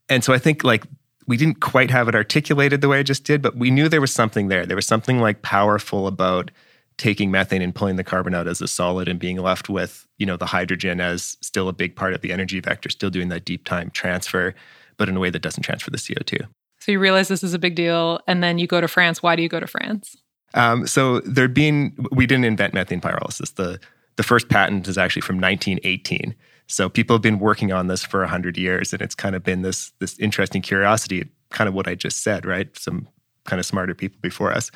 And 0.10 0.24
so 0.24 0.34
I 0.34 0.40
think 0.40 0.64
like 0.64 0.86
we 1.28 1.38
didn't 1.38 1.60
quite 1.60 1.92
have 1.92 2.08
it 2.08 2.16
articulated 2.16 2.82
the 2.82 2.88
way 2.88 3.00
I 3.00 3.04
just 3.04 3.26
did, 3.26 3.42
but 3.42 3.58
we 3.58 3.70
knew 3.70 3.90
there 3.90 4.02
was 4.02 4.14
something 4.14 4.48
there. 4.48 4.66
There 4.66 4.76
was 4.76 4.88
something 4.88 5.20
like 5.20 5.42
powerful 5.42 6.08
about 6.08 6.52
taking 6.98 7.30
methane 7.30 7.62
and 7.62 7.76
pulling 7.76 7.96
the 7.96 8.04
carbon 8.04 8.34
out 8.34 8.48
as 8.48 8.62
a 8.62 8.68
solid 8.68 9.08
and 9.08 9.20
being 9.20 9.38
left 9.38 9.70
with 9.70 10.08
you 10.18 10.26
know 10.26 10.38
the 10.38 10.46
hydrogen 10.46 11.00
as 11.00 11.38
still 11.42 11.70
a 11.70 11.74
big 11.74 11.96
part 11.96 12.14
of 12.14 12.22
the 12.22 12.32
energy 12.32 12.60
vector 12.60 12.90
still 12.90 13.10
doing 13.10 13.30
that 13.30 13.46
deep 13.46 13.66
time 13.66 13.90
transfer 13.92 14.54
but 14.98 15.08
in 15.08 15.16
a 15.16 15.20
way 15.20 15.30
that 15.30 15.42
doesn't 15.42 15.64
transfer 15.64 15.92
the 15.92 15.98
co2 15.98 16.48
so 16.80 16.92
you 16.92 17.00
realize 17.00 17.28
this 17.28 17.44
is 17.44 17.54
a 17.54 17.60
big 17.60 17.76
deal 17.76 18.20
and 18.28 18.44
then 18.44 18.60
you 18.60 18.68
go 18.68 18.82
to 18.82 18.88
france. 18.88 19.22
Why 19.22 19.36
do 19.36 19.44
you 19.44 19.50
go 19.50 19.60
to 19.60 19.68
france? 19.68 20.16
Um, 20.54 20.88
so 20.88 21.20
there'd 21.22 21.54
been 21.54 21.96
we 22.12 22.26
didn't 22.26 22.46
invent 22.46 22.74
methane 22.74 23.02
pyrolysis. 23.02 23.56
The 23.56 23.80
the 24.16 24.24
first 24.24 24.50
patent 24.50 24.88
is 24.88 24.98
actually 24.98 25.22
from 25.22 25.36
1918 25.36 26.36
so 26.70 26.90
people 26.90 27.16
have 27.16 27.22
been 27.22 27.40
working 27.40 27.72
on 27.72 27.88
this 27.88 28.04
for 28.04 28.22
100 28.22 28.58
years 28.58 28.92
and 28.92 29.02
it's 29.02 29.16
kind 29.16 29.36
of 29.36 29.44
been 29.44 29.62
this 29.62 29.92
this 30.00 30.18
interesting 30.20 30.62
curiosity 30.62 31.30
kind 31.50 31.68
of 31.68 31.74
what 31.74 31.88
i 31.88 31.96
just 31.96 32.24
said 32.24 32.46
right? 32.46 32.76
Some 32.78 33.08
kind 33.46 33.60
of 33.60 33.66
smarter 33.66 33.94
people 33.94 34.18
before 34.22 34.52
us 34.52 34.72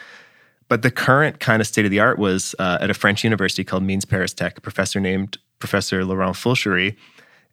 but 0.72 0.84
the 0.84 0.90
current 0.90 1.42
kind 1.42 1.62
of 1.62 1.68
state 1.68 1.84
of 1.84 1.92
the 1.92 2.00
art 2.00 2.18
was 2.18 2.56
uh, 2.58 2.78
at 2.80 2.90
a 2.90 2.94
French 2.94 3.26
university 3.26 3.62
called 3.62 3.84
Mines 3.84 4.06
Paris 4.06 4.34
Tech, 4.34 4.58
a 4.58 4.62
professor 4.62 5.02
named 5.02 5.38
Professor 5.60 6.06
Laurent 6.06 6.34
Fulcheri. 6.34 6.96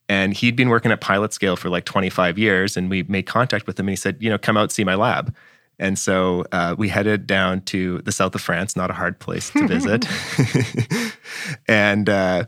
And 0.09 0.35
he'd 0.35 0.55
been 0.55 0.69
working 0.69 0.93
at 0.93 1.01
pilot 1.01 1.33
scale 1.33 1.57
for 1.57 1.69
like 1.69 1.85
25 1.85 2.39
years. 2.39 2.77
And 2.77 2.89
we 2.89 3.03
made 3.03 3.27
contact 3.27 3.67
with 3.67 3.77
him 3.77 3.87
and 3.87 3.91
he 3.91 3.97
said, 3.97 4.19
you 4.21 4.31
know, 4.31 4.39
come 4.39 4.57
out, 4.57 4.71
see 4.71 4.85
my 4.85 4.95
lab. 4.95 5.35
And 5.81 5.99
so 5.99 6.45
uh, 6.53 6.77
we 6.79 6.91
headed 6.91 7.27
down 7.27 7.63
to 7.63 7.99
the 8.03 8.13
south 8.13 8.37
of 8.37 8.41
France, 8.41 8.77
not 8.77 8.89
a 8.89 8.95
hard 8.95 9.19
place 9.19 9.51
to 9.51 9.67
visit. 9.67 10.07
and, 11.67 12.09
uh, 12.09 12.45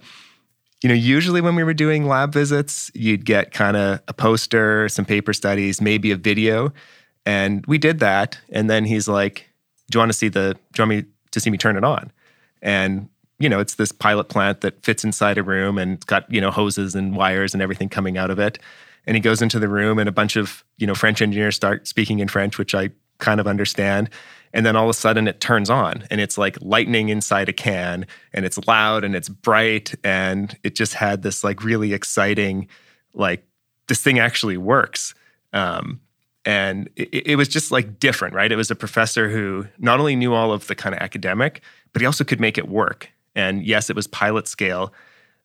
you 0.85 0.89
know, 0.89 0.95
usually 0.95 1.41
when 1.41 1.57
we 1.57 1.65
were 1.65 1.75
doing 1.75 2.07
lab 2.07 2.33
visits, 2.33 2.93
you'd 2.95 3.25
get 3.25 3.50
kind 3.50 3.77
of 3.77 4.03
a 4.07 4.12
poster, 4.12 4.89
some 4.89 5.05
paper 5.05 5.33
studies, 5.33 5.81
maybe 5.81 6.12
a 6.12 6.17
video. 6.17 6.73
And 7.27 7.67
we 7.67 7.77
did 7.77 7.99
that. 7.99 8.39
And 8.53 8.71
then 8.71 8.85
he's 8.85 9.09
like, 9.09 9.50
do 9.90 9.97
you 9.97 10.00
want 10.00 10.11
to 10.11 10.18
see 10.18 10.28
the 10.28 10.54
do 10.73 10.82
you 10.82 10.87
want 10.87 10.90
me 10.90 11.04
to 11.32 11.40
see 11.40 11.50
me 11.50 11.59
turn 11.59 11.76
it 11.76 11.85
on? 11.85 12.11
And 12.62 13.09
you 13.38 13.48
know 13.48 13.61
it's 13.61 13.74
this 13.74 13.92
pilot 13.92 14.29
plant 14.29 14.62
that 14.62 14.83
fits 14.85 15.05
inside 15.05 15.38
a 15.38 15.42
room 15.42 15.79
and 15.79 15.94
it's 15.94 16.05
got 16.05 16.31
you 16.33 16.40
know 16.40 16.50
hoses 16.50 16.94
and 16.94 17.16
wires 17.16 17.53
and 17.53 17.62
everything 17.62 17.88
coming 17.88 18.16
out 18.16 18.31
of 18.31 18.38
it. 18.38 18.59
And 19.07 19.16
he 19.16 19.20
goes 19.20 19.42
into 19.42 19.59
the 19.59 19.68
room 19.68 19.98
and 19.98 20.09
a 20.09 20.12
bunch 20.12 20.37
of 20.37 20.64
you 20.79 20.87
know 20.87 20.94
french 20.94 21.20
engineers 21.20 21.57
start 21.57 21.87
speaking 21.87 22.20
in 22.20 22.29
french 22.29 22.59
which 22.59 22.74
i 22.74 22.90
kind 23.20 23.38
of 23.38 23.46
understand. 23.46 24.11
And 24.53 24.66
then 24.66 24.74
all 24.74 24.85
of 24.85 24.90
a 24.90 24.94
sudden 24.94 25.29
it 25.29 25.40
turns 25.40 25.70
on 25.70 26.05
and 26.11 26.20
it's 26.20 26.37
like 26.37 26.59
lightning 26.61 27.09
inside 27.09 27.48
a 27.48 27.53
can 27.53 28.07
and 28.33 28.44
it's 28.44 28.59
loud 28.66 29.05
and 29.05 29.14
it's 29.14 29.29
bright. 29.29 29.94
And 30.03 30.57
it 30.64 30.74
just 30.74 30.94
had 30.94 31.22
this 31.22 31.44
like 31.44 31.62
really 31.62 31.92
exciting 31.92 32.66
like 33.14 33.44
this 33.87 34.03
thing 34.03 34.18
actually 34.18 34.57
works. 34.57 35.14
Um, 35.53 36.00
and 36.44 36.88
it, 36.96 37.26
it, 37.26 37.37
was 37.37 37.48
just 37.48 37.70
like 37.70 37.98
different 37.98 38.35
right? 38.35 38.50
It 38.50 38.57
was 38.57 38.70
a 38.70 38.74
professor 38.74 39.29
who 39.29 39.66
not 39.79 40.00
only 40.00 40.16
knew 40.16 40.33
all 40.33 40.53
of 40.53 40.66
the 40.66 40.74
kind 40.74 40.94
of 40.94 41.00
academic 41.00 41.62
but 41.92 42.00
he 42.00 42.07
also 42.07 42.24
could 42.24 42.40
make 42.40 42.59
it 42.59 42.68
work. 42.68 43.11
And 43.35 43.64
yes 43.64 43.90
it 43.90 43.96
was 43.96 44.07
pilot 44.07 44.48
scale 44.48 44.92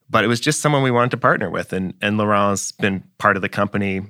but 0.08 0.22
it 0.22 0.28
was 0.28 0.40
just 0.40 0.60
someone 0.60 0.82
we 0.82 0.90
wanted 0.90 1.10
to 1.12 1.16
partner 1.16 1.50
with. 1.50 1.72
And 1.72 1.94
and 2.00 2.18
laurent's 2.18 2.72
been 2.72 3.04
part 3.18 3.36
of 3.36 3.42
the 3.42 3.48
company 3.48 4.02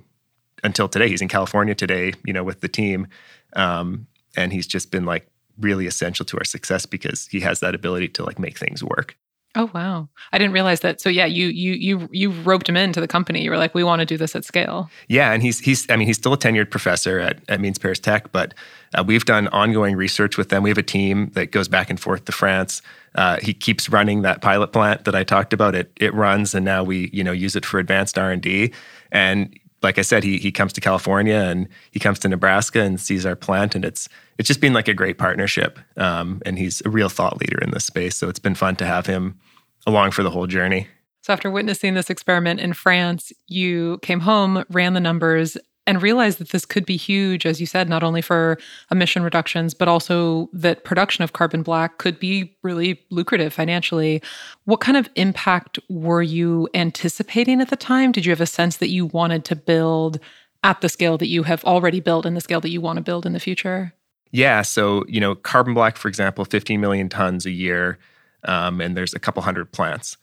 until 0.63 0.89
today. 0.89 1.09
He's 1.09 1.23
in 1.23 1.29
california 1.29 1.75
today 1.75 2.13
you 2.25 2.33
know 2.33 2.45
with 2.45 2.61
the 2.61 2.69
team. 2.69 3.09
Um, 3.55 4.07
and 4.37 4.53
he's 4.53 4.67
just 4.67 4.91
been 4.91 5.07
like 5.07 5.27
really 5.59 5.87
essential 5.87 6.27
to 6.27 6.37
our 6.37 6.45
success 6.45 6.85
because 6.85 7.27
he 7.29 7.41
has 7.41 7.61
that 7.61 7.75
ability 7.75 8.09
to 8.09 8.25
like 8.25 8.39
make 8.39 8.59
things 8.59 8.85
work 8.85 9.17
Oh 9.59 9.71
wow. 9.73 10.09
I 10.33 10.39
didn't 10.39 10.53
realize 10.53 10.81
that. 10.81 11.01
So 11.01 11.09
yeah, 11.09 11.25
you 11.25 11.47
you 11.49 11.73
you 11.73 12.09
you 12.13 12.31
roped 12.31 12.69
him 12.69 12.77
into 12.77 13.01
the 13.01 13.09
company. 13.09 13.43
You 13.43 13.51
were 13.51 13.57
like, 13.57 13.75
we 13.75 13.83
want 13.83 14.01
to 14.01 14.07
do 14.07 14.19
this 14.19 14.37
at 14.37 14.45
scale. 14.45 14.91
Yeah, 15.09 15.33
and 15.33 15.43
he's 15.43 15.61
he's 15.61 15.89
I 15.91 15.97
mean, 15.97 16.07
he's 16.07 16.19
still 16.19 16.35
a 16.35 16.39
tenured 16.39 16.71
professor 16.71 17.19
at, 17.19 17.41
at 17.49 17.61
Mines 17.61 17.79
Paris 17.79 17.99
Tech, 17.99 18.31
but 18.33 18.53
uh, 18.95 19.03
we've 19.05 19.25
done 19.25 19.49
ongoing 19.49 19.97
research 19.97 20.37
with 20.37 20.51
them. 20.51 20.63
We 20.63 20.69
have 20.69 20.79
a 20.79 20.83
team 20.83 21.31
that 21.31 21.53
goes 21.53 21.69
back 21.69 21.89
and 21.89 21.99
forth 21.99 22.27
to 22.27 22.33
France. 22.33 22.83
Uh, 23.15 23.39
he 23.41 23.55
keeps 23.55 23.89
running 23.89 24.23
that 24.23 24.43
pilot 24.43 24.69
plant 24.69 25.07
that 25.07 25.15
I 25.15 25.25
talked 25.25 25.55
about. 25.55 25.75
It 25.75 25.91
it 25.97 26.13
runs, 26.13 26.55
and 26.55 26.65
now 26.65 26.85
we 26.85 27.09
you 27.15 27.25
know 27.25 27.33
use 27.33 27.57
it 27.57 27.65
for 27.65 27.79
advanced 27.79 28.19
R 28.19 28.31
and 28.31 28.43
D. 28.43 28.73
And 29.11 29.59
like 29.83 29.99
I 29.99 30.03
said, 30.03 30.23
he 30.23 30.39
he 30.39 30.53
comes 30.53 30.73
to 30.75 30.81
California 30.81 31.37
and 31.37 31.69
he 31.93 32.01
comes 32.01 32.19
to 32.21 32.29
Nebraska 32.29 32.81
and 32.81 33.01
sees 33.01 33.25
our 33.25 33.37
plant, 33.37 33.75
and 33.75 33.85
it's 33.85 34.09
it's 34.37 34.49
just 34.49 34.61
been 34.61 34.73
like 34.73 34.89
a 34.89 34.95
great 34.95 35.17
partnership. 35.17 35.79
Um, 35.97 36.43
and 36.45 36.59
he's 36.59 36.83
a 36.85 36.91
real 36.91 37.09
thought 37.09 37.39
leader 37.39 37.59
in 37.63 37.71
this 37.71 37.85
space, 37.85 38.17
so 38.17 38.29
it's 38.29 38.39
been 38.39 38.55
fun 38.55 38.77
to 38.77 38.87
have 38.87 39.07
him 39.07 39.39
along 39.87 40.11
for 40.11 40.23
the 40.23 40.31
whole 40.31 40.47
journey. 40.47 40.89
So, 41.23 41.33
after 41.33 41.51
witnessing 41.51 41.95
this 41.95 42.11
experiment 42.11 42.61
in 42.61 42.73
France, 42.73 43.33
you 43.49 43.99
came 44.03 44.21
home, 44.21 44.65
ran 44.71 44.95
the 44.95 45.01
numbers, 45.01 45.57
and 45.87 46.03
realized 46.03 46.39
that 46.39 46.51
this 46.51 46.65
could 46.65 46.85
be 46.85 46.97
huge, 46.97 47.47
as 47.47 47.61
you 47.61 47.67
said, 47.67 47.89
not 47.89 48.03
only 48.03 48.21
for 48.21 48.59
emission 48.91 49.23
reductions, 49.23 49.73
but 49.73 49.89
also 49.89 50.49
that 50.53 50.85
production 50.85 51.23
of 51.23 51.33
carbon 51.33 51.63
black 51.63 51.99
could 51.99 52.19
be 52.19 52.57
really 52.63 53.01
lucrative 53.11 53.53
financially. 53.53 54.21
What 54.65 54.81
kind 54.81 54.97
of 54.97 55.09
impact 55.15 55.79
were 55.89 56.23
you 56.23 56.69
anticipating 56.75 57.61
at 57.61 57.71
the 57.71 57.77
time? 57.77 58.11
Did 58.11 58.27
you 58.27 58.33
have 58.33 58.41
a 58.41 58.47
sense 58.47 58.79
that 58.79 58.89
you 58.89 59.07
wanted 59.07 59.45
to 59.47 59.57
build 59.57 60.19
at 60.65 60.81
the 60.81 60.89
scale 60.89 61.17
that 61.19 61.29
you 61.29 61.45
have 61.45 61.65
already 61.65 62.01
built 62.01 62.27
and 62.27 62.37
the 62.37 62.41
scale 62.41 62.61
that 62.61 62.71
you 62.71 62.81
want 62.81 62.97
to 62.97 63.03
build 63.03 63.25
in 63.25 63.33
the 63.33 63.41
future? 63.41 63.93
Yeah. 64.33 64.63
So, 64.63 65.05
you 65.07 65.21
know, 65.21 65.37
carbon 65.37 65.75
black, 65.75 65.97
for 65.97 66.09
example, 66.09 66.45
15 66.45 66.81
million 66.81 67.09
tons 67.09 67.47
a 67.47 67.53
year 67.53 67.99
um, 68.45 68.81
and 68.81 68.97
there's 68.97 69.15
a 69.15 69.19
couple 69.19 69.43
hundred 69.43 69.73
plants. 69.73 70.17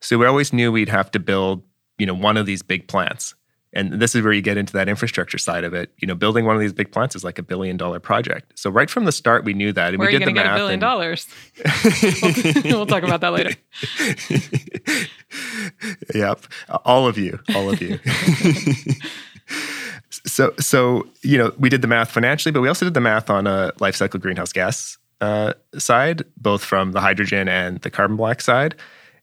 So 0.00 0.18
we 0.18 0.26
always 0.26 0.52
knew 0.52 0.70
we'd 0.70 0.88
have 0.88 1.10
to 1.12 1.18
build, 1.18 1.62
you 1.98 2.06
know, 2.06 2.14
one 2.14 2.36
of 2.36 2.46
these 2.46 2.62
big 2.62 2.88
plants. 2.88 3.34
And 3.76 4.00
this 4.00 4.14
is 4.14 4.22
where 4.22 4.32
you 4.32 4.40
get 4.40 4.56
into 4.56 4.72
that 4.74 4.88
infrastructure 4.88 5.36
side 5.36 5.64
of 5.64 5.74
it. 5.74 5.92
You 5.98 6.06
know, 6.06 6.14
building 6.14 6.44
one 6.44 6.54
of 6.54 6.60
these 6.60 6.72
big 6.72 6.92
plants 6.92 7.16
is 7.16 7.24
like 7.24 7.40
a 7.40 7.42
billion 7.42 7.76
dollar 7.76 7.98
project. 7.98 8.52
So 8.56 8.70
right 8.70 8.88
from 8.88 9.04
the 9.04 9.10
start, 9.10 9.44
we 9.44 9.52
knew 9.52 9.72
that. 9.72 9.88
And 9.88 9.98
where 9.98 10.06
we 10.06 10.18
did 10.18 10.28
the 10.28 10.32
math. 10.32 10.44
Get 10.44 10.52
a 10.52 10.56
billion 10.56 10.74
and, 10.74 10.80
dollars? 10.80 11.26
we'll, 12.64 12.78
we'll 12.78 12.86
talk 12.86 13.02
about 13.02 13.20
that 13.22 13.32
later. 13.32 13.54
yep, 16.14 16.46
all 16.84 17.08
of 17.08 17.18
you, 17.18 17.40
all 17.54 17.68
of 17.68 17.82
you. 17.82 17.98
so, 20.10 20.54
so 20.60 21.08
you 21.22 21.36
know, 21.36 21.52
we 21.58 21.68
did 21.68 21.82
the 21.82 21.88
math 21.88 22.12
financially, 22.12 22.52
but 22.52 22.60
we 22.60 22.68
also 22.68 22.86
did 22.86 22.94
the 22.94 23.00
math 23.00 23.28
on 23.28 23.48
a 23.48 23.72
life 23.80 23.96
cycle 23.96 24.20
greenhouse 24.20 24.52
gas 24.52 24.98
uh, 25.24 25.52
side, 25.78 26.22
both 26.36 26.62
from 26.62 26.92
the 26.92 27.00
hydrogen 27.00 27.48
and 27.48 27.80
the 27.80 27.90
carbon 27.90 28.16
black 28.16 28.40
side. 28.40 28.74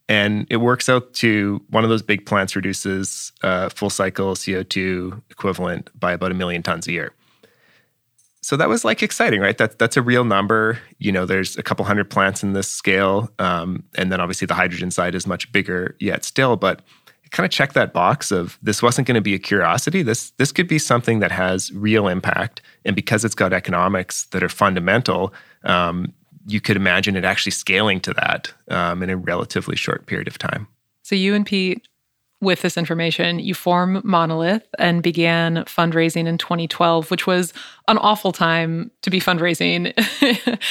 And 0.10 0.46
it 0.50 0.58
works 0.58 0.90
out 0.90 1.14
to 1.16 1.62
one 1.70 1.84
of 1.84 1.90
those 1.90 2.02
big 2.02 2.26
plants 2.26 2.56
reduces 2.56 3.32
uh, 3.44 3.70
full 3.70 3.90
cycle 3.90 4.34
CO2 4.34 5.22
equivalent 5.30 5.90
by 5.98 6.12
about 6.12 6.32
a 6.32 6.34
million 6.34 6.64
tons 6.64 6.88
a 6.88 6.92
year. 6.92 7.14
So 8.42 8.58
that 8.58 8.68
was 8.68 8.84
like 8.84 9.04
exciting, 9.04 9.40
right? 9.40 9.58
That, 9.58 9.78
that's 9.78 9.96
a 9.96 10.02
real 10.02 10.26
number. 10.26 10.80
You 10.98 11.12
know, 11.12 11.26
there's 11.26 11.56
a 11.58 11.64
couple 11.64 11.86
hundred 11.86 12.10
plants 12.10 12.42
in 12.42 12.54
this 12.54 12.68
scale. 12.68 13.30
Um, 13.38 13.84
and 13.96 14.12
then 14.12 14.20
obviously 14.20 14.48
the 14.48 14.56
hydrogen 14.56 14.90
side 14.90 15.14
is 15.14 15.28
much 15.28 15.52
bigger 15.52 15.96
yet 16.00 16.26
still, 16.26 16.58
but 16.58 16.82
kind 17.32 17.46
of 17.46 17.52
check 17.52 17.74
that 17.74 17.94
box 17.94 18.32
of 18.32 18.60
this 18.62 18.84
wasn't 18.84 19.08
going 19.08 19.16
to 19.16 19.22
be 19.22 19.34
a 19.34 19.40
curiosity. 19.40 20.04
This 20.04 20.32
this 20.32 20.52
could 20.52 20.68
be 20.68 20.80
something 20.80 21.20
that 21.20 21.32
has 21.32 21.72
real 21.74 22.08
impact, 22.08 22.62
and 22.86 22.96
because 22.96 23.26
it's 23.26 23.36
got 23.36 23.54
economics 23.54 24.26
that 24.26 24.44
are 24.44 24.50
fundamental, 24.50 25.34
um, 25.64 26.14
you 26.46 26.62
could 26.62 26.76
imagine 26.76 27.16
it 27.16 27.26
actually 27.26 27.52
scaling 27.52 28.00
to 28.02 28.14
that 28.14 28.54
um, 28.70 29.04
in 29.04 29.10
a 29.10 29.18
relatively 29.18 29.76
short 29.76 30.06
period 30.06 30.28
of 30.28 30.38
time. 30.38 30.68
So 31.04 31.16
you 31.16 31.34
and 31.34 31.46
Pete 31.46 31.88
with 32.42 32.64
this 32.64 32.76
information, 32.76 33.40
you 33.40 33.54
form 33.54 34.02
Monolith 34.04 34.68
and 34.80 35.04
began 35.04 35.58
fundraising 35.66 36.26
in 36.26 36.38
2012, 36.38 37.12
which 37.12 37.28
was 37.28 37.54
an 37.88 37.98
awful 38.00 38.32
time 38.32 38.90
to 39.04 39.10
be 39.10 39.20
fundraising 39.20 39.94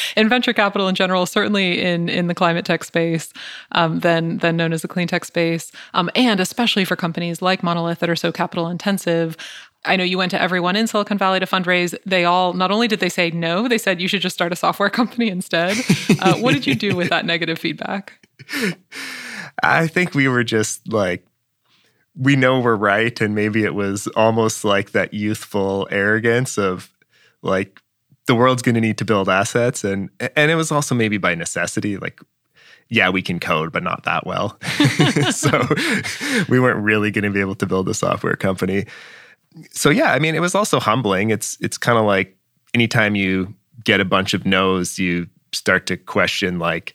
in 0.16 0.28
venture 0.28 0.52
capital 0.52 0.88
in 0.88 0.94
general, 0.94 1.26
certainly 1.26 1.80
in 1.80 2.08
in 2.08 2.26
the 2.26 2.34
climate 2.34 2.64
tech 2.64 2.82
space, 2.82 3.32
um, 3.72 4.00
then 4.00 4.38
then 4.38 4.56
known 4.56 4.72
as 4.72 4.82
the 4.82 4.88
clean 4.88 5.06
tech 5.06 5.24
space, 5.24 5.70
um, 5.94 6.10
and 6.14 6.40
especially 6.40 6.84
for 6.84 6.96
companies 6.96 7.40
like 7.40 7.62
Monolith 7.62 8.00
that 8.00 8.10
are 8.10 8.16
so 8.16 8.32
capital 8.32 8.68
intensive. 8.68 9.36
I 9.84 9.96
know 9.96 10.04
you 10.04 10.18
went 10.18 10.30
to 10.32 10.42
everyone 10.42 10.76
in 10.76 10.86
Silicon 10.86 11.16
Valley 11.16 11.40
to 11.40 11.46
fundraise. 11.46 11.94
They 12.04 12.24
all 12.24 12.52
not 12.52 12.70
only 12.70 12.88
did 12.88 13.00
they 13.00 13.08
say 13.08 13.30
no, 13.30 13.66
they 13.66 13.78
said 13.78 14.00
you 14.00 14.08
should 14.08 14.20
just 14.20 14.34
start 14.34 14.52
a 14.52 14.56
software 14.56 14.90
company 15.00 15.30
instead. 15.30 15.76
Uh, 16.20 16.34
what 16.36 16.52
did 16.52 16.66
you 16.66 16.74
do 16.74 16.96
with 16.96 17.08
that 17.10 17.24
negative 17.24 17.58
feedback? 17.58 18.28
I 19.62 19.86
think 19.86 20.14
we 20.14 20.28
were 20.28 20.44
just 20.44 20.92
like 20.92 21.24
we 22.16 22.36
know 22.36 22.60
we're 22.60 22.76
right 22.76 23.20
and 23.20 23.34
maybe 23.34 23.64
it 23.64 23.74
was 23.74 24.06
almost 24.08 24.64
like 24.64 24.92
that 24.92 25.14
youthful 25.14 25.86
arrogance 25.90 26.58
of 26.58 26.92
like 27.42 27.80
the 28.26 28.34
world's 28.34 28.62
going 28.62 28.74
to 28.74 28.80
need 28.80 28.98
to 28.98 29.04
build 29.04 29.28
assets 29.28 29.84
and 29.84 30.10
and 30.36 30.50
it 30.50 30.54
was 30.54 30.70
also 30.70 30.94
maybe 30.94 31.18
by 31.18 31.34
necessity 31.34 31.96
like 31.96 32.20
yeah 32.88 33.08
we 33.08 33.22
can 33.22 33.38
code 33.38 33.72
but 33.72 33.82
not 33.82 34.04
that 34.04 34.26
well. 34.26 34.58
So 35.30 35.66
we 36.48 36.58
weren't 36.58 36.82
really 36.82 37.10
going 37.10 37.24
to 37.24 37.30
be 37.30 37.40
able 37.40 37.54
to 37.56 37.66
build 37.66 37.88
a 37.88 37.94
software 37.94 38.36
company. 38.36 38.86
So 39.70 39.90
yeah 39.90 40.12
i 40.12 40.18
mean 40.18 40.34
it 40.34 40.40
was 40.40 40.54
also 40.54 40.80
humbling. 40.80 41.30
It's 41.30 41.56
it's 41.60 41.78
kind 41.78 41.98
of 41.98 42.04
like 42.04 42.36
anytime 42.74 43.14
you 43.14 43.54
get 43.84 44.00
a 44.00 44.04
bunch 44.04 44.34
of 44.34 44.44
no's 44.44 44.98
you 44.98 45.26
start 45.52 45.86
to 45.86 45.96
question 45.96 46.58
like 46.58 46.94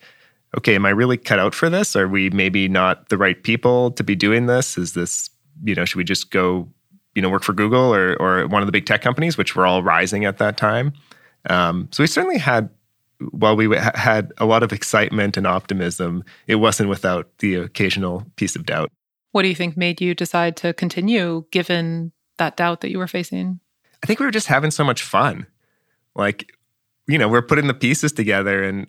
okay, 0.58 0.76
am 0.76 0.86
I 0.86 0.90
really 0.90 1.18
cut 1.18 1.40
out 1.40 1.54
for 1.54 1.70
this? 1.70 1.96
Are 1.96 2.08
we 2.08 2.30
maybe 2.30 2.68
not 2.68 3.10
the 3.10 3.18
right 3.18 3.42
people 3.42 3.92
to 3.92 4.04
be 4.04 4.16
doing 4.16 4.46
this? 4.46 4.78
Is 4.78 4.94
this, 4.94 5.30
you 5.64 5.76
know, 5.76 5.86
should 5.86 5.98
we 5.98 6.04
just 6.04 6.32
go, 6.32 6.68
you 7.14 7.22
know, 7.22 7.30
work 7.30 7.44
for 7.44 7.54
Google 7.54 7.94
or 7.94 8.16
or 8.22 8.48
one 8.48 8.62
of 8.62 8.66
the 8.68 8.72
big 8.72 8.86
tech 8.86 9.02
companies, 9.02 9.38
which 9.38 9.56
were 9.56 9.66
all 9.66 9.84
rising 9.84 10.26
at 10.26 10.38
that 10.38 10.58
time? 10.58 10.94
Um, 11.50 11.90
so 11.92 12.04
we 12.04 12.08
certainly 12.08 12.40
had, 12.40 12.70
while 13.32 13.56
we 13.56 13.74
had 13.78 14.34
a 14.38 14.46
lot 14.46 14.64
of 14.64 14.74
excitement 14.74 15.38
and 15.38 15.46
optimism, 15.46 16.24
it 16.48 16.56
wasn't 16.56 16.90
without 16.90 17.38
the 17.40 17.56
occasional 17.56 18.26
piece 18.36 18.56
of 18.56 18.66
doubt. 18.66 18.92
What 19.32 19.44
do 19.44 19.50
you 19.50 19.56
think 19.56 19.78
made 19.78 20.02
you 20.02 20.16
decide 20.16 20.56
to 20.58 20.74
continue 20.74 21.46
given 21.52 22.12
that 22.38 22.58
doubt 22.58 22.82
that 22.82 22.90
you 22.90 22.98
were 22.98 23.08
facing? 23.08 23.60
I 24.04 24.08
think 24.08 24.20
we 24.20 24.26
were 24.26 24.32
just 24.32 24.48
having 24.48 24.72
so 24.72 24.84
much 24.84 25.04
fun. 25.04 25.46
Like, 26.16 26.54
you 27.08 27.18
know, 27.18 27.28
we're 27.28 27.42
putting 27.42 27.68
the 27.68 27.74
pieces 27.74 28.12
together 28.12 28.64
and 28.64 28.88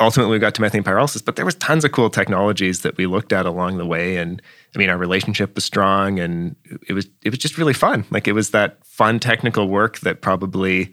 ultimately 0.00 0.32
we 0.32 0.38
got 0.38 0.54
to 0.54 0.60
methane 0.60 0.82
pyrolysis 0.82 1.24
but 1.24 1.36
there 1.36 1.44
was 1.44 1.54
tons 1.56 1.84
of 1.84 1.92
cool 1.92 2.10
technologies 2.10 2.82
that 2.82 2.96
we 2.96 3.06
looked 3.06 3.32
at 3.32 3.46
along 3.46 3.78
the 3.78 3.86
way. 3.86 4.16
And 4.16 4.40
i 4.74 4.78
mean 4.78 4.90
our 4.90 4.98
relationship 4.98 5.54
was 5.54 5.64
strong 5.64 6.18
and 6.18 6.56
it 6.88 6.92
was 6.92 7.08
it 7.22 7.30
was 7.30 7.38
just 7.38 7.58
really 7.58 7.74
fun. 7.74 8.04
Like 8.10 8.28
it 8.28 8.32
was 8.32 8.50
that 8.50 8.84
fun 8.84 9.18
technical 9.18 9.68
work 9.68 10.00
that 10.00 10.20
probably 10.20 10.92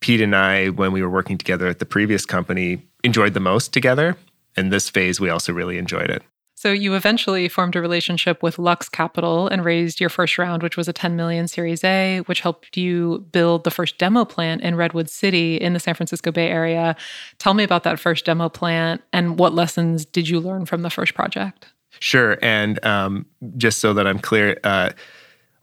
pete 0.00 0.20
and 0.20 0.36
i 0.36 0.68
when 0.68 0.92
we 0.92 1.02
were 1.02 1.10
working 1.10 1.38
together 1.38 1.68
at 1.68 1.78
the 1.78 1.86
previous 1.86 2.26
company 2.26 2.82
enjoyed 3.04 3.34
the 3.34 3.40
most 3.40 3.72
together. 3.72 4.16
And 4.56 4.72
this 4.72 4.88
phase 4.88 5.20
we 5.20 5.30
also 5.30 5.52
really 5.52 5.78
enjoyed 5.78 6.10
it 6.10 6.22
so 6.56 6.72
you 6.72 6.94
eventually 6.94 7.48
formed 7.48 7.76
a 7.76 7.82
relationship 7.82 8.42
with 8.42 8.58
Lux 8.58 8.88
Capital 8.88 9.46
and 9.46 9.62
raised 9.62 10.00
your 10.00 10.08
first 10.08 10.38
round, 10.38 10.62
which 10.62 10.74
was 10.74 10.88
a 10.88 10.92
10 10.92 11.14
million 11.14 11.46
Series 11.46 11.84
A, 11.84 12.20
which 12.20 12.40
helped 12.40 12.78
you 12.78 13.26
build 13.30 13.64
the 13.64 13.70
first 13.70 13.98
demo 13.98 14.24
plant 14.24 14.62
in 14.62 14.74
Redwood 14.74 15.10
City 15.10 15.56
in 15.56 15.74
the 15.74 15.78
San 15.78 15.94
Francisco 15.94 16.32
Bay 16.32 16.48
Area. 16.48 16.96
Tell 17.38 17.52
me 17.52 17.62
about 17.62 17.82
that 17.82 18.00
first 18.00 18.24
demo 18.24 18.48
plant 18.48 19.02
and 19.12 19.38
what 19.38 19.52
lessons 19.52 20.06
did 20.06 20.30
you 20.30 20.40
learn 20.40 20.64
from 20.64 20.80
the 20.80 20.88
first 20.88 21.12
project? 21.12 21.66
Sure. 22.00 22.38
And 22.40 22.82
um, 22.84 23.26
just 23.58 23.80
so 23.80 23.92
that 23.92 24.06
I'm 24.06 24.18
clear, 24.18 24.58
uh, 24.64 24.90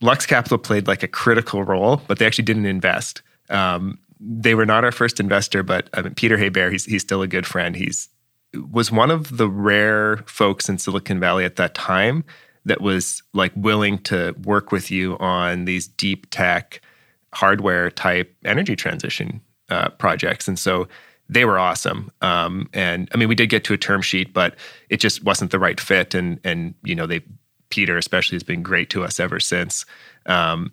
Lux 0.01 0.27
Capital 0.27 0.59
played 0.59 0.85
like 0.85 1.01
a 1.01 1.07
critical 1.07 1.63
role, 1.63 2.03
but 2.07 2.19
they 2.19 2.27
actually 2.27 2.45
didn't 2.45 2.67
invest. 2.67 3.23
Um, 3.49 3.97
they 4.19 4.53
were 4.53 4.65
not 4.65 4.83
our 4.83 4.91
first 4.91 5.19
investor, 5.19 5.63
but 5.63 5.89
I 5.93 6.03
mean, 6.03 6.13
Peter 6.13 6.37
Hebert, 6.37 6.71
he's, 6.71 6.85
he's 6.85 7.01
still 7.01 7.23
a 7.23 7.27
good 7.27 7.47
friend. 7.47 7.75
He's 7.75 8.09
was 8.71 8.91
one 8.91 9.11
of 9.11 9.37
the 9.37 9.49
rare 9.49 10.17
folks 10.25 10.69
in 10.69 10.77
Silicon 10.77 11.19
Valley 11.19 11.45
at 11.45 11.55
that 11.55 11.73
time 11.73 12.23
that 12.65 12.81
was 12.81 13.23
like 13.33 13.51
willing 13.55 13.97
to 13.99 14.33
work 14.43 14.71
with 14.71 14.89
you 14.89 15.17
on 15.17 15.65
these 15.65 15.87
deep 15.87 16.27
tech 16.29 16.81
hardware 17.33 17.89
type 17.89 18.33
energy 18.45 18.75
transition 18.75 19.41
uh, 19.69 19.89
projects. 19.89 20.47
And 20.47 20.57
so 20.57 20.87
they 21.29 21.45
were 21.45 21.57
awesome. 21.57 22.11
Um, 22.21 22.69
and 22.73 23.09
I 23.13 23.17
mean, 23.17 23.27
we 23.27 23.35
did 23.35 23.49
get 23.49 23.63
to 23.65 23.73
a 23.73 23.77
term 23.77 24.01
sheet, 24.01 24.33
but 24.33 24.55
it 24.89 24.97
just 24.97 25.23
wasn't 25.23 25.51
the 25.51 25.59
right 25.59 25.79
fit. 25.79 26.13
And 26.13 26.39
and 26.43 26.75
you 26.83 26.95
know, 26.95 27.07
they 27.07 27.21
Peter 27.69 27.97
especially 27.97 28.35
has 28.35 28.43
been 28.43 28.61
great 28.61 28.89
to 28.91 29.03
us 29.03 29.19
ever 29.19 29.39
since. 29.39 29.85
Um, 30.27 30.71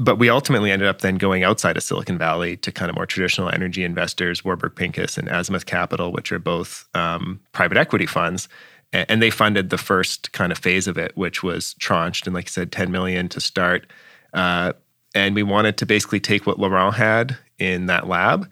but 0.00 0.18
we 0.18 0.28
ultimately 0.28 0.70
ended 0.70 0.88
up 0.88 1.00
then 1.00 1.16
going 1.16 1.44
outside 1.44 1.76
of 1.76 1.82
Silicon 1.82 2.18
Valley 2.18 2.56
to 2.58 2.72
kind 2.72 2.90
of 2.90 2.96
more 2.96 3.06
traditional 3.06 3.48
energy 3.48 3.84
investors, 3.84 4.44
Warburg 4.44 4.74
Pincus 4.74 5.16
and 5.16 5.28
Azimuth 5.28 5.66
Capital, 5.66 6.12
which 6.12 6.32
are 6.32 6.38
both 6.38 6.86
um, 6.94 7.40
private 7.52 7.78
equity 7.78 8.06
funds. 8.06 8.48
And 8.92 9.22
they 9.22 9.30
funded 9.30 9.70
the 9.70 9.78
first 9.78 10.32
kind 10.32 10.52
of 10.52 10.58
phase 10.58 10.86
of 10.86 10.98
it, 10.98 11.16
which 11.16 11.42
was 11.42 11.74
tranched 11.74 12.26
and, 12.26 12.34
like 12.34 12.48
I 12.48 12.50
said, 12.50 12.72
10 12.72 12.90
million 12.90 13.28
to 13.30 13.40
start. 13.40 13.86
Uh, 14.34 14.74
and 15.14 15.34
we 15.34 15.42
wanted 15.42 15.78
to 15.78 15.86
basically 15.86 16.20
take 16.20 16.46
what 16.46 16.58
Laurent 16.58 16.94
had 16.94 17.36
in 17.58 17.86
that 17.86 18.06
lab 18.06 18.50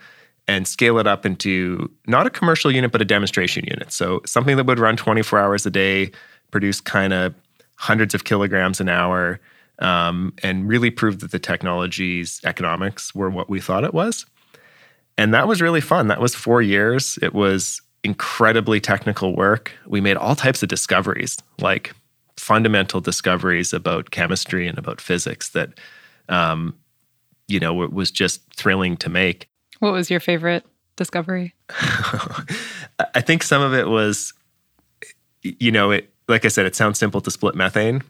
and 0.48 0.66
scale 0.66 0.98
it 0.98 1.06
up 1.06 1.26
into 1.26 1.90
not 2.06 2.26
a 2.26 2.30
commercial 2.30 2.72
unit, 2.72 2.90
but 2.90 3.02
a 3.02 3.04
demonstration 3.04 3.64
unit. 3.66 3.92
So 3.92 4.22
something 4.24 4.56
that 4.56 4.64
would 4.66 4.78
run 4.78 4.96
24 4.96 5.38
hours 5.38 5.66
a 5.66 5.70
day, 5.70 6.10
produce 6.50 6.80
kind 6.80 7.12
of 7.12 7.34
hundreds 7.76 8.14
of 8.14 8.24
kilograms 8.24 8.80
an 8.80 8.88
hour 8.88 9.40
um, 9.80 10.32
and 10.42 10.68
really 10.68 10.90
proved 10.90 11.20
that 11.20 11.30
the 11.30 11.38
technology's 11.38 12.40
economics 12.44 13.14
were 13.14 13.30
what 13.30 13.48
we 13.48 13.60
thought 13.60 13.84
it 13.84 13.94
was. 13.94 14.26
And 15.18 15.34
that 15.34 15.48
was 15.48 15.60
really 15.60 15.80
fun. 15.80 16.08
That 16.08 16.20
was 16.20 16.34
four 16.34 16.62
years. 16.62 17.18
It 17.22 17.34
was 17.34 17.82
incredibly 18.02 18.80
technical 18.80 19.36
work. 19.36 19.72
We 19.86 20.00
made 20.00 20.16
all 20.16 20.34
types 20.34 20.62
of 20.62 20.68
discoveries, 20.68 21.36
like 21.58 21.92
fundamental 22.36 23.00
discoveries 23.00 23.72
about 23.72 24.10
chemistry 24.10 24.66
and 24.66 24.78
about 24.78 25.00
physics 25.00 25.50
that, 25.50 25.78
um, 26.28 26.74
you 27.48 27.60
know, 27.60 27.74
was 27.74 28.10
just 28.10 28.40
thrilling 28.54 28.96
to 28.98 29.10
make. 29.10 29.48
What 29.80 29.92
was 29.92 30.10
your 30.10 30.20
favorite 30.20 30.64
discovery? 30.96 31.54
I 33.14 33.20
think 33.20 33.42
some 33.42 33.62
of 33.62 33.74
it 33.74 33.88
was, 33.88 34.32
you 35.42 35.70
know, 35.70 35.90
it 35.90 36.10
like 36.28 36.44
I 36.44 36.48
said, 36.48 36.64
it 36.64 36.76
sounds 36.76 36.98
simple 36.98 37.20
to 37.20 37.30
split 37.30 37.54
methane, 37.54 38.02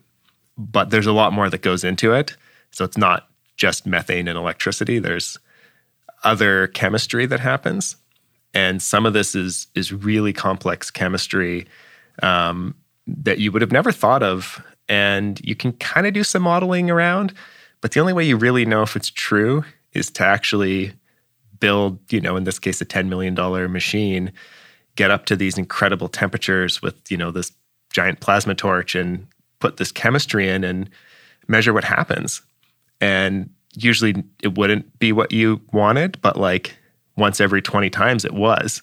but 0.60 0.90
there's 0.90 1.06
a 1.06 1.12
lot 1.12 1.32
more 1.32 1.48
that 1.48 1.62
goes 1.62 1.84
into 1.84 2.12
it. 2.12 2.36
So 2.70 2.84
it's 2.84 2.98
not 2.98 3.28
just 3.56 3.86
methane 3.86 4.28
and 4.28 4.38
electricity. 4.38 4.98
There's 4.98 5.38
other 6.22 6.68
chemistry 6.68 7.26
that 7.26 7.40
happens, 7.40 7.96
and 8.52 8.82
some 8.82 9.06
of 9.06 9.12
this 9.12 9.34
is 9.34 9.66
is 9.74 9.92
really 9.92 10.32
complex 10.32 10.90
chemistry 10.90 11.66
um, 12.22 12.74
that 13.06 13.38
you 13.38 13.50
would 13.50 13.62
have 13.62 13.72
never 13.72 13.90
thought 13.90 14.22
of, 14.22 14.62
and 14.88 15.40
you 15.42 15.56
can 15.56 15.72
kind 15.74 16.06
of 16.06 16.12
do 16.12 16.22
some 16.22 16.42
modeling 16.42 16.90
around. 16.90 17.32
But 17.80 17.92
the 17.92 18.00
only 18.00 18.12
way 18.12 18.24
you 18.24 18.36
really 18.36 18.66
know 18.66 18.82
if 18.82 18.96
it's 18.96 19.10
true 19.10 19.64
is 19.94 20.10
to 20.10 20.24
actually 20.24 20.92
build, 21.58 21.98
you 22.12 22.20
know, 22.20 22.36
in 22.36 22.44
this 22.44 22.58
case, 22.58 22.80
a 22.80 22.84
ten 22.84 23.08
million 23.08 23.34
dollar 23.34 23.68
machine, 23.68 24.32
get 24.96 25.10
up 25.10 25.24
to 25.26 25.36
these 25.36 25.56
incredible 25.56 26.08
temperatures 26.08 26.82
with 26.82 27.10
you 27.10 27.16
know 27.16 27.30
this 27.30 27.52
giant 27.92 28.20
plasma 28.20 28.54
torch 28.54 28.94
and 28.94 29.26
put 29.60 29.76
this 29.76 29.92
chemistry 29.92 30.48
in 30.48 30.64
and 30.64 30.90
measure 31.48 31.72
what 31.72 31.84
happens. 31.84 32.42
And 33.00 33.50
usually 33.74 34.24
it 34.42 34.56
wouldn't 34.58 34.98
be 34.98 35.12
what 35.12 35.32
you 35.32 35.60
wanted, 35.72 36.20
but 36.20 36.36
like 36.36 36.76
once 37.16 37.40
every 37.40 37.62
20 37.62 37.90
times 37.90 38.24
it 38.24 38.32
was. 38.32 38.82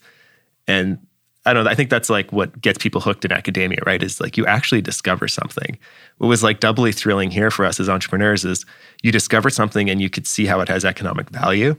And 0.68 1.00
I 1.46 1.54
don't 1.54 1.64
know, 1.64 1.70
I 1.70 1.76
think 1.76 1.90
that's 1.90 2.10
like 2.10 2.32
what 2.34 2.60
gets 2.60 2.78
people 2.78 3.00
hooked 3.00 3.24
in 3.24 3.32
academia, 3.32 3.80
right? 3.86 4.04
Is 4.04 4.20
like 4.20 4.38
you 4.38 4.46
actually 4.46 4.82
discover 4.82 5.28
something. 5.28 5.78
What 6.18 6.28
was 6.28 6.44
like 6.44 6.60
doubly 6.60 6.92
thrilling 6.92 7.32
here 7.32 7.50
for 7.50 7.66
us 7.66 7.80
as 7.80 7.90
entrepreneurs 7.90 8.44
is 8.44 8.66
you 9.02 9.12
discover 9.12 9.50
something 9.50 9.90
and 9.90 10.02
you 10.02 10.10
could 10.10 10.28
see 10.28 10.46
how 10.46 10.60
it 10.60 10.68
has 10.68 10.84
economic 10.84 11.30
value. 11.30 11.76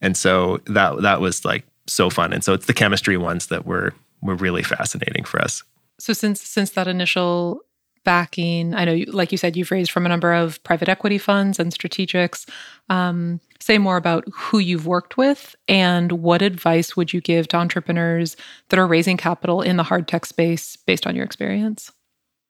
And 0.00 0.16
so 0.16 0.58
that 0.66 1.02
that 1.02 1.20
was 1.20 1.44
like 1.44 1.64
so 1.86 2.08
fun. 2.08 2.32
And 2.32 2.42
so 2.42 2.54
it's 2.54 2.66
the 2.66 2.74
chemistry 2.74 3.18
ones 3.18 3.48
that 3.48 3.66
were 3.66 3.92
were 4.22 4.36
really 4.36 4.62
fascinating 4.62 5.24
for 5.24 5.40
us. 5.42 5.62
So 5.98 6.14
since 6.14 6.40
since 6.40 6.70
that 6.70 6.88
initial 6.88 7.60
backing? 8.04 8.74
I 8.74 8.84
know, 8.84 8.92
you, 8.92 9.06
like 9.06 9.32
you 9.32 9.38
said, 9.38 9.56
you've 9.56 9.70
raised 9.70 9.90
from 9.90 10.06
a 10.06 10.08
number 10.08 10.32
of 10.32 10.62
private 10.64 10.88
equity 10.88 11.18
funds 11.18 11.58
and 11.58 11.72
strategics. 11.72 12.48
Um, 12.88 13.40
say 13.60 13.78
more 13.78 13.96
about 13.96 14.24
who 14.32 14.58
you've 14.58 14.86
worked 14.86 15.16
with 15.16 15.54
and 15.68 16.12
what 16.12 16.42
advice 16.42 16.96
would 16.96 17.12
you 17.12 17.20
give 17.20 17.48
to 17.48 17.56
entrepreneurs 17.56 18.36
that 18.68 18.78
are 18.78 18.86
raising 18.86 19.16
capital 19.16 19.62
in 19.62 19.76
the 19.76 19.84
hard 19.84 20.08
tech 20.08 20.26
space 20.26 20.76
based 20.76 21.06
on 21.06 21.14
your 21.14 21.24
experience? 21.24 21.92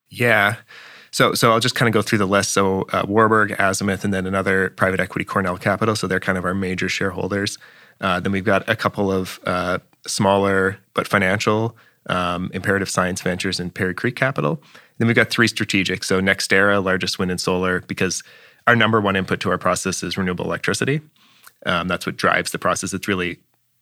Yeah. 0.08 0.56
So, 1.10 1.34
so 1.34 1.52
I'll 1.52 1.60
just 1.60 1.74
kind 1.74 1.88
of 1.88 1.92
go 1.92 2.00
through 2.00 2.18
the 2.18 2.26
list. 2.26 2.52
So, 2.52 2.86
uh, 2.92 3.04
Warburg, 3.06 3.54
Azimuth, 3.58 4.04
and 4.04 4.14
then 4.14 4.26
another 4.26 4.70
private 4.70 5.00
equity, 5.00 5.24
Cornell 5.24 5.58
Capital. 5.58 5.94
So 5.94 6.06
they're 6.06 6.20
kind 6.20 6.38
of 6.38 6.44
our 6.44 6.54
major 6.54 6.88
shareholders. 6.88 7.58
Uh, 8.00 8.18
then 8.18 8.32
we've 8.32 8.44
got 8.44 8.68
a 8.68 8.74
couple 8.74 9.12
of 9.12 9.38
uh, 9.44 9.78
smaller 10.06 10.78
but 10.94 11.06
financial 11.06 11.76
um, 12.06 12.50
Imperative 12.52 12.90
Science 12.90 13.20
Ventures 13.20 13.60
and 13.60 13.74
Perry 13.74 13.94
Creek 13.94 14.16
Capital. 14.16 14.62
Then 14.98 15.06
we've 15.06 15.16
got 15.16 15.30
three 15.30 15.48
strategic. 15.48 16.04
So 16.04 16.20
NextEra, 16.20 16.82
largest 16.82 17.18
wind 17.18 17.30
and 17.30 17.40
solar, 17.40 17.80
because 17.80 18.22
our 18.66 18.76
number 18.76 19.00
one 19.00 19.16
input 19.16 19.40
to 19.40 19.50
our 19.50 19.58
process 19.58 20.02
is 20.02 20.16
renewable 20.16 20.44
electricity. 20.44 21.00
Um, 21.66 21.88
that's 21.88 22.06
what 22.06 22.16
drives 22.16 22.50
the 22.50 22.58
process. 22.58 22.92
It's 22.92 23.08
really, 23.08 23.38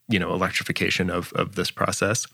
you 0.07 0.19
know, 0.19 0.33
electrification 0.33 1.09
of 1.09 1.33
of 1.33 1.55
this 1.55 1.71
process. 1.71 2.27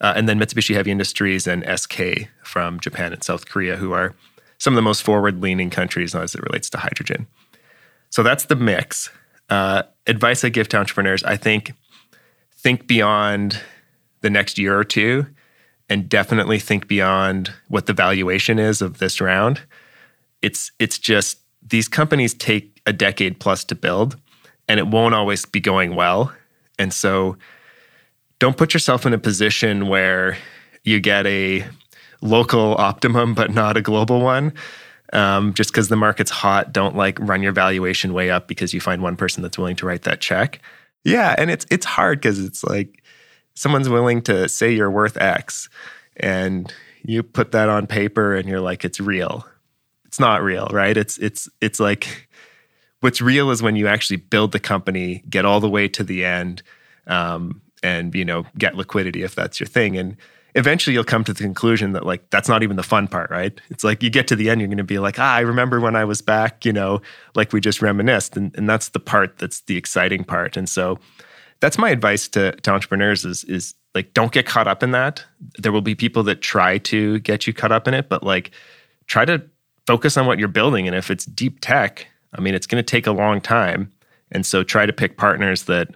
Uh, 0.00 0.12
and 0.16 0.28
then 0.28 0.38
Mitsubishi 0.38 0.74
Heavy 0.74 0.90
Industries 0.90 1.46
and 1.46 1.64
SK 1.78 2.28
from 2.42 2.80
Japan 2.80 3.12
and 3.12 3.22
South 3.22 3.48
Korea, 3.48 3.76
who 3.76 3.92
are 3.92 4.14
some 4.58 4.74
of 4.74 4.76
the 4.76 4.82
most 4.82 5.02
forward-leaning 5.02 5.70
countries 5.70 6.14
as 6.14 6.34
it 6.34 6.42
relates 6.42 6.68
to 6.70 6.78
hydrogen. 6.78 7.26
So 8.10 8.22
that's 8.22 8.46
the 8.46 8.56
mix. 8.56 9.10
Uh, 9.48 9.84
advice 10.06 10.44
I 10.44 10.48
give 10.48 10.68
to 10.70 10.78
entrepreneurs: 10.78 11.22
I 11.24 11.36
think 11.36 11.72
think 12.56 12.86
beyond 12.86 13.60
the 14.22 14.30
next 14.30 14.58
year 14.58 14.78
or 14.78 14.84
two 14.84 15.26
and 15.88 16.08
definitely 16.08 16.58
think 16.58 16.88
beyond 16.88 17.52
what 17.68 17.86
the 17.86 17.92
valuation 17.92 18.58
is 18.58 18.80
of 18.80 18.98
this 18.98 19.20
round. 19.20 19.60
It's 20.40 20.72
it's 20.78 20.98
just 20.98 21.38
these 21.62 21.88
companies 21.88 22.34
take 22.34 22.80
a 22.86 22.92
decade 22.92 23.38
plus 23.38 23.64
to 23.64 23.74
build 23.74 24.16
and 24.68 24.80
it 24.80 24.86
won't 24.86 25.14
always 25.14 25.44
be 25.44 25.60
going 25.60 25.94
well. 25.94 26.32
And 26.78 26.92
so 26.92 27.36
don't 28.38 28.56
put 28.56 28.74
yourself 28.74 29.06
in 29.06 29.12
a 29.12 29.18
position 29.18 29.86
where 29.86 30.36
you 30.82 30.98
get 30.98 31.26
a 31.26 31.64
local 32.22 32.74
optimum 32.76 33.34
but 33.34 33.52
not 33.52 33.76
a 33.76 33.82
global 33.82 34.20
one. 34.20 34.54
Um, 35.12 35.52
just 35.52 35.70
because 35.70 35.88
the 35.88 35.96
market's 35.96 36.30
hot, 36.30 36.72
don't 36.72 36.96
like 36.96 37.18
run 37.20 37.42
your 37.42 37.52
valuation 37.52 38.14
way 38.14 38.30
up 38.30 38.48
because 38.48 38.72
you 38.72 38.80
find 38.80 39.02
one 39.02 39.14
person 39.14 39.42
that's 39.42 39.58
willing 39.58 39.76
to 39.76 39.86
write 39.86 40.02
that 40.02 40.22
check. 40.22 40.60
Yeah, 41.04 41.34
and 41.36 41.50
it's 41.50 41.66
it's 41.70 41.84
hard 41.84 42.20
because 42.20 42.42
it's 42.42 42.64
like 42.64 43.01
someone's 43.54 43.88
willing 43.88 44.22
to 44.22 44.48
say 44.48 44.72
you're 44.72 44.90
worth 44.90 45.16
X 45.16 45.68
and 46.16 46.72
you 47.04 47.22
put 47.22 47.52
that 47.52 47.68
on 47.68 47.86
paper 47.86 48.34
and 48.34 48.48
you're 48.48 48.60
like, 48.60 48.84
it's 48.84 49.00
real. 49.00 49.46
It's 50.06 50.20
not 50.20 50.42
real, 50.42 50.68
right? 50.72 50.96
It's 50.96 51.18
it's 51.18 51.48
it's 51.60 51.80
like 51.80 52.28
what's 53.00 53.20
real 53.20 53.50
is 53.50 53.62
when 53.62 53.76
you 53.76 53.88
actually 53.88 54.18
build 54.18 54.52
the 54.52 54.60
company, 54.60 55.22
get 55.28 55.44
all 55.44 55.60
the 55.60 55.68
way 55.68 55.88
to 55.88 56.04
the 56.04 56.24
end, 56.24 56.62
um, 57.06 57.62
and 57.82 58.14
you 58.14 58.24
know, 58.24 58.44
get 58.58 58.76
liquidity 58.76 59.22
if 59.22 59.34
that's 59.34 59.58
your 59.58 59.66
thing. 59.66 59.96
And 59.96 60.16
eventually 60.54 60.94
you'll 60.94 61.04
come 61.04 61.24
to 61.24 61.32
the 61.32 61.42
conclusion 61.42 61.92
that 61.92 62.04
like 62.04 62.28
that's 62.30 62.48
not 62.48 62.62
even 62.62 62.76
the 62.76 62.82
fun 62.82 63.08
part, 63.08 63.30
right? 63.30 63.58
It's 63.70 63.84
like 63.84 64.02
you 64.02 64.10
get 64.10 64.28
to 64.28 64.36
the 64.36 64.50
end, 64.50 64.60
you're 64.60 64.68
gonna 64.68 64.84
be 64.84 64.98
like, 64.98 65.18
ah, 65.18 65.34
I 65.34 65.40
remember 65.40 65.80
when 65.80 65.96
I 65.96 66.04
was 66.04 66.20
back, 66.20 66.64
you 66.64 66.72
know, 66.72 67.00
like 67.34 67.52
we 67.52 67.60
just 67.60 67.82
reminisced. 67.82 68.36
And 68.36 68.54
and 68.56 68.68
that's 68.68 68.90
the 68.90 69.00
part 69.00 69.38
that's 69.38 69.62
the 69.62 69.76
exciting 69.76 70.24
part. 70.24 70.56
And 70.56 70.68
so 70.68 70.98
that's 71.62 71.78
my 71.78 71.90
advice 71.90 72.26
to, 72.26 72.50
to 72.52 72.70
entrepreneurs 72.72 73.24
is 73.24 73.44
is 73.44 73.74
like 73.94 74.12
don't 74.14 74.32
get 74.32 74.46
caught 74.46 74.66
up 74.66 74.82
in 74.82 74.90
that. 74.90 75.24
There 75.58 75.70
will 75.70 75.80
be 75.80 75.94
people 75.94 76.24
that 76.24 76.40
try 76.40 76.78
to 76.78 77.20
get 77.20 77.46
you 77.46 77.54
caught 77.54 77.70
up 77.70 77.86
in 77.86 77.94
it, 77.94 78.08
but 78.08 78.24
like 78.24 78.50
try 79.06 79.24
to 79.24 79.40
focus 79.86 80.16
on 80.16 80.26
what 80.26 80.40
you're 80.40 80.48
building. 80.48 80.88
And 80.88 80.96
if 80.96 81.08
it's 81.08 81.24
deep 81.24 81.60
tech, 81.60 82.08
I 82.36 82.40
mean, 82.40 82.54
it's 82.54 82.66
going 82.66 82.82
to 82.82 82.90
take 82.90 83.06
a 83.06 83.12
long 83.12 83.40
time. 83.40 83.92
And 84.32 84.44
so 84.44 84.64
try 84.64 84.86
to 84.86 84.92
pick 84.92 85.16
partners 85.16 85.64
that, 85.64 85.94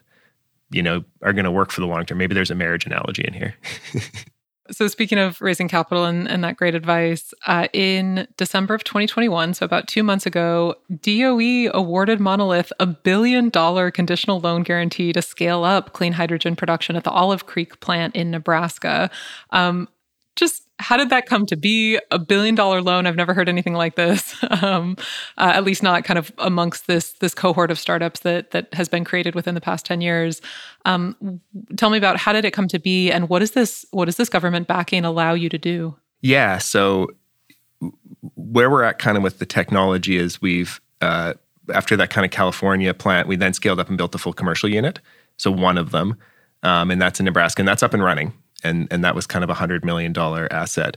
you 0.70 0.82
know, 0.82 1.02
are 1.22 1.32
going 1.32 1.44
to 1.44 1.50
work 1.50 1.72
for 1.72 1.80
the 1.80 1.86
long 1.86 2.04
term. 2.04 2.18
Maybe 2.18 2.34
there's 2.34 2.50
a 2.50 2.54
marriage 2.54 2.86
analogy 2.86 3.24
in 3.26 3.34
here. 3.34 3.56
So, 4.70 4.88
speaking 4.88 5.18
of 5.18 5.40
raising 5.40 5.68
capital 5.68 6.04
and, 6.04 6.28
and 6.28 6.42
that 6.44 6.56
great 6.56 6.74
advice, 6.74 7.32
uh, 7.46 7.68
in 7.72 8.26
December 8.36 8.74
of 8.74 8.84
2021, 8.84 9.54
so 9.54 9.64
about 9.64 9.88
two 9.88 10.02
months 10.02 10.26
ago, 10.26 10.74
DOE 11.00 11.70
awarded 11.72 12.20
Monolith 12.20 12.72
a 12.78 12.86
billion 12.86 13.48
dollar 13.48 13.90
conditional 13.90 14.40
loan 14.40 14.62
guarantee 14.62 15.12
to 15.12 15.22
scale 15.22 15.64
up 15.64 15.92
clean 15.92 16.12
hydrogen 16.12 16.56
production 16.56 16.96
at 16.96 17.04
the 17.04 17.10
Olive 17.10 17.46
Creek 17.46 17.80
plant 17.80 18.14
in 18.16 18.30
Nebraska. 18.30 19.10
Um, 19.50 19.88
just 20.36 20.66
how 20.78 20.96
did 20.96 21.08
that 21.08 21.26
come 21.26 21.46
to 21.46 21.56
be? 21.56 21.98
A 22.10 22.18
billion 22.18 22.54
dollar 22.54 22.82
loan. 22.82 23.06
I've 23.06 23.16
never 23.16 23.32
heard 23.32 23.48
anything 23.48 23.74
like 23.74 23.96
this. 23.96 24.34
Um, 24.62 24.96
uh, 25.36 25.52
at 25.54 25.64
least 25.64 25.82
not 25.82 26.04
kind 26.04 26.18
of 26.18 26.32
amongst 26.38 26.86
this 26.86 27.12
this 27.14 27.34
cohort 27.34 27.70
of 27.70 27.78
startups 27.78 28.20
that 28.20 28.52
that 28.52 28.72
has 28.72 28.88
been 28.88 29.04
created 29.04 29.34
within 29.34 29.54
the 29.54 29.60
past 29.60 29.84
ten 29.84 30.00
years. 30.00 30.40
Um, 30.84 31.40
tell 31.76 31.90
me 31.90 31.98
about 31.98 32.16
how 32.16 32.32
did 32.32 32.44
it 32.44 32.52
come 32.52 32.68
to 32.68 32.78
be, 32.78 33.10
and 33.10 33.28
what 33.28 33.42
is 33.42 33.50
this? 33.50 33.84
What 33.90 34.06
does 34.06 34.16
this 34.16 34.28
government 34.28 34.66
backing 34.66 35.04
allow 35.04 35.34
you 35.34 35.48
to 35.48 35.58
do? 35.58 35.96
Yeah. 36.22 36.58
So 36.58 37.08
where 38.34 38.70
we're 38.70 38.82
at, 38.82 38.98
kind 38.98 39.16
of 39.16 39.22
with 39.22 39.38
the 39.38 39.46
technology, 39.46 40.16
is 40.16 40.40
we've 40.40 40.80
uh, 41.00 41.34
after 41.72 41.96
that 41.96 42.10
kind 42.10 42.24
of 42.24 42.30
California 42.30 42.94
plant, 42.94 43.28
we 43.28 43.36
then 43.36 43.52
scaled 43.52 43.78
up 43.78 43.88
and 43.88 43.98
built 43.98 44.14
a 44.14 44.18
full 44.18 44.32
commercial 44.32 44.70
unit. 44.70 45.00
So 45.36 45.50
one 45.50 45.76
of 45.76 45.90
them, 45.90 46.16
um, 46.62 46.90
and 46.90 47.00
that's 47.00 47.20
in 47.20 47.26
Nebraska, 47.26 47.60
and 47.60 47.68
that's 47.68 47.82
up 47.82 47.92
and 47.92 48.02
running 48.02 48.32
and 48.64 48.88
and 48.90 49.04
that 49.04 49.14
was 49.14 49.26
kind 49.26 49.44
of 49.44 49.50
a 49.50 49.54
hundred 49.54 49.84
million 49.84 50.12
dollar 50.12 50.48
asset. 50.52 50.96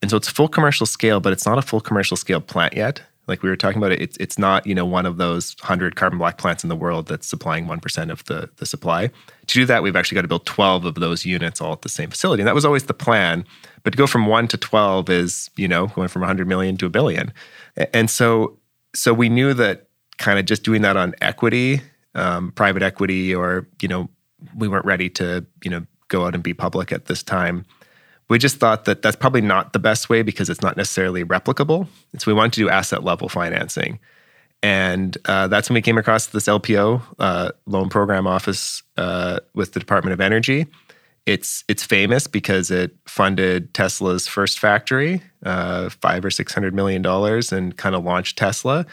And 0.00 0.10
so 0.10 0.16
it's 0.16 0.28
full 0.28 0.48
commercial 0.48 0.86
scale, 0.86 1.20
but 1.20 1.32
it's 1.32 1.46
not 1.46 1.58
a 1.58 1.62
full 1.62 1.80
commercial 1.80 2.16
scale 2.16 2.40
plant 2.40 2.74
yet. 2.74 3.02
Like 3.28 3.42
we 3.42 3.48
were 3.48 3.56
talking 3.56 3.78
about 3.78 3.92
it, 3.92 4.02
it's 4.02 4.16
it's 4.16 4.36
not 4.36 4.66
you 4.66 4.74
know 4.74 4.84
one 4.84 5.06
of 5.06 5.16
those 5.16 5.54
hundred 5.60 5.94
carbon 5.94 6.18
black 6.18 6.38
plants 6.38 6.64
in 6.64 6.68
the 6.68 6.76
world 6.76 7.06
that's 7.06 7.26
supplying 7.26 7.68
one 7.68 7.78
percent 7.78 8.10
of 8.10 8.24
the 8.24 8.50
the 8.56 8.66
supply. 8.66 9.08
To 9.46 9.54
do 9.54 9.64
that, 9.66 9.82
we've 9.82 9.94
actually 9.94 10.16
got 10.16 10.22
to 10.22 10.28
build 10.28 10.44
twelve 10.44 10.84
of 10.84 10.96
those 10.96 11.24
units 11.24 11.60
all 11.60 11.72
at 11.72 11.82
the 11.82 11.88
same 11.88 12.10
facility, 12.10 12.42
and 12.42 12.48
that 12.48 12.54
was 12.54 12.64
always 12.64 12.84
the 12.84 12.94
plan. 12.94 13.44
But 13.84 13.92
to 13.92 13.96
go 13.96 14.08
from 14.08 14.26
one 14.26 14.48
to 14.48 14.56
twelve 14.56 15.08
is 15.08 15.50
you 15.56 15.68
know 15.68 15.86
going 15.86 16.08
from 16.08 16.22
hundred 16.22 16.48
million 16.48 16.76
to 16.78 16.86
a 16.86 16.90
billion, 16.90 17.32
and 17.94 18.10
so 18.10 18.58
so 18.94 19.14
we 19.14 19.28
knew 19.28 19.54
that 19.54 19.86
kind 20.18 20.40
of 20.40 20.44
just 20.44 20.64
doing 20.64 20.82
that 20.82 20.96
on 20.96 21.14
equity, 21.20 21.80
um, 22.16 22.50
private 22.52 22.82
equity, 22.82 23.32
or 23.32 23.68
you 23.80 23.88
know 23.88 24.08
we 24.56 24.66
weren't 24.66 24.84
ready 24.84 25.08
to 25.08 25.46
you 25.62 25.70
know 25.70 25.86
go 26.12 26.26
out 26.26 26.34
and 26.34 26.42
be 26.42 26.54
public 26.54 26.92
at 26.92 27.06
this 27.06 27.22
time. 27.22 27.64
We 28.28 28.38
just 28.38 28.56
thought 28.56 28.84
that 28.84 29.02
that's 29.02 29.16
probably 29.16 29.40
not 29.40 29.72
the 29.72 29.78
best 29.78 30.08
way 30.08 30.22
because 30.22 30.48
it's 30.48 30.62
not 30.62 30.76
necessarily 30.76 31.24
replicable. 31.24 31.88
so 32.18 32.30
we 32.30 32.34
wanted 32.34 32.52
to 32.54 32.60
do 32.60 32.68
asset 32.68 33.02
level 33.02 33.28
financing. 33.28 33.98
And 34.62 35.18
uh, 35.24 35.48
that's 35.48 35.68
when 35.68 35.74
we 35.74 35.82
came 35.82 35.98
across 35.98 36.26
this 36.26 36.46
LPO 36.46 37.02
uh, 37.18 37.50
loan 37.66 37.88
program 37.88 38.26
office 38.28 38.82
uh, 38.96 39.40
with 39.54 39.72
the 39.72 39.80
Department 39.80 40.12
of 40.12 40.20
Energy. 40.20 40.66
It's 41.26 41.64
it's 41.68 41.84
famous 41.84 42.26
because 42.26 42.70
it 42.70 42.96
funded 43.06 43.74
Tesla's 43.74 44.26
first 44.26 44.58
factory, 44.58 45.22
uh, 45.44 45.88
five 45.88 46.24
or 46.24 46.30
six 46.30 46.52
hundred 46.52 46.74
million 46.74 47.00
dollars, 47.00 47.52
and 47.52 47.76
kind 47.76 47.94
of 47.94 48.02
launched 48.04 48.38
Tesla. 48.38 48.86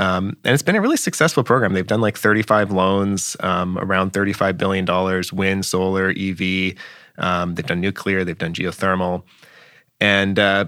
Um, 0.00 0.34
and 0.44 0.54
it's 0.54 0.62
been 0.62 0.76
a 0.76 0.80
really 0.80 0.96
successful 0.96 1.44
program. 1.44 1.74
They've 1.74 1.86
done 1.86 2.00
like 2.00 2.16
35 2.16 2.72
loans, 2.72 3.36
um, 3.40 3.76
around 3.78 4.14
$35 4.14 4.56
billion, 4.56 4.86
wind, 5.30 5.66
solar, 5.66 6.14
EV. 6.16 6.74
Um, 7.18 7.54
they've 7.54 7.66
done 7.66 7.82
nuclear, 7.82 8.24
they've 8.24 8.38
done 8.38 8.54
geothermal. 8.54 9.24
And 10.00 10.38
uh, 10.38 10.64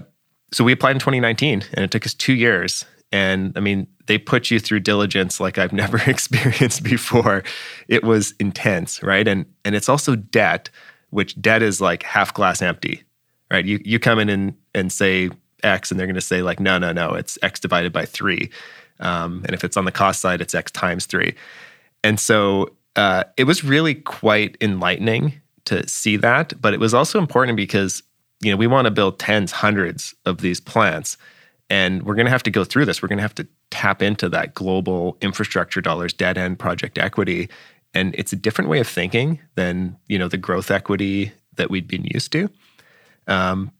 so 0.51 0.63
we 0.63 0.71
applied 0.71 0.97
in 0.97 0.99
2019, 0.99 1.63
and 1.73 1.83
it 1.83 1.89
took 1.89 2.05
us 2.05 2.13
two 2.13 2.33
years. 2.33 2.85
And 3.11 3.57
I 3.57 3.59
mean, 3.59 3.87
they 4.05 4.19
put 4.19 4.51
you 4.51 4.59
through 4.59 4.81
diligence 4.81 5.39
like 5.39 5.57
I've 5.57 5.73
never 5.83 5.97
experienced 5.97 6.83
before. 6.83 7.43
It 7.87 8.03
was 8.03 8.35
intense, 8.39 9.01
right? 9.01 9.27
And 9.27 9.47
and 9.65 9.73
it's 9.73 9.89
also 9.89 10.15
debt, 10.15 10.69
which 11.09 11.41
debt 11.41 11.63
is 11.63 11.81
like 11.81 12.03
half 12.03 12.35
glass 12.35 12.61
empty, 12.61 13.01
right? 13.49 13.65
You 13.65 13.79
you 13.83 13.97
come 13.97 14.19
in 14.19 14.29
and, 14.29 14.53
and 14.75 14.91
say 14.91 15.31
X, 15.63 15.89
and 15.89 15.99
they're 15.99 16.07
going 16.07 16.13
to 16.15 16.21
say 16.21 16.43
like, 16.43 16.59
no, 16.59 16.77
no, 16.77 16.91
no, 16.91 17.13
it's 17.13 17.39
X 17.41 17.59
divided 17.59 17.91
by 17.91 18.05
three. 18.05 18.51
Um, 18.99 19.43
and 19.45 19.53
if 19.53 19.63
it's 19.63 19.77
on 19.77 19.85
the 19.85 19.91
cost 19.91 20.21
side, 20.21 20.41
it's 20.41 20.55
X 20.55 20.71
times 20.71 21.05
three. 21.05 21.35
And 22.03 22.19
so 22.19 22.69
uh, 22.95 23.23
it 23.37 23.45
was 23.45 23.63
really 23.63 23.95
quite 23.95 24.57
enlightening 24.61 25.41
to 25.65 25.87
see 25.87 26.17
that. 26.17 26.53
But 26.61 26.73
it 26.73 26.79
was 26.79 26.93
also 26.93 27.19
important 27.19 27.57
because, 27.57 28.03
you 28.41 28.51
know, 28.51 28.57
we 28.57 28.67
want 28.67 28.85
to 28.85 28.91
build 28.91 29.19
tens, 29.19 29.51
hundreds 29.51 30.13
of 30.25 30.39
these 30.39 30.59
plants. 30.59 31.17
And 31.69 32.03
we're 32.03 32.15
going 32.15 32.25
to 32.25 32.31
have 32.31 32.43
to 32.43 32.51
go 32.51 32.63
through 32.63 32.85
this. 32.85 33.01
We're 33.01 33.07
going 33.07 33.17
to 33.17 33.23
have 33.23 33.35
to 33.35 33.47
tap 33.71 34.01
into 34.01 34.29
that 34.29 34.53
global 34.53 35.17
infrastructure 35.21 35.81
dollars, 35.81 36.13
dead 36.13 36.37
end 36.37 36.59
project 36.59 36.97
equity. 36.97 37.49
And 37.93 38.13
it's 38.15 38.33
a 38.33 38.35
different 38.35 38.69
way 38.69 38.79
of 38.79 38.87
thinking 38.87 39.39
than, 39.55 39.97
you 40.07 40.19
know, 40.19 40.27
the 40.27 40.37
growth 40.37 40.69
equity 40.69 41.31
that 41.55 41.69
we'd 41.69 41.87
been 41.87 42.05
used 42.05 42.31
to. 42.33 42.49
Um, 43.27 43.71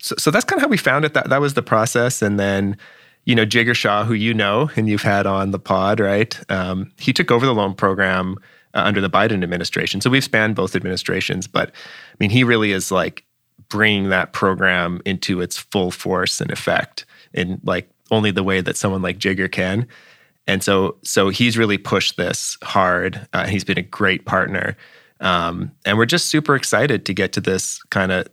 so, 0.00 0.14
so 0.18 0.30
that's 0.30 0.44
kind 0.44 0.58
of 0.58 0.62
how 0.62 0.68
we 0.68 0.78
found 0.78 1.04
it. 1.04 1.14
That 1.14 1.28
that 1.28 1.40
was 1.40 1.54
the 1.54 1.62
process. 1.62 2.22
And 2.22 2.40
then 2.40 2.76
you 3.30 3.36
know, 3.36 3.46
Jigar 3.46 3.76
Shah, 3.76 4.02
who 4.04 4.12
you 4.12 4.34
know 4.34 4.68
and 4.74 4.88
you've 4.88 5.02
had 5.02 5.24
on 5.24 5.52
the 5.52 5.58
pod, 5.60 6.00
right? 6.00 6.36
Um, 6.50 6.90
he 6.98 7.12
took 7.12 7.30
over 7.30 7.46
the 7.46 7.54
loan 7.54 7.74
program 7.74 8.34
uh, 8.74 8.82
under 8.84 9.00
the 9.00 9.08
Biden 9.08 9.44
administration. 9.44 10.00
So 10.00 10.10
we've 10.10 10.24
spanned 10.24 10.56
both 10.56 10.74
administrations, 10.74 11.46
but 11.46 11.68
I 11.70 12.16
mean, 12.18 12.30
he 12.30 12.42
really 12.42 12.72
is 12.72 12.90
like 12.90 13.24
bringing 13.68 14.08
that 14.08 14.32
program 14.32 15.00
into 15.04 15.40
its 15.40 15.56
full 15.56 15.92
force 15.92 16.40
and 16.40 16.50
effect 16.50 17.06
in 17.32 17.60
like 17.62 17.88
only 18.10 18.32
the 18.32 18.42
way 18.42 18.60
that 18.60 18.76
someone 18.76 19.00
like 19.00 19.20
Jigar 19.20 19.50
can. 19.50 19.86
And 20.48 20.64
so, 20.64 20.96
so 21.04 21.28
he's 21.28 21.56
really 21.56 21.78
pushed 21.78 22.16
this 22.16 22.58
hard. 22.64 23.28
Uh, 23.32 23.46
he's 23.46 23.62
been 23.62 23.78
a 23.78 23.82
great 23.82 24.26
partner, 24.26 24.76
um, 25.20 25.70
and 25.84 25.96
we're 25.98 26.06
just 26.06 26.26
super 26.26 26.56
excited 26.56 27.06
to 27.06 27.14
get 27.14 27.32
to 27.34 27.40
this 27.40 27.80
kind 27.90 28.10
of 28.10 28.26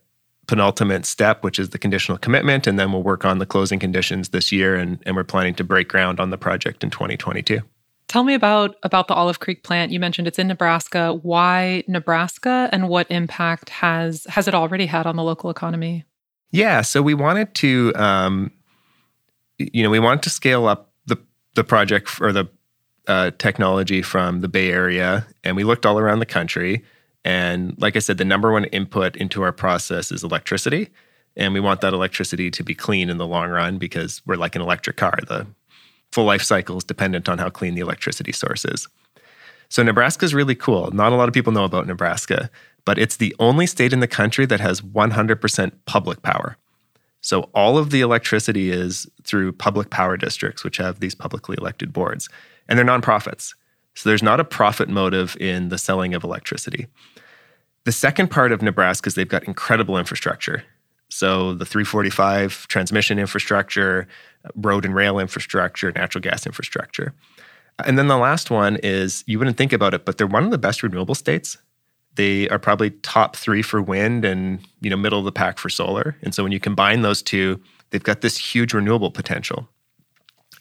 penultimate 0.48 1.06
step, 1.06 1.44
which 1.44 1.60
is 1.60 1.70
the 1.70 1.78
conditional 1.78 2.18
commitment, 2.18 2.66
and 2.66 2.80
then 2.80 2.92
we'll 2.92 3.04
work 3.04 3.26
on 3.26 3.40
the 3.40 3.46
closing 3.46 3.80
conditions 3.80 4.30
this 4.30 4.52
year, 4.52 4.76
and, 4.76 5.00
and 5.06 5.16
we're 5.16 5.24
planning 5.24 5.54
to 5.56 5.64
break 5.64 5.90
ground 5.90 6.20
on 6.20 6.30
the 6.30 6.38
project 6.38 6.84
in 6.84 6.90
2022. 6.90 7.62
Tell 8.08 8.24
me 8.24 8.34
about 8.34 8.78
about 8.84 9.10
the 9.10 9.14
Olive 9.14 9.42
Creek 9.42 9.64
plant. 9.64 9.92
You 9.92 10.00
mentioned 10.00 10.30
it's 10.30 10.40
in 10.40 10.48
Nebraska. 10.48 11.14
Why 11.14 11.84
Nebraska, 11.90 12.70
and 12.72 12.88
what 12.88 13.06
impact 13.12 13.70
has 13.70 14.26
has 14.30 14.48
it 14.48 14.56
already 14.56 14.86
had 14.86 15.06
on 15.06 15.18
the 15.18 15.24
local 15.24 15.50
economy? 15.50 16.06
Yeah, 16.52 16.82
so 16.82 17.02
we 17.02 17.14
wanted 17.14 17.54
to, 17.56 17.92
um, 17.96 18.52
you 19.58 19.84
know, 19.84 19.90
we 19.90 20.00
wanted 20.00 20.24
to 20.24 20.30
scale 20.30 20.68
up 20.68 20.94
the 21.06 21.18
the 21.56 21.66
project 21.66 22.22
or 22.22 22.32
the 22.32 22.48
uh, 23.08 23.32
technology 23.38 24.02
from 24.02 24.40
the 24.40 24.48
Bay 24.48 24.72
Area, 24.72 25.28
and 25.44 25.58
we 25.58 25.66
looked 25.66 25.86
all 25.86 26.00
around 26.00 26.20
the 26.20 26.26
country. 26.26 26.86
And 27.28 27.76
like 27.78 27.98
I 27.98 28.00
said, 28.00 28.18
the 28.18 28.24
number 28.24 28.54
one 28.54 28.64
input 28.66 29.18
into 29.18 29.42
our 29.42 29.52
process 29.52 30.14
is 30.14 30.24
electricity. 30.24 30.88
And 31.36 31.54
we 31.54 31.60
want 31.60 31.82
that 31.82 31.92
electricity 31.92 32.50
to 32.52 32.64
be 32.64 32.74
clean 32.74 33.10
in 33.10 33.18
the 33.18 33.28
long 33.28 33.50
run 33.50 33.78
because 33.80 34.22
we're 34.26 34.38
like 34.38 34.56
an 34.56 34.62
electric 34.62 34.96
car. 34.96 35.20
The 35.28 35.46
full 36.14 36.24
life 36.24 36.42
cycle 36.42 36.78
is 36.78 36.86
dependent 36.86 37.28
on 37.28 37.38
how 37.38 37.50
clean 37.50 37.76
the 37.76 37.82
electricity 37.82 38.32
source 38.32 38.64
is. 38.64 38.88
So 39.68 39.84
Nebraska 39.84 40.24
is 40.24 40.34
really 40.34 40.56
cool. 40.56 40.90
Not 40.92 41.12
a 41.12 41.18
lot 41.18 41.28
of 41.28 41.34
people 41.34 41.52
know 41.52 41.66
about 41.66 41.86
Nebraska, 41.86 42.50
but 42.86 42.98
it's 42.98 43.18
the 43.18 43.36
only 43.40 43.68
state 43.68 43.92
in 43.92 44.00
the 44.00 44.08
country 44.08 44.46
that 44.46 44.62
has 44.62 44.80
100% 44.80 45.72
public 45.86 46.22
power. 46.22 46.56
So 47.20 47.50
all 47.54 47.78
of 47.78 47.90
the 47.90 48.00
electricity 48.00 48.72
is 48.72 49.06
through 49.26 49.52
public 49.52 49.90
power 49.90 50.16
districts, 50.16 50.64
which 50.64 50.78
have 50.78 51.02
these 51.02 51.14
publicly 51.14 51.58
elected 51.60 51.92
boards, 51.92 52.30
and 52.70 52.80
they're 52.80 52.86
nonprofits. 52.86 53.54
So 53.96 54.08
there's 54.08 54.24
not 54.24 54.40
a 54.40 54.46
profit 54.46 54.88
motive 54.88 55.36
in 55.42 55.68
the 55.68 55.78
selling 55.78 56.14
of 56.14 56.24
electricity. 56.24 56.88
The 57.88 57.94
second 57.94 58.28
part 58.28 58.52
of 58.52 58.62
Nebraska 58.62 59.08
is 59.08 59.16
they've 59.16 59.30
got 59.30 59.46
incredible 59.46 59.98
infrastructure. 59.98 60.62
So 61.08 61.54
the 61.54 61.64
345 61.64 62.68
transmission 62.68 63.18
infrastructure, 63.18 64.10
road 64.56 64.84
and 64.84 64.94
rail 64.94 65.20
infrastructure, 65.20 65.94
natural 65.94 66.22
gas 66.22 66.46
infrastructure. 66.46 67.14
And 67.86 67.98
then 67.98 68.10
the 68.10 68.18
last 68.18 68.52
one 68.52 68.76
is 68.84 69.24
you 69.26 69.40
wouldn't 69.40 69.56
think 69.56 69.72
about 69.72 69.94
it, 69.94 70.04
but 70.04 70.18
they're 70.18 70.28
one 70.28 70.44
of 70.44 70.52
the 70.52 70.58
best 70.58 70.84
renewable 70.84 71.16
states. 71.16 71.58
They 72.16 72.50
are 72.50 72.60
probably 72.60 72.90
top 72.90 73.38
three 73.38 73.62
for 73.62 73.82
wind 73.82 74.26
and 74.26 74.60
you 74.82 74.90
know 74.90 74.98
middle 74.98 75.20
of 75.20 75.24
the 75.24 75.32
pack 75.32 75.58
for 75.58 75.70
solar. 75.70 76.18
And 76.22 76.36
so 76.36 76.44
when 76.44 76.52
you 76.52 76.60
combine 76.60 77.04
those 77.04 77.22
two, 77.22 77.58
they've 77.92 78.04
got 78.04 78.20
this 78.20 78.36
huge 78.38 78.74
renewable 78.74 79.12
potential. 79.12 79.66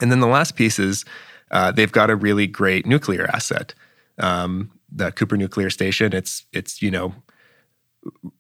And 0.01 0.13
then 0.13 0.21
the 0.21 0.29
last 0.29 0.55
piece 0.55 0.79
is 0.79 1.05
uh, 1.51 1.73
they've 1.73 1.91
got 1.91 2.09
a 2.09 2.15
really 2.15 2.47
great 2.47 2.87
nuclear 2.87 3.27
asset. 3.33 3.75
Um, 4.19 4.71
the 4.91 5.13
Cooper 5.13 5.37
Nuclear 5.37 5.71
Station. 5.71 6.13
It's 6.13 6.45
it's 6.53 6.83
you 6.83 6.91
know 6.91 7.15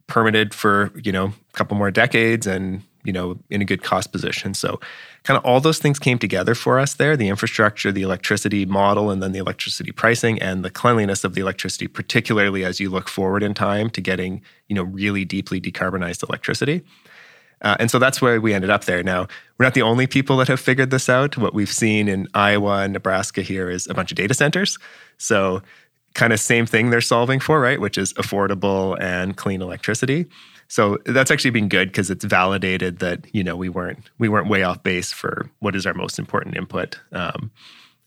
permitted 0.06 0.54
for 0.54 0.92
you 1.02 1.12
know 1.12 1.26
a 1.26 1.52
couple 1.52 1.76
more 1.76 1.90
decades 1.90 2.46
and 2.46 2.82
you 3.04 3.12
know 3.12 3.38
in 3.50 3.62
a 3.62 3.64
good 3.64 3.82
cost 3.82 4.12
position. 4.12 4.54
So 4.54 4.80
kind 5.24 5.36
of 5.36 5.44
all 5.44 5.60
those 5.60 5.78
things 5.78 5.98
came 5.98 6.18
together 6.18 6.54
for 6.54 6.78
us 6.78 6.94
there: 6.94 7.16
the 7.16 7.28
infrastructure, 7.28 7.92
the 7.92 8.02
electricity 8.02 8.64
model, 8.64 9.10
and 9.10 9.22
then 9.22 9.32
the 9.32 9.38
electricity 9.38 9.92
pricing 9.92 10.40
and 10.40 10.64
the 10.64 10.70
cleanliness 10.70 11.24
of 11.24 11.34
the 11.34 11.40
electricity, 11.40 11.88
particularly 11.88 12.64
as 12.64 12.80
you 12.80 12.90
look 12.90 13.08
forward 13.08 13.42
in 13.42 13.54
time 13.54 13.90
to 13.90 14.00
getting 14.00 14.42
you 14.68 14.74
know 14.74 14.82
really 14.82 15.24
deeply 15.24 15.60
decarbonized 15.60 16.22
electricity. 16.28 16.82
Uh, 17.62 17.76
and 17.80 17.90
so 17.90 17.98
that's 17.98 18.20
where 18.20 18.40
we 18.40 18.52
ended 18.52 18.70
up 18.70 18.84
there. 18.84 19.02
Now, 19.02 19.26
we're 19.56 19.64
not 19.64 19.74
the 19.74 19.82
only 19.82 20.06
people 20.06 20.36
that 20.36 20.48
have 20.48 20.60
figured 20.60 20.90
this 20.90 21.08
out. 21.08 21.38
What 21.38 21.54
we've 21.54 21.72
seen 21.72 22.06
in 22.06 22.28
Iowa 22.34 22.82
and 22.82 22.92
Nebraska 22.92 23.40
here 23.40 23.70
is 23.70 23.86
a 23.88 23.94
bunch 23.94 24.12
of 24.12 24.16
data 24.16 24.34
centers. 24.34 24.78
So 25.16 25.62
kind 26.16 26.32
of 26.32 26.40
same 26.40 26.66
thing 26.66 26.90
they're 26.90 27.00
solving 27.00 27.38
for, 27.38 27.60
right? 27.60 27.80
Which 27.80 27.96
is 27.96 28.12
affordable 28.14 29.00
and 29.00 29.36
clean 29.36 29.62
electricity. 29.62 30.26
So 30.68 30.98
that's 31.04 31.30
actually 31.30 31.50
been 31.50 31.68
good 31.68 31.88
because 31.88 32.10
it's 32.10 32.24
validated 32.24 32.98
that 32.98 33.26
you 33.32 33.44
know 33.44 33.54
we 33.54 33.68
weren't 33.68 34.00
we 34.18 34.28
weren't 34.28 34.48
way 34.48 34.64
off 34.64 34.82
base 34.82 35.12
for 35.12 35.48
what 35.60 35.76
is 35.76 35.86
our 35.86 35.94
most 35.94 36.18
important 36.18 36.56
input. 36.56 36.98
Um, 37.12 37.52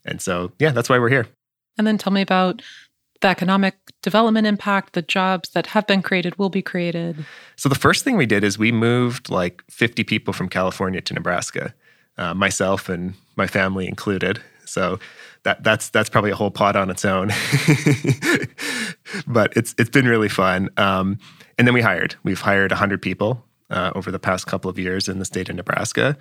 and 0.03 0.21
so 0.21 0.51
yeah, 0.59 0.71
that's 0.71 0.89
why 0.89 0.99
we're 0.99 1.09
here. 1.09 1.27
And 1.77 1.87
then 1.87 1.97
tell 1.97 2.11
me 2.11 2.21
about 2.21 2.61
the 3.21 3.27
economic 3.27 3.75
development 4.01 4.47
impact, 4.47 4.93
the 4.93 5.01
jobs 5.01 5.49
that 5.49 5.67
have 5.67 5.85
been 5.87 6.01
created 6.01 6.37
will 6.37 6.49
be 6.49 6.61
created. 6.61 7.25
So 7.55 7.69
the 7.69 7.75
first 7.75 8.03
thing 8.03 8.17
we 8.17 8.25
did 8.25 8.43
is 8.43 8.57
we 8.57 8.71
moved 8.71 9.29
like 9.29 9.63
50 9.69 10.03
people 10.03 10.33
from 10.33 10.49
California 10.49 11.01
to 11.01 11.13
Nebraska, 11.13 11.73
uh, 12.17 12.33
myself 12.33 12.89
and 12.89 13.13
my 13.35 13.47
family 13.47 13.87
included. 13.87 14.41
So 14.65 14.99
that 15.43 15.63
that's 15.63 15.89
that's 15.89 16.09
probably 16.09 16.31
a 16.31 16.35
whole 16.35 16.51
pod 16.51 16.75
on 16.75 16.89
its 16.89 17.05
own. 17.05 17.27
but 19.27 19.55
it's 19.55 19.75
it's 19.77 19.89
been 19.89 20.07
really 20.07 20.29
fun. 20.29 20.69
Um, 20.77 21.17
and 21.57 21.67
then 21.67 21.73
we 21.73 21.81
hired. 21.81 22.15
We've 22.23 22.39
hired 22.39 22.71
100 22.71 23.01
people 23.01 23.45
uh, 23.69 23.91
over 23.95 24.11
the 24.11 24.19
past 24.19 24.47
couple 24.47 24.69
of 24.69 24.79
years 24.79 25.07
in 25.07 25.19
the 25.19 25.25
state 25.25 25.49
of 25.49 25.55
Nebraska. 25.55 26.17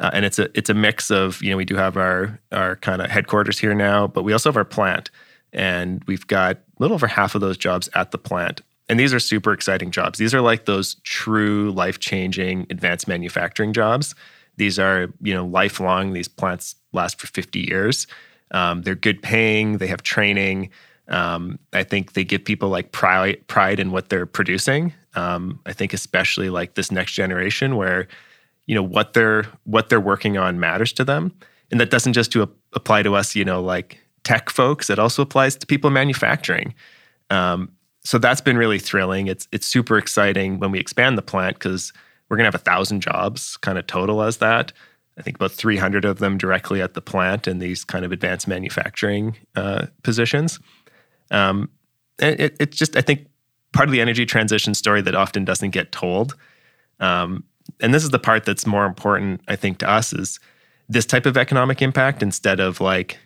Uh, 0.00 0.10
and 0.12 0.24
it's 0.24 0.38
a 0.38 0.48
it's 0.56 0.70
a 0.70 0.74
mix 0.74 1.10
of 1.10 1.42
you 1.42 1.50
know 1.50 1.56
we 1.56 1.64
do 1.64 1.74
have 1.74 1.96
our 1.96 2.38
our 2.52 2.76
kind 2.76 3.02
of 3.02 3.10
headquarters 3.10 3.58
here 3.58 3.74
now, 3.74 4.06
but 4.06 4.22
we 4.22 4.32
also 4.32 4.48
have 4.48 4.56
our 4.56 4.64
plant, 4.64 5.10
and 5.52 6.04
we've 6.06 6.26
got 6.26 6.56
a 6.56 6.60
little 6.78 6.94
over 6.94 7.06
half 7.06 7.34
of 7.34 7.40
those 7.40 7.56
jobs 7.56 7.88
at 7.94 8.12
the 8.12 8.18
plant. 8.18 8.60
And 8.88 8.98
these 8.98 9.12
are 9.12 9.20
super 9.20 9.52
exciting 9.52 9.90
jobs. 9.90 10.18
These 10.18 10.34
are 10.34 10.40
like 10.40 10.64
those 10.64 10.94
true 11.02 11.72
life 11.72 11.98
changing 11.98 12.66
advanced 12.70 13.06
manufacturing 13.06 13.72
jobs. 13.72 14.14
These 14.56 14.78
are 14.78 15.12
you 15.20 15.34
know 15.34 15.44
lifelong. 15.44 16.12
These 16.12 16.28
plants 16.28 16.76
last 16.92 17.20
for 17.20 17.26
50 17.26 17.60
years. 17.60 18.06
Um, 18.50 18.82
they're 18.82 18.94
good 18.94 19.22
paying. 19.22 19.78
They 19.78 19.86
have 19.86 20.02
training. 20.02 20.70
Um, 21.08 21.58
I 21.72 21.84
think 21.84 22.12
they 22.12 22.24
give 22.24 22.44
people 22.44 22.68
like 22.68 22.92
pride 22.92 23.46
pride 23.46 23.80
in 23.80 23.90
what 23.90 24.08
they're 24.08 24.26
producing. 24.26 24.92
Um, 25.14 25.60
I 25.66 25.72
think 25.72 25.92
especially 25.92 26.50
like 26.50 26.74
this 26.74 26.90
next 26.92 27.12
generation 27.12 27.76
where 27.76 28.08
you 28.66 28.74
know 28.74 28.82
what 28.82 29.14
they're 29.14 29.44
what 29.64 29.88
they're 29.88 30.00
working 30.00 30.36
on 30.36 30.60
matters 30.60 30.92
to 30.94 31.04
them, 31.04 31.32
and 31.70 31.80
that 31.80 31.90
doesn't 31.90 32.12
just 32.12 32.30
to 32.32 32.42
apply 32.74 33.02
to 33.02 33.14
us. 33.14 33.34
You 33.34 33.44
know, 33.44 33.62
like 33.62 33.98
tech 34.22 34.50
folks. 34.50 34.90
It 34.90 34.98
also 34.98 35.22
applies 35.22 35.56
to 35.56 35.66
people 35.66 35.88
in 35.88 35.94
manufacturing. 35.94 36.74
Um, 37.30 37.72
so 38.04 38.18
that's 38.18 38.40
been 38.40 38.58
really 38.58 38.78
thrilling. 38.78 39.26
It's 39.26 39.48
it's 39.52 39.66
super 39.66 39.96
exciting 39.98 40.58
when 40.58 40.70
we 40.70 40.78
expand 40.78 41.16
the 41.16 41.22
plant 41.22 41.58
because 41.58 41.92
we're 42.28 42.36
gonna 42.36 42.46
have 42.46 42.54
a 42.54 42.58
thousand 42.58 43.00
jobs 43.00 43.56
kind 43.58 43.78
of 43.78 43.86
total 43.86 44.22
as 44.22 44.38
that. 44.38 44.72
I 45.18 45.22
think 45.22 45.36
about 45.36 45.50
300 45.50 46.04
of 46.04 46.18
them 46.18 46.38
directly 46.38 46.80
at 46.80 46.94
the 46.94 47.00
plant 47.00 47.48
in 47.48 47.58
these 47.58 47.84
kind 47.84 48.04
of 48.04 48.12
advanced 48.12 48.46
manufacturing 48.46 49.36
uh, 49.56 49.86
positions. 50.02 50.60
Um, 51.30 51.70
it, 52.20 52.56
it's 52.60 52.76
just, 52.76 52.96
I 52.96 53.00
think, 53.00 53.26
part 53.72 53.88
of 53.88 53.92
the 53.92 54.00
energy 54.00 54.24
transition 54.24 54.74
story 54.74 55.02
that 55.02 55.14
often 55.14 55.44
doesn't 55.44 55.70
get 55.70 55.92
told. 55.92 56.36
Um, 57.00 57.44
and 57.80 57.92
this 57.92 58.04
is 58.04 58.10
the 58.10 58.18
part 58.18 58.44
that's 58.44 58.66
more 58.66 58.86
important, 58.86 59.40
I 59.48 59.56
think, 59.56 59.78
to 59.78 59.90
us 59.90 60.12
is 60.12 60.40
this 60.88 61.04
type 61.04 61.26
of 61.26 61.36
economic 61.36 61.82
impact 61.82 62.22
instead 62.22 62.60
of 62.60 62.80
like, 62.80 63.18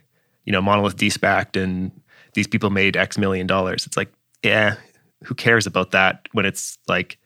you 0.44 0.52
know, 0.52 0.60
monolith 0.62 0.96
despacked 0.96 1.62
and 1.62 1.92
these 2.34 2.46
people 2.46 2.70
made 2.70 2.96
X 2.96 3.18
million 3.18 3.46
dollars. 3.46 3.86
It's 3.86 3.96
like, 3.96 4.12
yeah, 4.42 4.76
who 5.22 5.34
cares 5.34 5.66
about 5.66 5.92
that 5.92 6.28
when 6.32 6.44
it's 6.44 6.78
like 6.88 7.18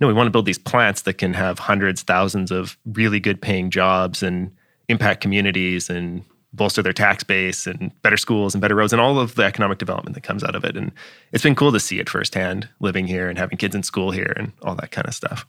no, 0.00 0.06
we 0.06 0.12
want 0.12 0.26
to 0.26 0.30
build 0.30 0.46
these 0.46 0.58
plants 0.58 1.02
that 1.02 1.14
can 1.14 1.34
have 1.34 1.58
hundreds, 1.58 2.02
thousands 2.02 2.50
of 2.50 2.76
really 2.86 3.20
good 3.20 3.40
paying 3.40 3.70
jobs 3.70 4.22
and 4.22 4.50
impact 4.88 5.20
communities 5.20 5.90
and 5.90 6.24
bolster 6.52 6.82
their 6.82 6.92
tax 6.92 7.22
base 7.22 7.66
and 7.66 7.92
better 8.02 8.16
schools 8.16 8.54
and 8.54 8.62
better 8.62 8.74
roads 8.74 8.92
and 8.92 9.02
all 9.02 9.18
of 9.18 9.34
the 9.34 9.42
economic 9.42 9.78
development 9.78 10.14
that 10.14 10.22
comes 10.22 10.42
out 10.42 10.54
of 10.54 10.64
it. 10.64 10.76
And 10.76 10.92
it's 11.32 11.42
been 11.42 11.54
cool 11.54 11.72
to 11.72 11.80
see 11.80 11.98
it 12.00 12.08
firsthand 12.08 12.68
living 12.80 13.06
here 13.06 13.28
and 13.28 13.38
having 13.38 13.58
kids 13.58 13.74
in 13.74 13.82
school 13.82 14.10
here 14.10 14.32
and 14.36 14.52
all 14.62 14.74
that 14.76 14.90
kind 14.90 15.06
of 15.06 15.14
stuff. 15.14 15.46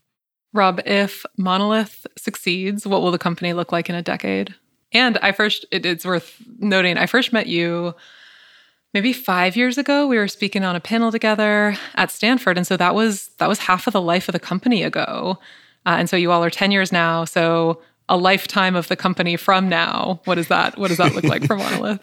Rob, 0.52 0.82
if 0.86 1.26
Monolith 1.38 2.08
succeeds, 2.18 2.86
what 2.86 3.02
will 3.02 3.12
the 3.12 3.20
company 3.20 3.54
look 3.54 3.72
like 3.72 3.90
in 3.90 3.96
a 3.96 4.02
decade? 4.02 4.56
And 4.92 5.18
I 5.20 5.32
first, 5.32 5.66
it, 5.72 5.86
it's 5.86 6.06
worth 6.06 6.42
noting, 6.58 6.98
I 6.98 7.06
first 7.06 7.32
met 7.32 7.48
you 7.48 7.94
maybe 8.94 9.14
five 9.14 9.56
years 9.56 9.78
ago 9.78 10.08
we 10.08 10.18
were 10.18 10.28
speaking 10.28 10.64
on 10.64 10.76
a 10.76 10.80
panel 10.80 11.12
together 11.12 11.76
at 11.96 12.12
stanford 12.12 12.58
and 12.58 12.66
so 12.66 12.78
that 12.78 12.96
was 12.96 13.30
that 13.38 13.48
was 13.48 13.60
half 13.60 13.88
of 13.88 13.94
the 13.94 14.02
life 14.02 14.28
of 14.28 14.34
the 14.34 14.40
company 14.40 14.84
ago. 14.84 15.38
Uh, 15.86 15.96
and 15.98 16.10
so 16.10 16.18
you 16.18 16.32
all 16.32 16.44
are 16.44 16.50
10 16.50 16.72
years 16.72 16.92
now 16.92 17.26
so 17.26 17.82
a 18.10 18.18
lifetime 18.18 18.76
of 18.76 18.88
the 18.88 18.96
company 18.96 19.36
from 19.36 19.70
now 19.70 20.20
what 20.26 20.36
does 20.36 20.48
that 20.48 20.78
what 20.78 20.90
does 20.90 20.98
that 20.98 21.14
look 21.14 21.24
like 21.24 21.46
for 21.46 21.56
monolith? 21.58 22.02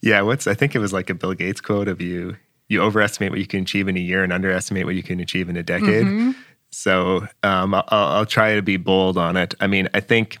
Yeah 0.00 0.22
what's 0.22 0.46
i 0.46 0.54
think 0.54 0.74
it 0.74 0.78
was 0.78 0.92
like 0.92 1.10
a 1.10 1.14
bill 1.14 1.34
gates 1.34 1.60
quote 1.60 1.88
of 1.88 2.00
you 2.00 2.36
you 2.68 2.80
overestimate 2.80 3.30
what 3.30 3.38
you 3.38 3.46
can 3.46 3.60
achieve 3.60 3.86
in 3.86 3.96
a 3.96 4.00
year 4.00 4.24
and 4.24 4.32
underestimate 4.32 4.86
what 4.86 4.94
you 4.94 5.02
can 5.02 5.20
achieve 5.20 5.50
in 5.50 5.56
a 5.56 5.62
decade. 5.62 6.06
Mm-hmm. 6.06 6.30
so 6.70 7.26
um, 7.42 7.74
I'll, 7.74 7.84
I'll 7.88 8.26
try 8.26 8.54
to 8.54 8.62
be 8.62 8.78
bold 8.78 9.18
on 9.18 9.36
it. 9.36 9.54
I 9.60 9.66
mean 9.66 9.88
i 9.94 10.00
think 10.00 10.38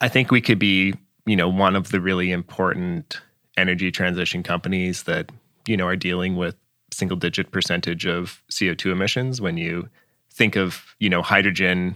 i 0.00 0.08
think 0.08 0.30
we 0.30 0.40
could 0.40 0.58
be 0.58 0.94
you 1.26 1.36
know 1.36 1.48
one 1.48 1.76
of 1.76 1.90
the 1.90 2.00
really 2.00 2.30
important 2.32 3.20
energy 3.56 3.90
transition 3.90 4.42
companies 4.42 5.04
that 5.04 5.30
you 5.66 5.76
know 5.76 5.86
are 5.86 5.96
dealing 5.96 6.36
with 6.36 6.56
single 6.90 7.16
digit 7.16 7.50
percentage 7.50 8.06
of 8.06 8.42
CO2 8.50 8.92
emissions 8.92 9.40
when 9.40 9.56
you 9.56 9.88
think 10.30 10.56
of 10.56 10.94
you 10.98 11.08
know 11.10 11.22
hydrogen 11.22 11.94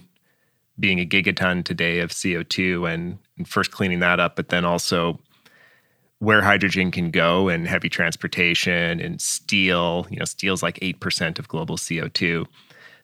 being 0.79 1.01
a 1.01 1.07
gigaton 1.07 1.65
today 1.65 2.01
of 2.01 2.11
CO2 2.11 2.93
and, 2.93 3.19
and 3.39 3.49
first 3.49 3.71
cleaning 3.71 4.01
that 4.01 4.21
up 4.21 4.37
but 4.37 4.49
then 4.51 4.65
also 4.65 5.19
where 6.19 6.43
hydrogen 6.43 6.91
can 6.91 7.11
go 7.11 7.49
in 7.49 7.67
heavy 7.67 7.89
transportation 7.89 9.01
and 9.01 9.21
steel 9.21 10.07
you 10.11 10.19
know 10.19 10.25
steel's 10.25 10.63
like 10.63 10.79
8% 10.81 11.39
of 11.39 11.49
global 11.49 11.77
CO2 11.77 12.47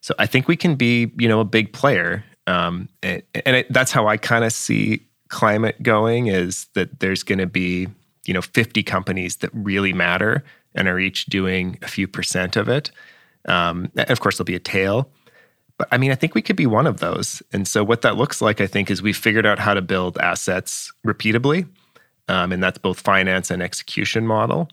So 0.03 0.14
I 0.18 0.26
think 0.26 0.48
we 0.48 0.57
can 0.57 0.74
be, 0.74 1.12
you 1.16 1.28
know, 1.28 1.40
a 1.40 1.44
big 1.44 1.72
player. 1.72 2.24
Um, 2.48 2.88
and, 3.03 3.22
and 3.46 3.57
it, 3.57 3.72
that's 3.72 3.92
how 3.92 4.09
I 4.09 4.16
kind 4.16 4.44
of 4.44 4.53
see 4.53 5.00
climate 5.28 5.80
going 5.82 6.26
is 6.26 6.66
that 6.74 6.98
there's 7.00 7.22
going 7.22 7.38
to 7.38 7.46
be, 7.46 7.86
you 8.24 8.34
know, 8.34 8.42
50 8.42 8.82
companies 8.82 9.36
that 9.36 9.50
really 9.52 9.92
matter 9.92 10.44
and 10.74 10.88
are 10.88 10.98
each 10.98 11.26
doing 11.26 11.78
a 11.82 11.88
few 11.88 12.06
percent 12.06 12.56
of 12.56 12.68
it. 12.68 12.90
Um, 13.46 13.90
of 13.96 14.20
course, 14.20 14.38
there'll 14.38 14.46
be 14.46 14.54
a 14.54 14.60
tail. 14.60 15.10
But 15.78 15.88
I 15.90 15.98
mean, 15.98 16.12
I 16.12 16.14
think 16.14 16.34
we 16.34 16.42
could 16.42 16.56
be 16.56 16.66
one 16.66 16.86
of 16.86 17.00
those. 17.00 17.42
And 17.52 17.66
so, 17.66 17.82
what 17.82 18.02
that 18.02 18.16
looks 18.16 18.40
like, 18.40 18.60
I 18.60 18.66
think, 18.66 18.90
is 18.90 19.02
we've 19.02 19.16
figured 19.16 19.46
out 19.46 19.58
how 19.58 19.74
to 19.74 19.82
build 19.82 20.18
assets 20.18 20.92
repeatably. 21.06 21.66
Um, 22.28 22.52
and 22.52 22.62
that's 22.62 22.78
both 22.78 23.00
finance 23.00 23.50
and 23.50 23.62
execution 23.62 24.26
model. 24.26 24.68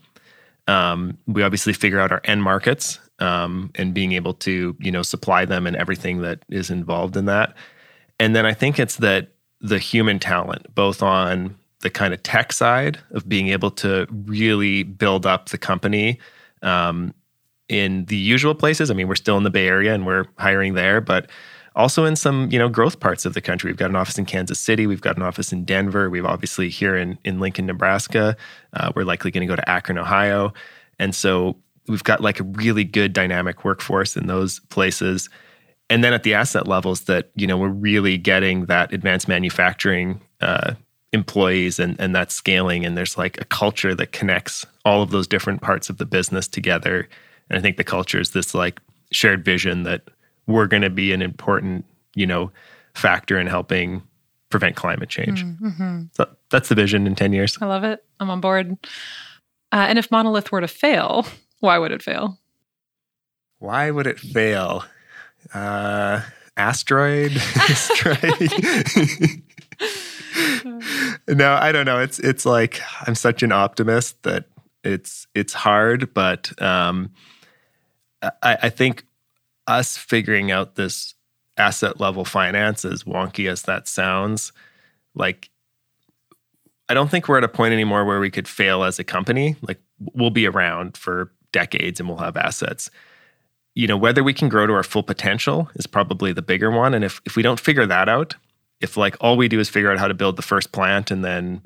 Um, 0.68 1.18
we 1.26 1.41
obviously 1.41 1.74
figure 1.74 2.00
out 2.00 2.12
our 2.12 2.22
end 2.26 2.43
markets 2.43 3.00
um, 3.18 3.72
and 3.76 3.93
being 3.93 4.12
able 4.12 4.36
to, 4.36 4.76
you 4.80 4.91
know, 4.91 5.02
supply 5.02 5.45
them 5.45 5.66
and 5.66 5.76
everything 5.76 6.22
that 6.22 6.39
is 6.50 6.70
involved 6.70 7.18
in 7.18 7.26
that. 7.26 7.56
And 8.20 8.36
then 8.36 8.45
I 8.45 8.54
think 8.54 8.78
it's 8.78 8.97
that 8.97 9.30
the 9.62 9.80
human 9.80 10.20
talent, 10.20 10.74
both 10.76 11.02
on 11.02 11.56
the 11.82 11.90
kind 11.90 12.14
of 12.14 12.22
tech 12.24 12.52
side 12.52 13.00
of 13.12 13.28
being 13.28 13.50
able 13.50 13.72
to 13.72 14.06
really 14.26 14.84
build 14.84 15.26
up 15.26 15.50
the 15.50 15.58
company 15.58 16.20
um, 16.62 17.14
in 17.70 18.06
the 18.06 18.18
usual 18.18 18.56
places. 18.56 18.92
I 18.92 18.94
mean, 18.94 19.08
we're 19.08 19.16
still 19.16 19.38
in 19.38 19.44
the 19.44 19.50
Bay 19.50 19.68
Area 19.68 19.94
and 19.94 20.06
we're 20.06 20.26
hiring 20.38 20.74
there, 20.74 21.00
but 21.00 21.30
also 21.76 22.06
in 22.06 22.16
some 22.16 22.50
you 22.52 22.60
know 22.60 22.68
growth 22.70 23.00
parts 23.00 23.26
of 23.26 23.34
the 23.34 23.42
country. 23.42 23.70
We've 23.70 23.78
got 23.78 23.90
an 23.90 23.96
office 23.96 24.18
in 24.18 24.26
Kansas 24.26 24.60
City. 24.60 24.88
We've 24.88 25.02
got 25.02 25.18
an 25.18 25.24
office 25.24 25.54
in 25.54 25.66
Denver. 25.66 26.10
We've 26.10 26.26
obviously 26.26 26.70
here 26.70 26.96
in 26.96 27.18
in 27.24 27.40
Lincoln, 27.40 27.66
Nebraska. 27.66 28.36
Uh, 28.74 28.92
we're 28.96 29.04
likely 29.04 29.32
going 29.32 29.48
to 29.48 29.52
go 29.52 29.56
to 29.56 29.70
Akron, 29.70 29.98
Ohio, 29.98 30.54
and 30.98 31.16
so 31.16 31.58
we've 31.88 32.04
got 32.04 32.22
like 32.22 32.40
a 32.40 32.44
really 32.44 32.84
good 32.84 33.14
dynamic 33.14 33.64
workforce 33.64 34.16
in 34.18 34.28
those 34.28 34.60
places. 34.70 35.30
And 35.90 36.04
then 36.04 36.14
at 36.14 36.22
the 36.22 36.36
asset 36.36 36.68
levels, 36.68 37.02
that 37.02 37.32
you 37.36 37.48
know 37.48 37.58
we're 37.58 37.70
really 37.70 38.18
getting 38.18 38.66
that 38.66 38.94
advanced 38.94 39.28
manufacturing. 39.28 40.22
Uh, 40.42 40.74
employees 41.12 41.80
and, 41.80 41.99
and 41.99 42.16
that 42.16 42.32
scaling 42.32 42.86
and 42.86 42.95
there's 42.95 43.18
like 43.18 43.39
a 43.41 43.45
culture 43.45 43.95
that 43.95 44.12
connects 44.12 44.66
all 44.86 45.01
of 45.01 45.10
those 45.10 45.28
different 45.28 45.62
parts 45.62 45.89
of 45.89 45.97
the 45.97 46.05
business 46.05 46.47
together 46.47 47.10
and 47.49 47.57
I 47.57 47.62
think 47.62 47.78
the 47.78 47.84
culture 47.84 48.20
is 48.20 48.32
this 48.32 48.53
like 48.53 48.80
shared 49.12 49.43
vision 49.43 49.84
that 49.84 50.03
we're 50.47 50.68
going 50.68 50.84
to 50.84 50.89
be 50.89 51.12
an 51.14 51.22
important, 51.22 51.86
you 52.16 52.26
know, 52.26 52.51
factor 52.93 53.39
in 53.39 53.47
helping 53.47 54.03
prevent 54.49 54.76
climate 54.76 55.10
change. 55.10 55.45
Mm-hmm. 55.45 56.03
So 56.14 56.28
that's 56.49 56.70
the 56.70 56.76
vision 56.76 57.07
in 57.07 57.16
10 57.16 57.34
years. 57.34 57.57
I 57.62 57.66
love 57.66 57.84
it. 57.84 58.03
I'm 58.20 58.30
on 58.30 58.41
board. 58.41 58.78
Uh, 59.72 59.86
and 59.88 59.99
if 59.99 60.10
Monolith 60.10 60.51
were 60.51 60.62
to 60.62 60.68
fail, 60.68 61.26
why 61.60 61.78
would 61.78 61.91
it 61.91 62.01
fail? 62.01 62.39
Why 63.60 63.91
would 63.91 64.07
it 64.07 64.20
fail? 64.20 64.86
Uh, 65.53 66.22
asteroid? 66.57 67.32
no, 71.28 71.54
I 71.54 71.72
don't 71.72 71.86
know. 71.86 72.00
It's 72.00 72.20
it's 72.20 72.46
like 72.46 72.82
I'm 73.02 73.16
such 73.16 73.44
an 73.44 73.52
optimist 73.52 74.24
that 74.24 74.46
it's 74.84 75.28
it's 75.36 75.54
hard, 75.54 76.14
but 76.14 76.60
um, 76.62 77.12
I, 78.22 78.58
I 78.64 78.70
think 78.70 79.06
us 79.68 79.98
figuring 79.98 80.52
out 80.52 80.76
this 80.76 81.14
asset 81.58 82.00
level 82.00 82.26
finance, 82.26 82.86
as 82.86 83.04
wonky 83.04 83.50
as 83.50 83.64
that 83.64 83.88
sounds, 83.88 84.52
like 85.14 85.50
I 86.88 86.94
don't 86.94 87.12
think 87.12 87.28
we're 87.28 87.38
at 87.38 87.44
a 87.44 87.50
point 87.50 87.74
anymore 87.74 88.06
where 88.06 88.20
we 88.20 88.32
could 88.32 88.48
fail 88.48 88.84
as 88.84 88.98
a 89.00 89.04
company. 89.04 89.56
Like 89.62 89.80
we'll 90.14 90.32
be 90.32 90.48
around 90.48 90.98
for 90.98 91.32
decades 91.52 92.00
and 92.00 92.10
we'll 92.10 92.18
have 92.18 92.38
assets. 92.38 92.90
You 93.76 93.88
know, 93.88 93.98
whether 93.98 94.24
we 94.24 94.34
can 94.34 94.50
grow 94.50 94.66
to 94.66 94.74
our 94.74 94.84
full 94.84 95.04
potential 95.04 95.70
is 95.76 95.88
probably 95.88 96.34
the 96.34 96.42
bigger 96.42 96.72
one. 96.72 96.94
And 96.94 97.06
if 97.06 97.22
if 97.26 97.36
we 97.36 97.44
don't 97.44 97.60
figure 97.60 97.86
that 97.86 98.10
out, 98.10 98.36
if 98.82 98.98
like 98.98 99.16
all 99.20 99.38
we 99.38 99.48
do 99.48 99.60
is 99.60 99.70
figure 99.70 99.92
out 99.92 100.00
how 100.00 100.08
to 100.08 100.14
build 100.14 100.36
the 100.36 100.42
first 100.42 100.72
plant 100.72 101.12
and 101.12 101.24
then, 101.24 101.62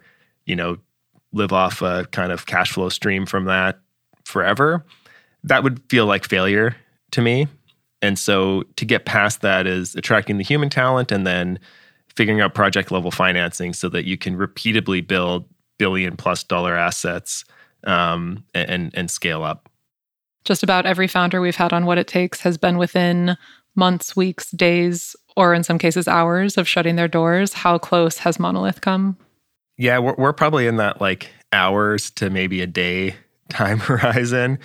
you 0.46 0.56
know, 0.56 0.78
live 1.32 1.52
off 1.52 1.82
a 1.82 2.06
kind 2.12 2.32
of 2.32 2.46
cash 2.46 2.72
flow 2.72 2.90
stream 2.90 3.26
from 3.26 3.46
that 3.46 3.80
forever, 4.24 4.86
that 5.44 5.64
would 5.64 5.82
feel 5.90 6.06
like 6.06 6.28
failure 6.28 6.76
to 7.12 7.22
me. 7.22 7.48
And 8.02 8.20
so 8.20 8.64
to 8.76 8.86
get 8.86 9.06
past 9.06 9.42
that 9.42 9.66
is 9.66 9.96
attracting 9.96 10.38
the 10.38 10.44
human 10.44 10.70
talent 10.70 11.12
and 11.12 11.26
then 11.26 11.60
figuring 12.16 12.42
out 12.42 12.54
project 12.54 12.92
level 12.92 13.12
financing 13.12 13.74
so 13.74 13.90
that 13.90 14.06
you 14.06 14.18
can 14.18 14.36
repeatedly 14.36 15.02
build 15.02 15.46
billion 15.78 16.16
plus 16.16 16.44
dollar 16.44 16.76
assets 16.76 17.46
um, 17.86 18.44
and 18.54 18.92
and 18.94 19.10
scale 19.10 19.44
up. 19.44 19.70
Just 20.46 20.64
about 20.64 20.86
every 20.86 21.08
founder 21.08 21.40
we've 21.42 21.56
had 21.56 21.74
on 21.74 21.86
Watt 21.86 21.98
It 21.98 22.08
Takes 22.08 22.42
has 22.42 22.58
been 22.58 22.78
within 22.78 23.38
months, 23.76 24.16
weeks, 24.16 24.52
days, 24.52 25.16
or 25.36 25.54
in 25.54 25.64
some 25.64 25.78
cases 25.78 26.08
hours 26.08 26.58
of 26.58 26.68
shutting 26.68 26.96
their 26.96 27.08
doors. 27.08 27.54
How 27.54 27.78
close 27.78 28.18
has 28.20 28.40
Monolith 28.40 28.82
come? 28.82 29.18
Yeah, 29.78 30.00
we're, 30.00 30.16
we're 30.18 30.34
probably 30.34 30.68
in 30.68 30.78
that 30.78 31.02
like 31.02 31.30
hours 31.52 32.12
to 32.12 32.30
maybe 32.30 32.62
a 32.62 32.68
day 32.68 33.16
time 33.50 33.80
horizon. 33.80 34.60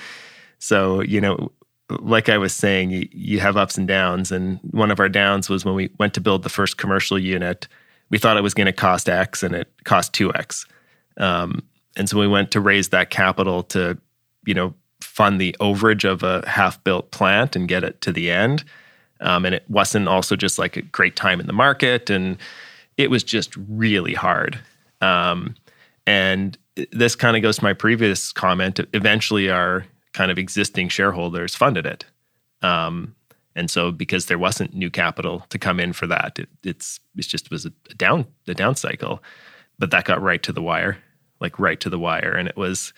So, 0.59 1.01
you 1.01 1.21
know, 1.21 1.53
like 2.01 2.29
I 2.29 2.39
was 2.39 2.53
saying, 2.53 2.91
you, 2.91 3.09
you 3.13 3.41
have 3.41 3.57
ups 3.57 3.79
and 3.79 3.89
downs. 3.89 4.31
And 4.31 4.61
one 4.63 4.91
of 4.91 5.01
our 5.01 5.09
downs 5.09 5.49
was 5.49 5.65
when 5.65 5.75
we 5.75 5.91
went 5.99 6.15
to 6.15 6.21
build 6.21 6.43
the 6.43 6.49
first 6.49 6.77
commercial 6.77 7.19
unit, 7.19 7.69
we 8.11 8.19
thought 8.19 8.37
it 8.37 8.43
was 8.43 8.55
going 8.55 8.67
to 8.67 8.73
cost 8.73 9.09
X 9.09 9.43
and 9.43 9.55
it 9.55 9.73
cost 9.85 10.13
2X. 10.13 10.67
Um, 11.17 11.63
and 11.97 12.09
so 12.09 12.19
we 12.19 12.29
went 12.29 12.51
to 12.53 12.61
raise 12.61 12.91
that 12.91 13.11
capital 13.11 13.63
to, 13.65 13.99
you 14.47 14.55
know, 14.55 14.75
fund 15.01 15.41
the 15.41 15.57
overage 15.61 16.05
of 16.05 16.23
a 16.23 16.47
half 16.49 16.83
built 16.85 17.11
plant 17.11 17.57
and 17.57 17.69
get 17.69 17.85
it 17.85 18.01
to 18.03 18.13
the 18.13 18.31
end. 18.31 18.65
Um, 19.21 19.45
and 19.45 19.55
it 19.55 19.65
wasn't 19.69 20.09
also 20.09 20.37
just 20.37 20.59
like 20.59 20.77
a 20.77 20.83
great 20.83 21.17
time 21.17 21.41
in 21.41 21.47
the 21.47 21.53
market. 21.53 22.11
And 22.11 22.39
it 22.97 23.11
was 23.11 23.25
just 23.25 23.55
really 23.69 24.15
hard. 24.15 24.59
Um, 25.01 25.55
and 26.07 26.57
this 26.93 27.15
kind 27.15 27.37
of 27.37 27.43
goes 27.43 27.59
to 27.59 27.65
my 27.65 27.73
previous 27.73 28.33
comment. 28.33 28.81
Eventually, 28.93 29.51
our 29.51 29.85
kind 30.13 30.31
of 30.31 30.39
existing 30.39 30.89
shareholders 30.89 31.55
funded 31.55 31.87
it. 31.87 32.05
Um, 32.63 33.15
and 33.55 33.71
so 33.71 33.91
because 33.91 34.27
there 34.27 34.39
wasn't 34.39 34.75
new 34.75 34.91
capital 34.91 35.45
to 35.51 35.59
come 35.59 35.81
in 35.81 35.93
for 35.93 36.07
that, 36.07 36.39
it, 36.39 36.49
it's 36.63 37.01
it 37.17 37.23
just 37.23 37.51
was 37.51 37.67
a 37.67 37.71
down 37.97 38.27
the 38.47 38.55
down 38.55 38.77
cycle. 38.77 39.23
But 39.79 39.91
that 39.91 40.05
got 40.05 40.23
right 40.23 40.43
to 40.45 40.53
the 40.53 40.63
wire, 40.63 40.99
like 41.41 41.59
right 41.59 41.79
to 41.81 41.91
the 41.91 41.99
wire, 41.99 42.33
and 42.33 42.49
it 42.49 42.57
was. 42.57 42.93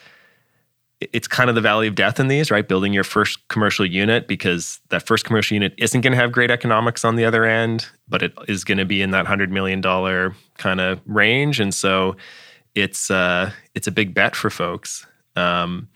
It's 1.01 1.27
kind 1.27 1.49
of 1.49 1.55
the 1.55 1.63
valley 1.63 1.87
of 1.87 1.95
death 1.95 2.21
in 2.21 2.29
these, 2.29 2.51
right? 2.51 2.67
Building 2.67 2.93
your 2.93 3.05
first 3.05 3.47
commercial 3.49 3.87
unit 3.87 4.29
because 4.29 4.81
that 4.91 5.07
first 5.07 5.25
commercial 5.25 5.55
unit 5.55 5.73
isn't 5.79 6.03
going 6.03 6.13
to 6.13 6.19
have 6.19 6.31
great 6.31 6.51
economics 6.51 7.05
on 7.05 7.17
the 7.17 7.25
other 7.25 7.47
end, 7.47 7.87
but 8.09 8.23
it 8.23 8.35
is 8.49 8.65
going 8.65 8.79
to 8.79 8.85
be 8.85 9.01
in 9.01 9.11
that 9.13 9.27
hundred 9.27 9.51
million 9.51 9.81
dollar 9.81 10.35
kind 10.59 10.81
of 10.81 11.01
range, 11.07 11.59
and 11.59 11.75
so 11.75 12.17
it's 12.75 13.11
uh, 13.11 13.51
it's 13.75 13.87
a 13.87 13.93
big 13.93 14.15
bet 14.15 14.37
for 14.37 14.51
folks. 14.51 15.07
Um, 15.37 15.89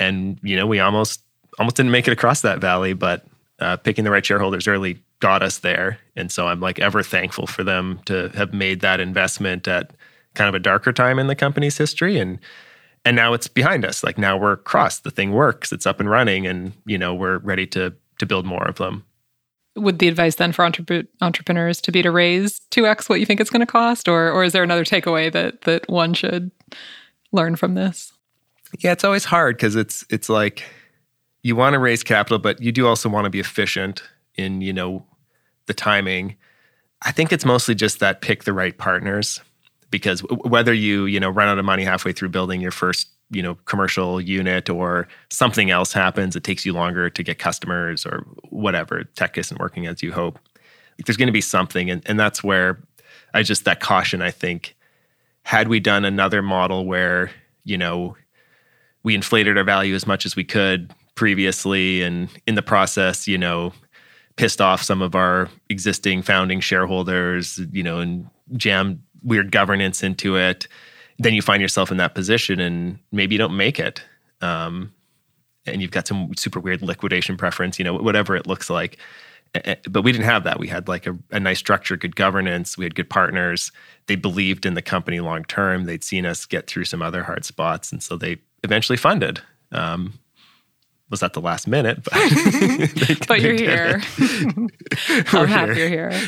and 0.00 0.40
you 0.42 0.56
know 0.56 0.66
we 0.66 0.80
almost 0.80 1.22
almost 1.58 1.76
didn't 1.76 1.92
make 1.92 2.08
it 2.08 2.12
across 2.12 2.40
that 2.40 2.58
valley, 2.58 2.94
but 2.94 3.26
uh, 3.58 3.76
picking 3.76 4.04
the 4.04 4.10
right 4.10 4.24
shareholders 4.24 4.66
early 4.66 5.02
got 5.20 5.42
us 5.42 5.58
there. 5.58 5.98
And 6.16 6.32
so 6.32 6.48
I'm 6.48 6.60
like 6.60 6.80
ever 6.80 7.02
thankful 7.02 7.46
for 7.46 7.62
them 7.62 8.00
to 8.06 8.28
have 8.34 8.52
made 8.52 8.80
that 8.80 8.98
investment 8.98 9.68
at 9.68 9.92
kind 10.34 10.48
of 10.48 10.54
a 10.54 10.58
darker 10.58 10.92
time 10.92 11.18
in 11.18 11.28
the 11.28 11.36
company's 11.36 11.78
history 11.78 12.18
and 12.18 12.38
and 13.04 13.16
now 13.16 13.32
it's 13.32 13.48
behind 13.48 13.84
us. 13.84 14.04
Like 14.04 14.18
now 14.18 14.36
we're 14.36 14.52
across 14.52 15.00
the 15.00 15.10
thing 15.10 15.32
works. 15.32 15.72
It's 15.72 15.86
up 15.86 16.00
and 16.00 16.08
running. 16.08 16.46
And 16.46 16.72
you 16.86 16.98
know 16.98 17.14
we're 17.14 17.38
ready 17.38 17.66
to 17.68 17.92
to 18.18 18.26
build 18.26 18.46
more 18.46 18.66
of 18.66 18.76
them. 18.76 19.04
Would 19.74 19.98
the 19.98 20.08
advice 20.08 20.36
then 20.36 20.52
for 20.52 20.64
entrep- 20.64 21.08
entrepreneurs 21.22 21.80
to 21.80 21.92
be 21.92 22.02
to 22.02 22.10
raise 22.10 22.60
2x 22.70 23.08
what 23.08 23.20
you 23.20 23.26
think 23.26 23.40
it's 23.40 23.50
going 23.50 23.60
to 23.60 23.66
cost? 23.66 24.08
Or 24.08 24.30
or 24.30 24.44
is 24.44 24.52
there 24.52 24.62
another 24.62 24.84
takeaway 24.84 25.32
that 25.32 25.62
that 25.62 25.88
one 25.88 26.14
should 26.14 26.50
learn 27.32 27.56
from 27.56 27.74
this? 27.74 28.12
Yeah, 28.78 28.92
it's 28.92 29.04
always 29.04 29.24
hard 29.24 29.56
because 29.56 29.76
it's 29.76 30.04
it's 30.10 30.28
like 30.28 30.64
you 31.42 31.56
want 31.56 31.74
to 31.74 31.78
raise 31.78 32.02
capital, 32.02 32.38
but 32.38 32.62
you 32.62 32.70
do 32.70 32.86
also 32.86 33.08
want 33.08 33.24
to 33.24 33.30
be 33.30 33.40
efficient 33.40 34.02
in 34.36 34.60
you 34.60 34.72
know 34.72 35.04
the 35.66 35.74
timing. 35.74 36.36
I 37.04 37.10
think 37.10 37.32
it's 37.32 37.44
mostly 37.44 37.74
just 37.74 37.98
that 37.98 38.20
pick 38.20 38.44
the 38.44 38.52
right 38.52 38.76
partners 38.78 39.40
because 39.92 40.20
whether 40.44 40.72
you 40.72 41.04
you 41.04 41.20
know 41.20 41.30
run 41.30 41.46
out 41.46 41.58
of 41.58 41.64
money 41.64 41.84
halfway 41.84 42.12
through 42.12 42.30
building 42.30 42.60
your 42.60 42.72
first 42.72 43.08
you 43.30 43.42
know 43.42 43.54
commercial 43.66 44.20
unit 44.20 44.68
or 44.68 45.06
something 45.30 45.70
else 45.70 45.92
happens, 45.92 46.34
it 46.34 46.42
takes 46.42 46.66
you 46.66 46.72
longer 46.72 47.08
to 47.08 47.22
get 47.22 47.38
customers 47.38 48.04
or 48.04 48.26
whatever 48.48 49.04
tech 49.04 49.38
isn't 49.38 49.60
working 49.60 49.86
as 49.86 50.02
you 50.02 50.10
hope. 50.10 50.40
There's 51.06 51.16
going 51.16 51.28
to 51.28 51.32
be 51.32 51.40
something, 51.40 51.90
and, 51.90 52.02
and 52.06 52.18
that's 52.18 52.42
where 52.42 52.80
I 53.32 53.44
just 53.44 53.64
that 53.66 53.78
caution. 53.78 54.20
I 54.20 54.32
think 54.32 54.74
had 55.44 55.68
we 55.68 55.78
done 55.78 56.04
another 56.04 56.42
model 56.42 56.86
where 56.86 57.30
you 57.64 57.78
know 57.78 58.16
we 59.04 59.14
inflated 59.14 59.56
our 59.56 59.64
value 59.64 59.94
as 59.94 60.06
much 60.06 60.26
as 60.26 60.34
we 60.34 60.44
could 60.44 60.92
previously 61.14 62.02
and 62.02 62.28
in 62.46 62.54
the 62.54 62.62
process 62.62 63.28
you 63.28 63.36
know 63.36 63.72
pissed 64.36 64.62
off 64.62 64.82
some 64.82 65.02
of 65.02 65.14
our 65.14 65.48
existing 65.68 66.22
founding 66.22 66.60
shareholders 66.60 67.60
you 67.70 67.82
know 67.82 67.98
and 67.98 68.28
jammed 68.56 68.98
weird 69.22 69.50
governance 69.50 70.02
into 70.02 70.36
it 70.36 70.68
then 71.18 71.34
you 71.34 71.42
find 71.42 71.60
yourself 71.60 71.90
in 71.90 71.98
that 71.98 72.14
position 72.14 72.58
and 72.58 72.98
maybe 73.12 73.34
you 73.34 73.38
don't 73.38 73.56
make 73.56 73.78
it 73.78 74.02
um, 74.40 74.92
and 75.66 75.80
you've 75.80 75.90
got 75.92 76.06
some 76.06 76.34
super 76.36 76.60
weird 76.60 76.82
liquidation 76.82 77.36
preference, 77.36 77.78
you 77.78 77.84
know, 77.84 77.94
whatever 77.94 78.36
it 78.36 78.46
looks 78.46 78.68
like. 78.68 78.98
But 79.52 80.02
we 80.02 80.12
didn't 80.12 80.24
have 80.24 80.44
that. 80.44 80.58
We 80.58 80.66
had 80.66 80.88
like 80.88 81.06
a, 81.06 81.16
a 81.30 81.38
nice 81.38 81.58
structure, 81.58 81.96
good 81.96 82.16
governance. 82.16 82.78
We 82.78 82.84
had 82.84 82.94
good 82.94 83.10
partners. 83.10 83.70
They 84.06 84.16
believed 84.16 84.64
in 84.64 84.74
the 84.74 84.82
company 84.82 85.20
long 85.20 85.44
term. 85.44 85.84
They'd 85.84 86.02
seen 86.02 86.24
us 86.24 86.46
get 86.46 86.66
through 86.66 86.86
some 86.86 87.02
other 87.02 87.22
hard 87.22 87.44
spots, 87.44 87.92
and 87.92 88.02
so 88.02 88.16
they 88.16 88.38
eventually 88.64 88.96
funded. 88.96 89.40
Um, 89.70 90.14
was 91.10 91.22
at 91.22 91.34
the 91.34 91.40
last 91.42 91.68
minute, 91.68 92.02
but 92.04 92.12
but 93.28 93.40
you're 93.42 93.52
here. 93.52 94.00
I'm 95.32 95.46
happy 95.46 95.78
you're 95.78 95.88
here. 95.88 96.18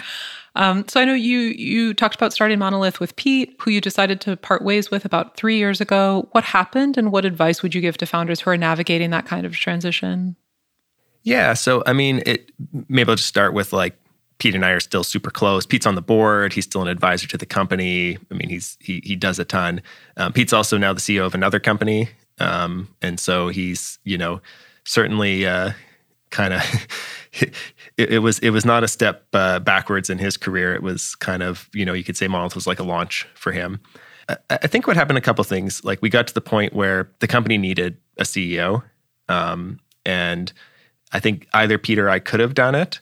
Um, 0.56 0.86
so 0.88 1.00
I 1.00 1.04
know 1.04 1.14
you 1.14 1.38
you 1.38 1.94
talked 1.94 2.14
about 2.14 2.32
starting 2.32 2.58
Monolith 2.58 3.00
with 3.00 3.16
Pete, 3.16 3.56
who 3.60 3.70
you 3.70 3.80
decided 3.80 4.20
to 4.22 4.36
part 4.36 4.62
ways 4.62 4.90
with 4.90 5.04
about 5.04 5.36
three 5.36 5.58
years 5.58 5.80
ago. 5.80 6.28
What 6.32 6.44
happened, 6.44 6.96
and 6.96 7.10
what 7.10 7.24
advice 7.24 7.62
would 7.62 7.74
you 7.74 7.80
give 7.80 7.96
to 7.98 8.06
founders 8.06 8.40
who 8.40 8.50
are 8.50 8.56
navigating 8.56 9.10
that 9.10 9.26
kind 9.26 9.44
of 9.44 9.54
transition? 9.54 10.36
Yeah, 11.22 11.54
so 11.54 11.82
I 11.86 11.92
mean, 11.92 12.22
it, 12.26 12.52
maybe 12.88 13.10
I'll 13.10 13.16
just 13.16 13.28
start 13.28 13.54
with 13.54 13.72
like 13.72 13.98
Pete 14.38 14.54
and 14.54 14.64
I 14.64 14.70
are 14.70 14.80
still 14.80 15.04
super 15.04 15.30
close. 15.30 15.66
Pete's 15.66 15.86
on 15.86 15.94
the 15.94 16.02
board. 16.02 16.52
He's 16.52 16.64
still 16.64 16.82
an 16.82 16.88
advisor 16.88 17.26
to 17.28 17.38
the 17.38 17.46
company. 17.46 18.18
I 18.30 18.34
mean, 18.34 18.48
he's 18.48 18.76
he 18.80 19.00
he 19.04 19.16
does 19.16 19.38
a 19.38 19.44
ton. 19.44 19.82
Um, 20.16 20.32
Pete's 20.32 20.52
also 20.52 20.76
now 20.76 20.92
the 20.92 21.00
CEO 21.00 21.24
of 21.24 21.34
another 21.34 21.58
company, 21.58 22.10
um, 22.38 22.88
and 23.02 23.18
so 23.18 23.48
he's 23.48 23.98
you 24.04 24.18
know 24.18 24.40
certainly 24.84 25.46
uh, 25.46 25.72
kind 26.30 26.52
of 26.54 26.62
it, 27.40 27.54
it, 27.96 28.18
was 28.20 28.38
it 28.40 28.50
was 28.50 28.64
not 28.64 28.84
a 28.84 28.88
step 28.88 29.26
uh, 29.32 29.58
backwards 29.60 30.10
in 30.10 30.18
his 30.18 30.36
career. 30.36 30.74
It 30.74 30.82
was 30.82 31.14
kind 31.16 31.42
of 31.42 31.68
you 31.72 31.84
know 31.84 31.92
you 31.92 32.04
could 32.04 32.16
say 32.16 32.28
Monolith 32.28 32.54
was 32.54 32.66
like 32.66 32.78
a 32.78 32.84
launch 32.84 33.26
for 33.34 33.52
him. 33.52 33.80
I, 34.28 34.36
I 34.50 34.66
think 34.66 34.86
what 34.86 34.96
happened 34.96 35.18
a 35.18 35.22
couple 35.22 35.44
things. 35.44 35.84
Like 35.84 36.00
we 36.02 36.08
got 36.08 36.26
to 36.28 36.34
the 36.34 36.40
point 36.40 36.72
where 36.72 37.10
the 37.20 37.26
company 37.26 37.58
needed 37.58 37.96
a 38.18 38.22
CEO, 38.24 38.82
um, 39.28 39.80
and 40.04 40.52
I 41.12 41.20
think 41.20 41.48
either 41.54 41.78
Peter 41.78 42.06
or 42.06 42.10
I 42.10 42.18
could 42.18 42.40
have 42.40 42.54
done 42.54 42.74
it. 42.74 43.00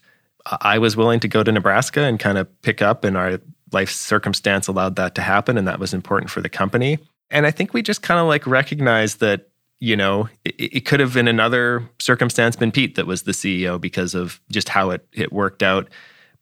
I 0.61 0.79
was 0.79 0.97
willing 0.97 1.21
to 1.21 1.29
go 1.29 1.45
to 1.45 1.53
Nebraska 1.53 2.01
and 2.01 2.19
kind 2.19 2.37
of 2.39 2.49
pick 2.63 2.83
up, 2.83 3.05
and 3.05 3.17
our 3.17 3.39
life 3.71 3.91
circumstance 3.91 4.67
allowed 4.67 4.97
that 4.97 5.15
to 5.17 5.23
happen, 5.23 5.57
and 5.57 5.69
that 5.69 5.79
was 5.79 5.95
important 5.95 6.31
for 6.31 6.41
the 6.41 6.49
company. 6.49 6.99
And 7.31 7.47
I 7.47 7.51
think 7.51 7.73
we 7.73 7.83
just 7.83 8.03
kind 8.03 8.21
of 8.21 8.27
like 8.27 8.47
recognized 8.47 9.21
that 9.21 9.49
you 9.83 9.97
know, 9.97 10.29
it, 10.45 10.55
it, 10.77 10.81
could 10.87 11.01
have 11.01 11.17
in 11.17 11.27
another 11.27 11.83
circumstance 11.99 12.55
been 12.55 12.71
Pete 12.71 12.95
that 12.95 13.09
was 13.09 13.23
the 13.23 13.33
CEO 13.33 13.81
because 13.81 14.15
of 14.15 14.41
just 14.49 14.69
how 14.69 14.91
it 14.91 15.05
it 15.13 15.33
worked 15.33 15.61
out. 15.61 15.89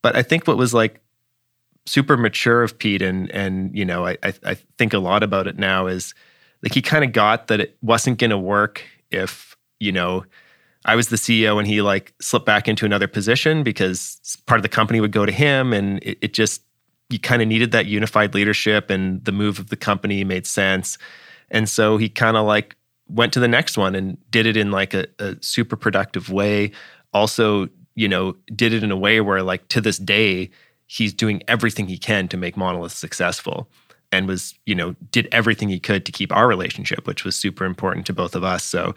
But 0.03 0.15
I 0.15 0.23
think 0.23 0.47
what 0.47 0.59
was 0.59 0.75
like 0.75 1.01
super 1.87 2.19
mature 2.19 2.63
of 2.63 2.79
Pete 2.79 3.01
and 3.01 3.31
and 3.31 3.75
you 3.75 3.87
know, 3.87 4.05
I 4.05 4.19
I, 4.23 4.35
I 4.45 4.55
think 4.77 4.93
a 4.93 4.99
lot 4.99 5.23
about 5.23 5.47
it 5.47 5.57
now 5.57 5.87
is 5.87 6.13
like 6.63 6.75
he 6.75 6.83
kind 6.83 7.03
of 7.03 7.13
got 7.13 7.47
that 7.47 7.61
it 7.61 7.79
wasn't 7.81 8.19
going 8.19 8.31
to 8.31 8.37
work 8.37 8.83
if 9.11 9.57
you 9.79 9.91
know 9.91 10.27
I 10.85 10.95
was 10.95 11.09
the 11.09 11.17
CEO 11.17 11.59
and 11.59 11.67
he 11.67 11.81
like 11.81 12.13
slipped 12.21 12.45
back 12.45 12.69
into 12.69 12.85
another 12.85 13.09
position 13.09 13.63
because 13.63 14.21
part 14.45 14.59
of 14.59 14.63
the 14.63 14.69
company 14.69 15.01
would 15.01 15.13
go 15.13 15.25
to 15.25 15.33
him 15.33 15.73
and 15.73 15.99
it, 16.03 16.19
it 16.21 16.33
just 16.35 16.61
you 17.09 17.19
kind 17.19 17.41
of 17.41 17.49
needed 17.49 17.73
that 17.73 17.87
unified 17.87 18.35
leadership 18.35 18.91
and 18.91 19.25
the 19.25 19.33
move 19.33 19.59
of 19.59 19.71
the 19.71 19.77
company 19.77 20.25
made 20.25 20.47
sense. 20.47 20.99
And 21.51 21.71
so 21.71 21.97
he 21.97 22.11
kind 22.11 22.37
of 22.37 22.47
like 22.47 22.77
went 23.11 23.33
to 23.33 23.41
the 23.41 23.49
next 23.49 23.77
one 23.77 23.95
and 23.95 24.17
did 24.31 24.47
it 24.47 24.57
in 24.57 24.71
like 24.71 24.95
a, 24.95 25.07
a 25.19 25.37
super 25.41 25.77
productive 25.77 26.31
way. 26.31 26.71
Also, 27.13 27.69
you 27.95 28.09
know, 28.09 28.37
did 28.55 28.73
it 28.73 28.83
in 28.83 28.91
a 28.91 28.97
way 28.97 29.21
where 29.21 29.43
like 29.43 29.69
to 29.69 29.81
this 29.81 29.99
day, 29.99 30.51
he's 30.87 31.13
doing 31.13 31.43
everything 31.49 31.87
he 31.87 31.99
can 31.99 32.29
to 32.29 32.37
make 32.37 32.57
Monolith 32.57 32.93
successful 32.93 33.69
and 34.13 34.27
was, 34.27 34.55
you 34.67 34.75
know, 34.75 34.95
did 35.13 35.29
everything 35.31 35.69
he 35.69 35.79
could 35.79 36.05
to 36.07 36.13
keep 36.13 36.35
our 36.35 36.49
relationship, 36.49 37.07
which 37.07 37.25
was 37.25 37.37
super 37.37 37.65
important 37.65 38.07
to 38.07 38.13
both 38.13 38.35
of 38.35 38.43
us. 38.43 38.65
So 38.65 38.95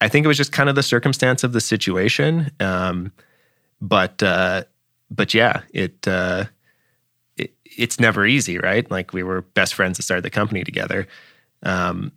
I 0.00 0.08
think 0.08 0.24
it 0.24 0.28
was 0.28 0.36
just 0.36 0.52
kind 0.52 0.68
of 0.68 0.74
the 0.74 0.82
circumstance 0.82 1.44
of 1.44 1.52
the 1.52 1.60
situation. 1.60 2.50
Um, 2.58 3.12
but, 3.80 4.22
uh, 4.22 4.64
but 5.10 5.32
yeah, 5.34 5.62
it, 5.72 6.08
uh, 6.08 6.46
it, 7.36 7.54
it's 7.64 8.00
never 8.00 8.26
easy, 8.26 8.58
right? 8.58 8.90
Like 8.90 9.12
we 9.12 9.22
were 9.22 9.42
best 9.42 9.74
friends 9.74 9.96
to 9.98 10.02
start 10.02 10.22
the 10.24 10.30
company 10.30 10.64
together. 10.64 11.06
Um, 11.62 12.12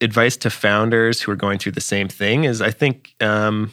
advice 0.00 0.36
to 0.38 0.50
founders 0.50 1.20
who 1.20 1.32
are 1.32 1.36
going 1.36 1.58
through 1.58 1.72
the 1.72 1.80
same 1.80 2.08
thing 2.08 2.44
is 2.44 2.60
I 2.60 2.70
think 2.70 3.14
um, 3.20 3.72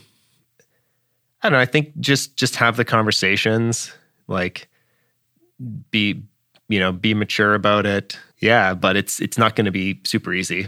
I 1.41 1.49
don't 1.49 1.53
know. 1.53 1.61
I 1.61 1.65
think 1.65 1.97
just 1.99 2.35
just 2.35 2.55
have 2.57 2.77
the 2.77 2.85
conversations, 2.85 3.93
like 4.27 4.67
be 5.91 6.21
you 6.67 6.79
know 6.79 6.91
be 6.91 7.13
mature 7.13 7.53
about 7.53 7.85
it. 7.85 8.19
Yeah, 8.39 8.73
but 8.73 8.95
it's 8.95 9.19
it's 9.19 9.37
not 9.37 9.55
going 9.55 9.65
to 9.65 9.71
be 9.71 10.01
super 10.03 10.33
easy. 10.33 10.67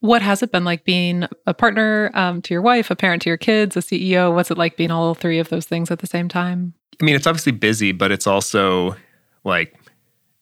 What 0.00 0.20
has 0.20 0.42
it 0.42 0.52
been 0.52 0.64
like 0.64 0.84
being 0.84 1.26
a 1.46 1.54
partner 1.54 2.10
um, 2.12 2.42
to 2.42 2.52
your 2.52 2.60
wife, 2.60 2.90
a 2.90 2.96
parent 2.96 3.22
to 3.22 3.30
your 3.30 3.38
kids, 3.38 3.74
a 3.76 3.80
CEO? 3.80 4.34
What's 4.34 4.50
it 4.50 4.58
like 4.58 4.76
being 4.76 4.90
all 4.90 5.14
three 5.14 5.38
of 5.38 5.48
those 5.48 5.64
things 5.64 5.90
at 5.90 6.00
the 6.00 6.06
same 6.06 6.28
time? 6.28 6.74
I 7.00 7.04
mean, 7.04 7.14
it's 7.14 7.26
obviously 7.26 7.52
busy, 7.52 7.92
but 7.92 8.12
it's 8.12 8.26
also 8.26 8.96
like 9.44 9.74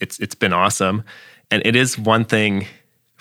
it's 0.00 0.18
it's 0.18 0.34
been 0.34 0.52
awesome, 0.52 1.04
and 1.50 1.62
it 1.64 1.76
is 1.76 1.96
one 1.96 2.24
thing 2.24 2.66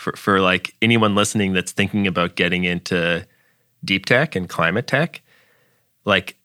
for, 0.02 0.14
for 0.14 0.41
like 0.41 0.76
anyone 0.82 1.14
listening 1.14 1.54
that's 1.54 1.72
thinking 1.72 2.08
about 2.08 2.36
getting 2.36 2.64
into 2.64 3.26
deep 3.86 4.06
tech 4.08 4.36
and 4.36 4.49
climate 4.49 4.88
tech, 4.88 5.22
like 6.06 6.38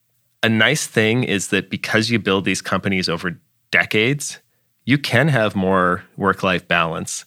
a 0.42 0.48
nice 0.48 0.86
thing 0.86 1.24
is 1.24 1.48
that 1.48 1.70
because 1.70 2.10
you 2.10 2.18
build 2.18 2.44
these 2.44 2.60
companies 2.60 3.08
over 3.08 3.40
decades, 3.70 4.40
you 4.84 4.98
can 4.98 5.28
have 5.28 5.56
more 5.56 6.04
work 6.16 6.42
life 6.42 6.68
balance 6.68 7.24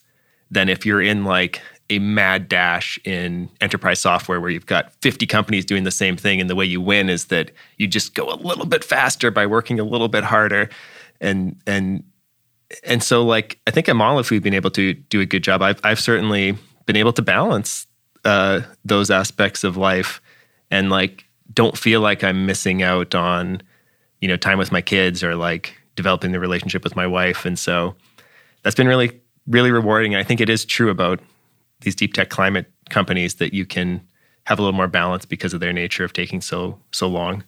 than 0.50 0.68
if 0.68 0.86
you're 0.86 1.02
in 1.02 1.24
like 1.24 1.60
a 1.90 1.98
mad 1.98 2.48
dash 2.48 2.98
in 3.04 3.48
enterprise 3.60 3.98
software 3.98 4.40
where 4.40 4.50
you've 4.50 4.66
got 4.66 4.92
50 5.02 5.26
companies 5.26 5.64
doing 5.64 5.82
the 5.82 5.90
same 5.90 6.16
thing. 6.16 6.40
And 6.40 6.48
the 6.48 6.54
way 6.54 6.64
you 6.64 6.80
win 6.80 7.10
is 7.10 7.26
that 7.26 7.50
you 7.76 7.88
just 7.88 8.14
go 8.14 8.32
a 8.32 8.36
little 8.36 8.66
bit 8.66 8.84
faster 8.84 9.32
by 9.32 9.46
working 9.46 9.80
a 9.80 9.84
little 9.84 10.08
bit 10.08 10.22
harder. 10.22 10.70
And 11.20 11.60
and 11.66 12.04
and 12.84 13.02
so 13.02 13.24
like 13.24 13.58
I 13.66 13.70
think 13.70 13.88
at 13.88 13.96
Monolith 13.96 14.30
we've 14.30 14.42
been 14.42 14.54
able 14.54 14.70
to 14.72 14.94
do 14.94 15.20
a 15.20 15.26
good 15.26 15.42
job. 15.42 15.62
I've 15.62 15.80
I've 15.84 16.00
certainly 16.00 16.56
been 16.86 16.96
able 16.96 17.12
to 17.14 17.22
balance 17.22 17.86
uh, 18.24 18.60
those 18.84 19.10
aspects 19.10 19.64
of 19.64 19.76
life 19.76 20.20
and 20.70 20.90
like 20.90 21.24
don't 21.52 21.76
feel 21.76 22.00
like 22.00 22.22
I'm 22.22 22.46
missing 22.46 22.82
out 22.82 23.14
on 23.14 23.62
you 24.20 24.28
know 24.28 24.36
time 24.36 24.58
with 24.58 24.72
my 24.72 24.82
kids 24.82 25.24
or 25.24 25.36
like 25.36 25.76
developing 25.96 26.32
the 26.32 26.40
relationship 26.40 26.84
with 26.84 26.96
my 26.96 27.06
wife. 27.06 27.44
And 27.44 27.58
so 27.58 27.94
that's 28.62 28.76
been 28.76 28.88
really 28.88 29.20
really 29.46 29.70
rewarding. 29.70 30.14
I 30.14 30.22
think 30.22 30.40
it 30.40 30.48
is 30.48 30.64
true 30.64 30.90
about 30.90 31.20
these 31.80 31.94
deep 31.94 32.14
tech 32.14 32.30
climate 32.30 32.70
companies 32.90 33.36
that 33.36 33.54
you 33.54 33.64
can 33.66 34.06
have 34.44 34.58
a 34.58 34.62
little 34.62 34.76
more 34.76 34.88
balance 34.88 35.24
because 35.24 35.54
of 35.54 35.60
their 35.60 35.72
nature 35.72 36.04
of 36.04 36.12
taking 36.12 36.40
so 36.40 36.78
so 36.92 37.08
long. 37.08 37.44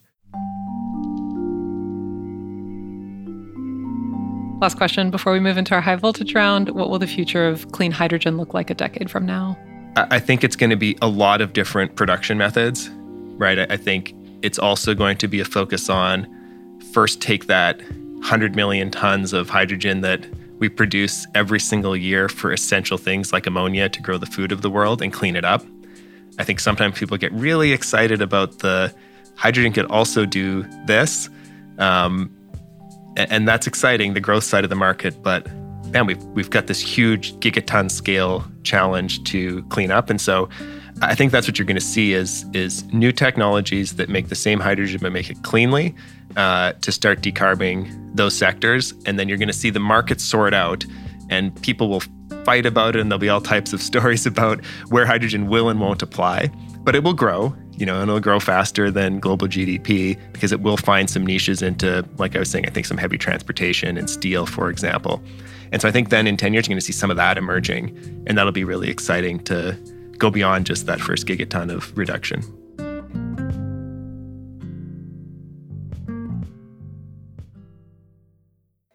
Last 4.61 4.77
question 4.77 5.11
before 5.11 5.33
we 5.33 5.39
move 5.39 5.57
into 5.57 5.73
our 5.73 5.81
high 5.81 5.95
voltage 5.95 6.33
round 6.33 6.69
What 6.69 6.89
will 6.89 6.99
the 6.99 7.07
future 7.07 7.47
of 7.47 7.71
clean 7.71 7.91
hydrogen 7.91 8.37
look 8.37 8.53
like 8.53 8.69
a 8.69 8.73
decade 8.73 9.09
from 9.09 9.25
now? 9.25 9.57
I 9.95 10.19
think 10.19 10.43
it's 10.43 10.55
going 10.55 10.69
to 10.69 10.75
be 10.75 10.97
a 11.01 11.07
lot 11.07 11.41
of 11.41 11.53
different 11.53 11.95
production 11.95 12.37
methods, 12.37 12.89
right? 13.37 13.71
I 13.71 13.77
think 13.77 14.15
it's 14.41 14.57
also 14.57 14.95
going 14.95 15.17
to 15.17 15.27
be 15.27 15.39
a 15.39 15.45
focus 15.45 15.89
on 15.89 16.27
first 16.93 17.21
take 17.21 17.47
that 17.47 17.81
100 17.89 18.55
million 18.55 18.89
tons 18.89 19.33
of 19.33 19.49
hydrogen 19.49 20.01
that 20.01 20.25
we 20.59 20.69
produce 20.69 21.27
every 21.35 21.59
single 21.59 21.95
year 21.95 22.29
for 22.29 22.51
essential 22.51 22.97
things 22.97 23.33
like 23.33 23.45
ammonia 23.45 23.89
to 23.89 24.01
grow 24.01 24.17
the 24.17 24.25
food 24.25 24.51
of 24.51 24.61
the 24.61 24.69
world 24.69 25.01
and 25.01 25.11
clean 25.11 25.35
it 25.35 25.43
up. 25.43 25.63
I 26.39 26.43
think 26.43 26.59
sometimes 26.59 26.97
people 26.97 27.17
get 27.17 27.31
really 27.33 27.71
excited 27.73 28.21
about 28.21 28.59
the 28.59 28.93
hydrogen 29.35 29.73
could 29.73 29.85
also 29.85 30.25
do 30.25 30.63
this. 30.85 31.29
Um, 31.77 32.31
and 33.15 33.47
that's 33.47 33.67
exciting, 33.67 34.13
the 34.13 34.19
growth 34.19 34.43
side 34.43 34.63
of 34.63 34.69
the 34.69 34.75
market. 34.75 35.21
But 35.21 35.47
man, 35.91 36.05
we've 36.05 36.23
we've 36.25 36.49
got 36.49 36.67
this 36.67 36.79
huge 36.79 37.33
gigaton 37.35 37.89
scale 37.89 38.45
challenge 38.63 39.23
to 39.25 39.63
clean 39.63 39.91
up, 39.91 40.09
and 40.09 40.19
so 40.19 40.49
I 41.01 41.15
think 41.15 41.31
that's 41.31 41.47
what 41.47 41.57
you're 41.57 41.65
going 41.65 41.75
to 41.75 41.81
see 41.81 42.13
is 42.13 42.45
is 42.53 42.83
new 42.93 43.11
technologies 43.11 43.95
that 43.95 44.09
make 44.09 44.29
the 44.29 44.35
same 44.35 44.59
hydrogen 44.59 44.99
but 45.01 45.11
make 45.11 45.29
it 45.29 45.41
cleanly 45.43 45.95
uh, 46.35 46.73
to 46.73 46.91
start 46.91 47.21
decarbing 47.21 48.15
those 48.15 48.35
sectors, 48.35 48.93
and 49.05 49.19
then 49.19 49.29
you're 49.29 49.37
going 49.37 49.47
to 49.47 49.53
see 49.53 49.69
the 49.69 49.79
market 49.79 50.19
sort 50.19 50.53
out, 50.53 50.85
and 51.29 51.59
people 51.61 51.89
will 51.89 52.03
fight 52.43 52.65
about 52.65 52.95
it, 52.95 52.99
and 52.99 53.11
there'll 53.11 53.19
be 53.19 53.29
all 53.29 53.41
types 53.41 53.73
of 53.73 53.81
stories 53.91 54.25
about 54.25 54.63
where 54.89 55.05
hydrogen 55.05 55.47
will 55.47 55.69
and 55.69 55.79
won't 55.79 56.01
apply, 56.01 56.49
but 56.83 56.95
it 56.95 57.03
will 57.03 57.13
grow 57.13 57.55
you 57.77 57.85
know, 57.85 57.99
and 58.01 58.09
it'll 58.09 58.19
grow 58.19 58.39
faster 58.39 58.91
than 58.91 59.19
global 59.19 59.47
GDP 59.47 60.19
because 60.31 60.51
it 60.51 60.61
will 60.61 60.77
find 60.77 61.09
some 61.09 61.25
niches 61.25 61.61
into, 61.61 62.05
like 62.17 62.35
I 62.35 62.39
was 62.39 62.49
saying, 62.49 62.65
I 62.67 62.69
think 62.69 62.85
some 62.85 62.97
heavy 62.97 63.17
transportation 63.17 63.97
and 63.97 64.09
steel, 64.09 64.45
for 64.45 64.69
example. 64.69 65.21
And 65.71 65.81
so 65.81 65.87
I 65.87 65.91
think 65.91 66.09
then 66.09 66.27
in 66.27 66.37
10 66.37 66.53
years, 66.53 66.67
you're 66.67 66.73
going 66.73 66.79
to 66.79 66.85
see 66.85 66.93
some 66.93 67.09
of 67.09 67.17
that 67.17 67.37
emerging. 67.37 68.23
And 68.27 68.37
that'll 68.37 68.51
be 68.51 68.63
really 68.63 68.89
exciting 68.89 69.39
to 69.45 69.75
go 70.17 70.29
beyond 70.29 70.65
just 70.65 70.85
that 70.85 71.01
first 71.01 71.25
gigaton 71.25 71.73
of 71.73 71.97
reduction. 71.97 72.43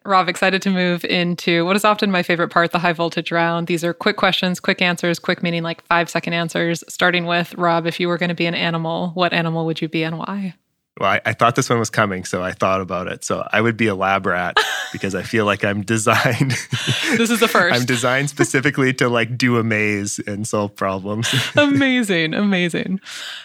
Rob, 0.09 0.29
excited 0.29 0.63
to 0.63 0.71
move 0.71 1.05
into 1.05 1.67
what 1.67 1.77
is 1.77 1.85
often 1.85 2.11
my 2.11 2.23
favorite 2.23 2.49
part, 2.49 2.73
the 2.73 2.79
high 2.79 2.95
voltage 2.95 3.31
round. 3.31 3.67
These 3.67 3.85
are 3.85 3.93
quick 3.93 4.17
questions, 4.17 4.59
quick 4.59 4.81
answers, 4.81 5.19
quick 5.19 5.43
meaning 5.43 5.63
like 5.63 5.85
five 5.85 6.09
second 6.09 6.33
answers. 6.33 6.83
Starting 6.89 7.27
with 7.27 7.55
Rob, 7.55 7.87
if 7.87 8.01
you 8.01 8.09
were 8.09 8.17
going 8.17 8.31
to 8.31 8.35
be 8.35 8.47
an 8.47 8.55
animal, 8.55 9.11
what 9.11 9.35
animal 9.35 9.67
would 9.67 9.83
you 9.83 9.89
be 9.89 10.03
and 10.03 10.19
why? 10.19 10.55
Well, 10.99 11.11
I, 11.11 11.21
I, 11.27 11.33
thought 11.33 11.55
this 11.55 11.71
one 11.71 11.79
was 11.79 11.91
coming, 11.91 12.25
so 12.25 12.43
I 12.43 12.53
thought 12.53 12.81
about 12.81 13.07
it. 13.07 13.23
So 13.23 13.47
I 13.53 13.61
would 13.61 13.77
be 13.77 13.87
a 13.87 13.95
lab 13.95 14.27
rat 14.27 14.59
because 14.93 15.15
I 15.15 15.23
feel 15.23 15.45
like 15.45 15.63
I'm 15.63 15.83
designed. 15.83 16.51
this 17.17 17.31
is 17.31 17.39
the 17.39 17.47
first. 17.47 17.79
I'm 17.79 17.87
designed 17.87 18.31
specifically 18.31 18.93
to 18.95 19.09
like 19.09 19.37
do 19.37 19.59
a 19.59 19.63
maze 19.63 20.19
and 20.27 20.49
solve 20.49 20.75
problems. 20.75 21.33
amazing, 21.57 22.35
amazing. 22.35 23.01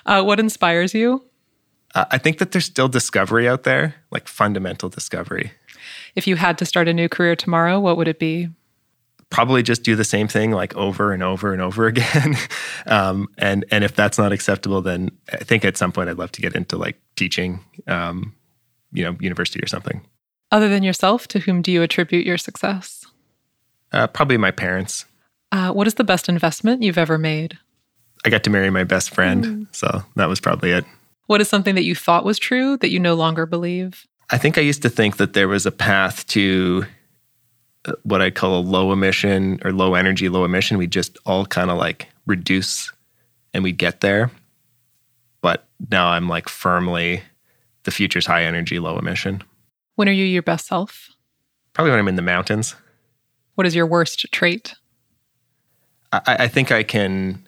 Uh, 0.05 0.23
what 0.23 0.39
inspires 0.39 0.93
you? 0.93 1.23
Uh, 1.93 2.05
I 2.09 2.17
think 2.17 2.39
that 2.39 2.53
there's 2.53 2.65
still 2.65 2.87
discovery 2.87 3.47
out 3.47 3.63
there, 3.63 3.95
like 4.09 4.27
fundamental 4.27 4.89
discovery. 4.89 5.51
If 6.15 6.27
you 6.27 6.35
had 6.35 6.57
to 6.59 6.65
start 6.65 6.87
a 6.87 6.93
new 6.93 7.09
career 7.09 7.35
tomorrow, 7.35 7.79
what 7.79 7.97
would 7.97 8.07
it 8.07 8.19
be? 8.19 8.49
Probably 9.29 9.63
just 9.63 9.83
do 9.83 9.95
the 9.95 10.03
same 10.03 10.27
thing 10.27 10.51
like 10.51 10.75
over 10.75 11.11
and 11.11 11.23
over 11.23 11.53
and 11.53 11.61
over 11.61 11.87
again. 11.87 12.35
um, 12.85 13.27
and 13.37 13.65
and 13.71 13.83
if 13.83 13.95
that's 13.95 14.17
not 14.17 14.31
acceptable, 14.31 14.81
then 14.81 15.11
I 15.31 15.37
think 15.37 15.65
at 15.65 15.77
some 15.77 15.91
point 15.91 16.09
I'd 16.09 16.17
love 16.17 16.31
to 16.33 16.41
get 16.41 16.55
into 16.55 16.77
like 16.77 16.99
teaching, 17.15 17.59
um, 17.87 18.35
you 18.91 19.03
know, 19.03 19.17
university 19.19 19.59
or 19.63 19.67
something. 19.67 20.01
Other 20.51 20.69
than 20.69 20.83
yourself, 20.83 21.27
to 21.29 21.39
whom 21.39 21.63
do 21.63 21.71
you 21.71 21.81
attribute 21.81 22.27
your 22.27 22.37
success? 22.37 23.07
Uh, 23.91 24.07
probably 24.07 24.37
my 24.37 24.51
parents. 24.51 25.05
Uh, 25.51 25.71
what 25.71 25.87
is 25.87 25.95
the 25.95 26.03
best 26.03 26.29
investment 26.29 26.83
you've 26.83 26.97
ever 26.97 27.17
made? 27.17 27.57
I 28.25 28.29
got 28.29 28.43
to 28.43 28.49
marry 28.49 28.69
my 28.69 28.83
best 28.83 29.13
friend, 29.13 29.45
mm. 29.45 29.75
so 29.75 30.03
that 30.15 30.29
was 30.29 30.39
probably 30.39 30.71
it. 30.71 30.85
What 31.27 31.41
is 31.41 31.49
something 31.49 31.75
that 31.75 31.83
you 31.83 31.95
thought 31.95 32.25
was 32.25 32.39
true 32.39 32.77
that 32.77 32.89
you 32.89 32.99
no 32.99 33.15
longer 33.15 33.45
believe? 33.45 34.07
I 34.29 34.37
think 34.37 34.57
I 34.57 34.61
used 34.61 34.81
to 34.83 34.89
think 34.89 35.17
that 35.17 35.33
there 35.33 35.47
was 35.47 35.65
a 35.65 35.71
path 35.71 36.25
to 36.27 36.85
uh, 37.85 37.93
what 38.03 38.21
I 38.21 38.31
call 38.31 38.59
a 38.59 38.61
low 38.61 38.91
emission 38.91 39.59
or 39.63 39.71
low 39.71 39.95
energy, 39.95 40.29
low 40.29 40.45
emission. 40.45 40.77
We 40.77 40.87
just 40.87 41.17
all 41.25 41.45
kind 41.45 41.69
of 41.69 41.77
like 41.77 42.07
reduce 42.25 42.91
and 43.53 43.63
we 43.63 43.71
get 43.71 44.01
there. 44.01 44.31
But 45.41 45.65
now 45.91 46.07
I'm 46.07 46.29
like 46.29 46.47
firmly 46.47 47.21
the 47.83 47.91
future's 47.91 48.25
high 48.25 48.43
energy, 48.43 48.79
low 48.79 48.97
emission. 48.97 49.43
When 49.95 50.09
are 50.09 50.13
you 50.13 50.25
your 50.25 50.41
best 50.41 50.67
self? 50.67 51.09
Probably 51.73 51.91
when 51.91 51.99
I'm 51.99 52.07
in 52.07 52.15
the 52.15 52.21
mountains. 52.21 52.75
What 53.55 53.67
is 53.67 53.75
your 53.75 53.85
worst 53.85 54.25
trait? 54.31 54.73
I, 56.11 56.21
I 56.25 56.47
think 56.47 56.71
I 56.71 56.83
can 56.83 57.47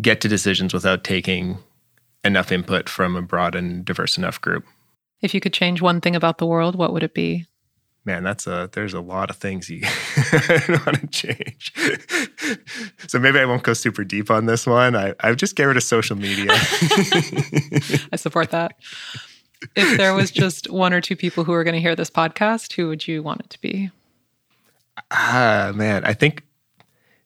get 0.00 0.20
to 0.20 0.28
decisions 0.28 0.72
without 0.72 1.04
taking 1.04 1.58
enough 2.24 2.50
input 2.50 2.88
from 2.88 3.16
a 3.16 3.22
broad 3.22 3.54
and 3.54 3.84
diverse 3.84 4.16
enough 4.16 4.40
group. 4.40 4.64
If 5.24 5.32
you 5.32 5.40
could 5.40 5.54
change 5.54 5.80
one 5.80 6.02
thing 6.02 6.14
about 6.14 6.36
the 6.36 6.44
world, 6.44 6.76
what 6.76 6.92
would 6.92 7.02
it 7.02 7.14
be? 7.14 7.46
Man, 8.04 8.22
that's 8.24 8.46
a 8.46 8.68
there's 8.74 8.92
a 8.92 9.00
lot 9.00 9.30
of 9.30 9.36
things 9.36 9.70
you 9.70 9.80
want 10.68 11.00
to 11.00 11.06
change. 11.06 11.72
so 13.08 13.18
maybe 13.18 13.38
I 13.38 13.46
won't 13.46 13.62
go 13.62 13.72
super 13.72 14.04
deep 14.04 14.30
on 14.30 14.44
this 14.44 14.66
one. 14.66 14.94
I 14.94 15.14
I 15.20 15.32
just 15.32 15.56
get 15.56 15.64
rid 15.64 15.78
of 15.78 15.82
social 15.82 16.14
media. 16.14 16.50
I 18.12 18.16
support 18.16 18.50
that. 18.50 18.76
If 19.74 19.96
there 19.96 20.12
was 20.12 20.30
just 20.30 20.70
one 20.70 20.92
or 20.92 21.00
two 21.00 21.16
people 21.16 21.44
who 21.44 21.54
are 21.54 21.64
going 21.64 21.72
to 21.72 21.80
hear 21.80 21.96
this 21.96 22.10
podcast, 22.10 22.74
who 22.74 22.88
would 22.88 23.08
you 23.08 23.22
want 23.22 23.40
it 23.40 23.48
to 23.48 23.60
be? 23.62 23.90
Ah, 25.10 25.72
man, 25.74 26.04
I 26.04 26.12
think 26.12 26.42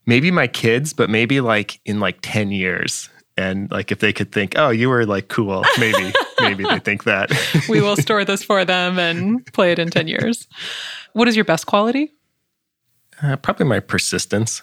maybe 0.07 0.31
my 0.31 0.47
kids, 0.47 0.93
but 0.93 1.11
maybe 1.11 1.41
like 1.41 1.81
in 1.85 1.99
like 1.99 2.19
10 2.23 2.53
years 2.53 3.11
and 3.37 3.71
like 3.71 3.91
if 3.93 4.01
they 4.01 4.13
could 4.13 4.33
think 4.33 4.55
oh 4.59 4.71
you 4.71 4.89
were 4.89 5.07
like 5.07 5.29
cool 5.29 5.63
maybe 5.79 6.13
maybe 6.41 6.65
they 6.65 6.79
think 6.79 7.05
that. 7.05 7.31
We 7.69 7.81
will 7.81 7.97
store 7.97 8.25
this 8.25 8.43
for 8.43 8.65
them 8.65 8.99
and 8.99 9.45
play 9.53 9.73
it 9.73 9.79
in 9.79 9.91
10 9.91 10.09
years. 10.09 10.49
What 11.13 11.29
is 11.29 11.37
your 11.37 11.45
best 11.45 11.67
quality? 11.67 12.15
Uh, 13.23 13.37
probably 13.37 13.67
my 13.67 13.81
persistence. 13.81 14.63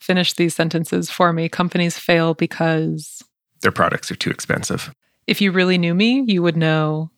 Finish 0.00 0.34
these 0.34 0.54
sentences 0.54 1.10
for 1.10 1.32
me. 1.32 1.48
Companies 1.48 1.98
fail 1.98 2.34
because 2.34 3.22
their 3.60 3.72
products 3.72 4.10
are 4.10 4.16
too 4.16 4.30
expensive. 4.30 4.92
if 5.28 5.40
you 5.40 5.52
really 5.52 5.78
knew 5.78 5.94
me 5.94 6.24
you 6.26 6.42
would 6.42 6.56
know 6.56 7.08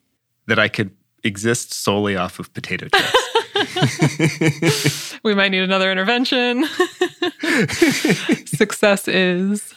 that 0.46 0.58
i 0.58 0.68
could 0.68 0.90
exist 1.22 1.72
solely 1.72 2.16
off 2.16 2.38
of 2.38 2.52
potato 2.52 2.86
chips. 2.94 5.14
We 5.24 5.34
might 5.34 5.48
need 5.48 5.62
another 5.62 5.90
intervention. 5.90 6.66
Success 8.46 9.08
is 9.08 9.72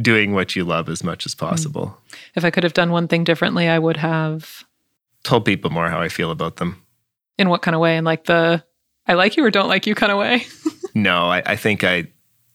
doing 0.00 0.32
what 0.32 0.54
you 0.54 0.64
love 0.64 0.88
as 0.88 1.02
much 1.02 1.26
as 1.26 1.34
possible. 1.34 1.98
If 2.34 2.44
I 2.44 2.50
could 2.50 2.64
have 2.64 2.74
done 2.74 2.90
one 2.90 3.08
thing 3.08 3.24
differently, 3.24 3.68
I 3.68 3.78
would 3.78 3.96
have 3.96 4.64
told 5.22 5.44
people 5.44 5.70
more 5.70 5.88
how 5.88 6.00
I 6.00 6.08
feel 6.08 6.30
about 6.30 6.56
them. 6.56 6.82
In 7.38 7.48
what 7.48 7.62
kind 7.62 7.74
of 7.74 7.80
way? 7.80 7.96
In 7.96 8.04
like 8.04 8.24
the 8.24 8.62
I 9.06 9.14
like 9.14 9.36
you 9.36 9.44
or 9.44 9.50
don't 9.50 9.68
like 9.68 9.86
you 9.86 9.94
kind 9.94 10.12
of 10.12 10.18
way? 10.18 10.46
no, 10.94 11.26
I, 11.26 11.42
I, 11.46 11.56
think 11.56 11.84
I 11.84 12.08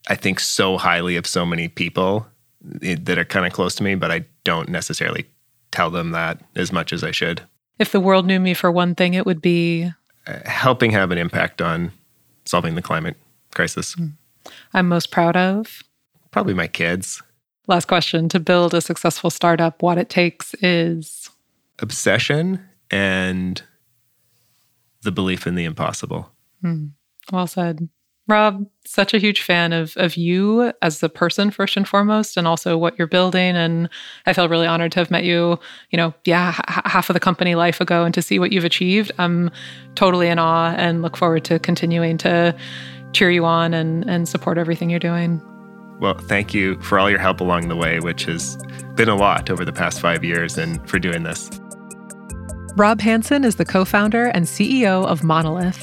I 0.08 0.14
think 0.14 0.40
so 0.40 0.76
highly 0.76 1.16
of 1.16 1.26
so 1.26 1.46
many 1.46 1.68
people 1.68 2.26
that 2.60 3.18
are 3.18 3.24
kind 3.24 3.46
of 3.46 3.52
close 3.52 3.74
to 3.76 3.82
me, 3.82 3.94
but 3.94 4.10
I 4.10 4.24
don't 4.44 4.68
necessarily 4.68 5.26
tell 5.70 5.90
them 5.90 6.10
that 6.10 6.40
as 6.54 6.72
much 6.72 6.92
as 6.92 7.02
I 7.02 7.10
should. 7.10 7.42
If 7.78 7.90
the 7.90 8.00
world 8.00 8.26
knew 8.26 8.38
me 8.38 8.54
for 8.54 8.70
one 8.70 8.94
thing, 8.94 9.14
it 9.14 9.26
would 9.26 9.40
be 9.40 9.90
uh, 10.26 10.38
helping 10.44 10.92
have 10.92 11.10
an 11.10 11.18
impact 11.18 11.60
on 11.60 11.90
solving 12.44 12.74
the 12.74 12.82
climate 12.82 13.16
crisis. 13.54 13.94
Hmm. 13.94 14.08
I'm 14.74 14.88
most 14.88 15.10
proud 15.10 15.36
of 15.36 15.82
probably 16.30 16.54
my 16.54 16.66
kids. 16.66 17.22
Last 17.68 17.86
question 17.86 18.28
to 18.30 18.40
build 18.40 18.74
a 18.74 18.80
successful 18.80 19.30
startup, 19.30 19.82
what 19.82 19.98
it 19.98 20.08
takes 20.08 20.54
is 20.54 21.30
obsession 21.78 22.60
and 22.90 23.62
the 25.02 25.12
belief 25.12 25.46
in 25.46 25.54
the 25.54 25.64
impossible. 25.64 26.30
Hmm. 26.60 26.86
Well 27.32 27.46
said. 27.46 27.88
Rob, 28.28 28.66
such 28.84 29.14
a 29.14 29.18
huge 29.18 29.42
fan 29.42 29.72
of 29.72 29.96
of 29.96 30.16
you 30.16 30.72
as 30.80 31.02
a 31.02 31.08
person 31.08 31.50
first 31.50 31.76
and 31.76 31.86
foremost, 31.88 32.36
and 32.36 32.46
also 32.46 32.78
what 32.78 32.96
you're 32.96 33.08
building. 33.08 33.56
And 33.56 33.88
I 34.26 34.32
feel 34.32 34.48
really 34.48 34.66
honored 34.66 34.92
to 34.92 35.00
have 35.00 35.10
met 35.10 35.24
you. 35.24 35.58
You 35.90 35.96
know, 35.96 36.14
yeah, 36.24 36.50
h- 36.50 36.82
half 36.84 37.10
of 37.10 37.14
the 37.14 37.20
company 37.20 37.56
life 37.56 37.80
ago, 37.80 38.04
and 38.04 38.14
to 38.14 38.22
see 38.22 38.38
what 38.38 38.52
you've 38.52 38.64
achieved. 38.64 39.10
I'm 39.18 39.50
totally 39.96 40.28
in 40.28 40.38
awe, 40.38 40.72
and 40.76 41.02
look 41.02 41.16
forward 41.16 41.44
to 41.44 41.58
continuing 41.58 42.16
to 42.18 42.56
cheer 43.12 43.30
you 43.30 43.44
on 43.44 43.74
and 43.74 44.08
and 44.08 44.28
support 44.28 44.56
everything 44.56 44.88
you're 44.88 45.00
doing. 45.00 45.42
Well, 46.02 46.14
thank 46.14 46.52
you 46.52 46.80
for 46.80 46.98
all 46.98 47.08
your 47.08 47.20
help 47.20 47.40
along 47.40 47.68
the 47.68 47.76
way, 47.76 48.00
which 48.00 48.24
has 48.24 48.56
been 48.96 49.08
a 49.08 49.14
lot 49.14 49.48
over 49.50 49.64
the 49.64 49.72
past 49.72 50.00
five 50.00 50.24
years, 50.24 50.58
and 50.58 50.84
for 50.90 50.98
doing 50.98 51.22
this. 51.22 51.48
Rob 52.76 53.00
Hanson 53.00 53.44
is 53.44 53.54
the 53.54 53.64
co 53.64 53.84
founder 53.84 54.24
and 54.24 54.46
CEO 54.46 55.06
of 55.06 55.22
Monolith. 55.22 55.78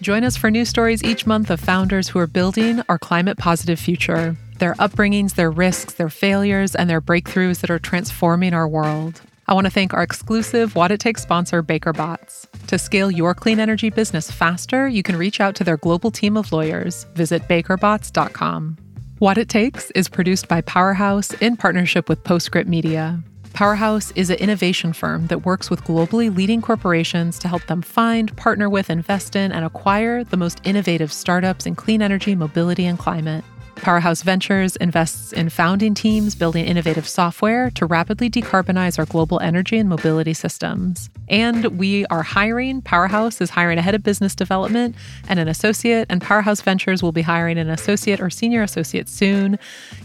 Join 0.00 0.24
us 0.24 0.34
for 0.34 0.50
new 0.50 0.64
stories 0.64 1.04
each 1.04 1.26
month 1.26 1.50
of 1.50 1.60
founders 1.60 2.08
who 2.08 2.18
are 2.18 2.26
building 2.26 2.80
our 2.88 2.98
climate 2.98 3.36
positive 3.36 3.78
future, 3.78 4.34
their 4.60 4.72
upbringings, 4.76 5.34
their 5.34 5.50
risks, 5.50 5.92
their 5.92 6.08
failures, 6.08 6.74
and 6.74 6.88
their 6.88 7.02
breakthroughs 7.02 7.60
that 7.60 7.70
are 7.70 7.78
transforming 7.78 8.54
our 8.54 8.66
world. 8.66 9.20
I 9.46 9.52
want 9.52 9.66
to 9.66 9.70
thank 9.70 9.92
our 9.92 10.02
exclusive 10.02 10.74
Watt 10.74 10.90
It 10.90 11.00
Takes 11.00 11.20
sponsor, 11.20 11.60
Baker 11.60 11.92
Botts. 11.92 12.46
To 12.68 12.78
scale 12.78 13.10
your 13.10 13.34
clean 13.34 13.60
energy 13.60 13.90
business 13.90 14.30
faster, 14.30 14.88
you 14.88 15.02
can 15.02 15.16
reach 15.16 15.40
out 15.40 15.54
to 15.56 15.64
their 15.64 15.76
global 15.76 16.10
team 16.10 16.36
of 16.36 16.50
lawyers. 16.52 17.04
Visit 17.14 17.42
bakerbotts.com. 17.48 18.78
Watt 19.20 19.38
It 19.38 19.48
Takes 19.48 19.90
is 19.92 20.08
produced 20.08 20.48
by 20.48 20.60
Powerhouse 20.62 21.32
in 21.34 21.56
partnership 21.56 22.08
with 22.08 22.24
Postscript 22.24 22.68
Media. 22.68 23.22
Powerhouse 23.52 24.10
is 24.16 24.30
an 24.30 24.38
innovation 24.38 24.92
firm 24.92 25.28
that 25.28 25.46
works 25.46 25.70
with 25.70 25.84
globally 25.84 26.34
leading 26.34 26.60
corporations 26.60 27.38
to 27.38 27.46
help 27.46 27.64
them 27.66 27.82
find, 27.82 28.36
partner 28.36 28.68
with, 28.68 28.90
invest 28.90 29.36
in, 29.36 29.52
and 29.52 29.64
acquire 29.64 30.24
the 30.24 30.36
most 30.36 30.60
innovative 30.64 31.12
startups 31.12 31.64
in 31.64 31.76
clean 31.76 32.02
energy, 32.02 32.34
mobility, 32.34 32.84
and 32.86 32.98
climate. 32.98 33.44
Powerhouse 33.76 34.22
Ventures 34.22 34.76
invests 34.76 35.32
in 35.32 35.50
founding 35.50 35.94
teams 35.94 36.34
building 36.34 36.64
innovative 36.64 37.06
software 37.06 37.70
to 37.72 37.86
rapidly 37.86 38.30
decarbonize 38.30 38.98
our 38.98 39.04
global 39.04 39.40
energy 39.40 39.78
and 39.78 39.88
mobility 39.88 40.32
systems. 40.32 41.10
And 41.28 41.78
we 41.78 42.06
are 42.06 42.22
hiring. 42.22 42.82
Powerhouse 42.82 43.40
is 43.40 43.50
hiring 43.50 43.78
a 43.78 43.82
head 43.82 43.94
of 43.94 44.02
business 44.02 44.34
development 44.34 44.96
and 45.28 45.38
an 45.38 45.48
associate, 45.48 46.06
and 46.10 46.20
Powerhouse 46.20 46.60
Ventures 46.60 47.02
will 47.02 47.12
be 47.12 47.22
hiring 47.22 47.58
an 47.58 47.70
associate 47.70 48.20
or 48.20 48.30
senior 48.30 48.62
associate 48.62 49.08
soon. 49.08 49.58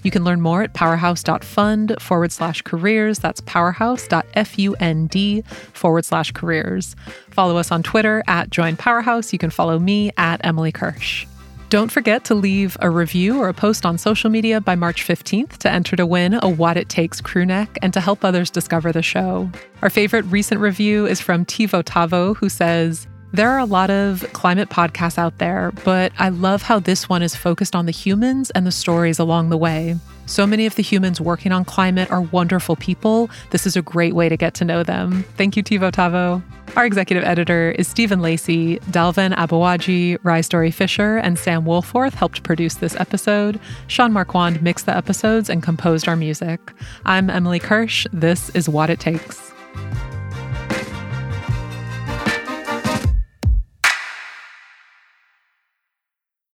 You 0.04 0.12
can 0.12 0.24
learn 0.24 0.42
more 0.42 0.64
at 0.64 0.74
powerhouse.fund 0.74 2.02
forward 2.02 2.32
slash 2.32 2.62
careers. 2.64 3.20
That's 3.20 3.42
powerhouse.fund 3.42 5.46
forward 5.74 6.06
slash 6.06 6.32
careers. 6.32 6.96
Follow 7.32 7.58
us 7.58 7.72
on 7.72 7.84
Twitter 7.84 8.24
at 8.28 8.50
Join 8.50 8.76
Powerhouse. 8.76 9.32
You 9.32 9.40
can 9.40 9.50
follow 9.50 9.80
me 9.80 10.12
at 10.18 10.42
Emily 10.44 10.72
Kirsch. 10.72 11.26
Don't 11.70 11.92
forget 11.92 12.24
to 12.26 12.34
leave 12.34 12.76
a 12.80 12.90
review 12.90 13.40
or 13.40 13.48
a 13.48 13.54
post 13.54 13.86
on 13.86 14.00
social 14.00 14.32
media 14.32 14.60
by 14.60 14.74
March 14.74 15.08
15th 15.08 15.58
to 15.58 15.70
enter 15.70 15.96
to 15.96 16.04
win 16.04 16.34
a 16.42 16.50
Watt 16.50 16.78
It 16.78 16.90
Takes 16.90 17.22
crew 17.22 17.46
neck 17.46 17.78
and 17.84 17.94
to 17.94 18.02
help 18.02 18.26
others 18.26 18.50
discover 18.50 18.92
the 18.92 19.04
show. 19.04 19.48
Our 19.84 19.92
favorite 19.92 20.24
recent 20.24 20.62
review 20.62 21.06
is 21.06 21.22
from 21.22 21.46
Tivo 21.46 21.84
Tavo, 21.84 22.36
who 22.36 22.50
says, 22.50 23.08
there 23.34 23.52
are 23.52 23.60
a 23.60 23.66
lot 23.66 23.92
of 23.92 24.26
climate 24.34 24.70
podcasts 24.70 25.20
out 25.20 25.38
there, 25.38 25.72
but 25.86 26.12
I 26.18 26.30
love 26.30 26.64
how 26.64 26.80
this 26.80 27.08
one 27.08 27.22
is 27.22 27.36
focused 27.36 27.76
on 27.76 27.86
the 27.86 27.92
humans 27.92 28.50
and 28.50 28.66
the 28.66 28.72
stories 28.72 29.20
along 29.20 29.50
the 29.50 29.58
way. 29.58 29.96
So 30.26 30.48
many 30.48 30.66
of 30.66 30.74
the 30.74 30.82
humans 30.82 31.22
working 31.22 31.52
on 31.52 31.66
climate 31.66 32.10
are 32.10 32.22
wonderful 32.22 32.78
people. 32.78 33.30
This 33.52 33.68
is 33.68 33.76
a 33.76 33.84
great 33.84 34.16
way 34.16 34.28
to 34.28 34.38
get 34.38 34.56
to 34.56 34.66
know 34.66 34.82
them. 34.82 35.24
Thank 35.38 35.56
you, 35.56 35.62
Tivo 35.62 35.92
Tavo. 35.92 36.42
Our 36.78 36.86
executive 36.86 37.26
editor 37.26 37.72
is 37.72 37.88
Stephen 37.88 38.22
Lacey. 38.22 38.80
Dalvin 38.92 39.34
Aboagye, 39.36 40.18
Rye 40.24 40.42
Story 40.42 40.72
Fisher, 40.72 41.18
and 41.18 41.38
Sam 41.38 41.66
Woolforth 41.66 42.14
helped 42.14 42.44
produce 42.44 42.76
this 42.76 42.96
episode. 42.96 43.60
Sean 43.88 44.14
Marquand 44.14 44.62
mixed 44.62 44.86
the 44.86 44.96
episodes 44.96 45.50
and 45.50 45.62
composed 45.62 46.08
our 46.08 46.16
music. 46.16 46.72
I'm 47.06 47.30
Emily 47.30 47.60
Kirsch. 47.60 48.06
This 48.14 48.50
is 48.52 48.70
Watt 48.70 48.90
It 48.90 49.00
Takes. 49.00 49.52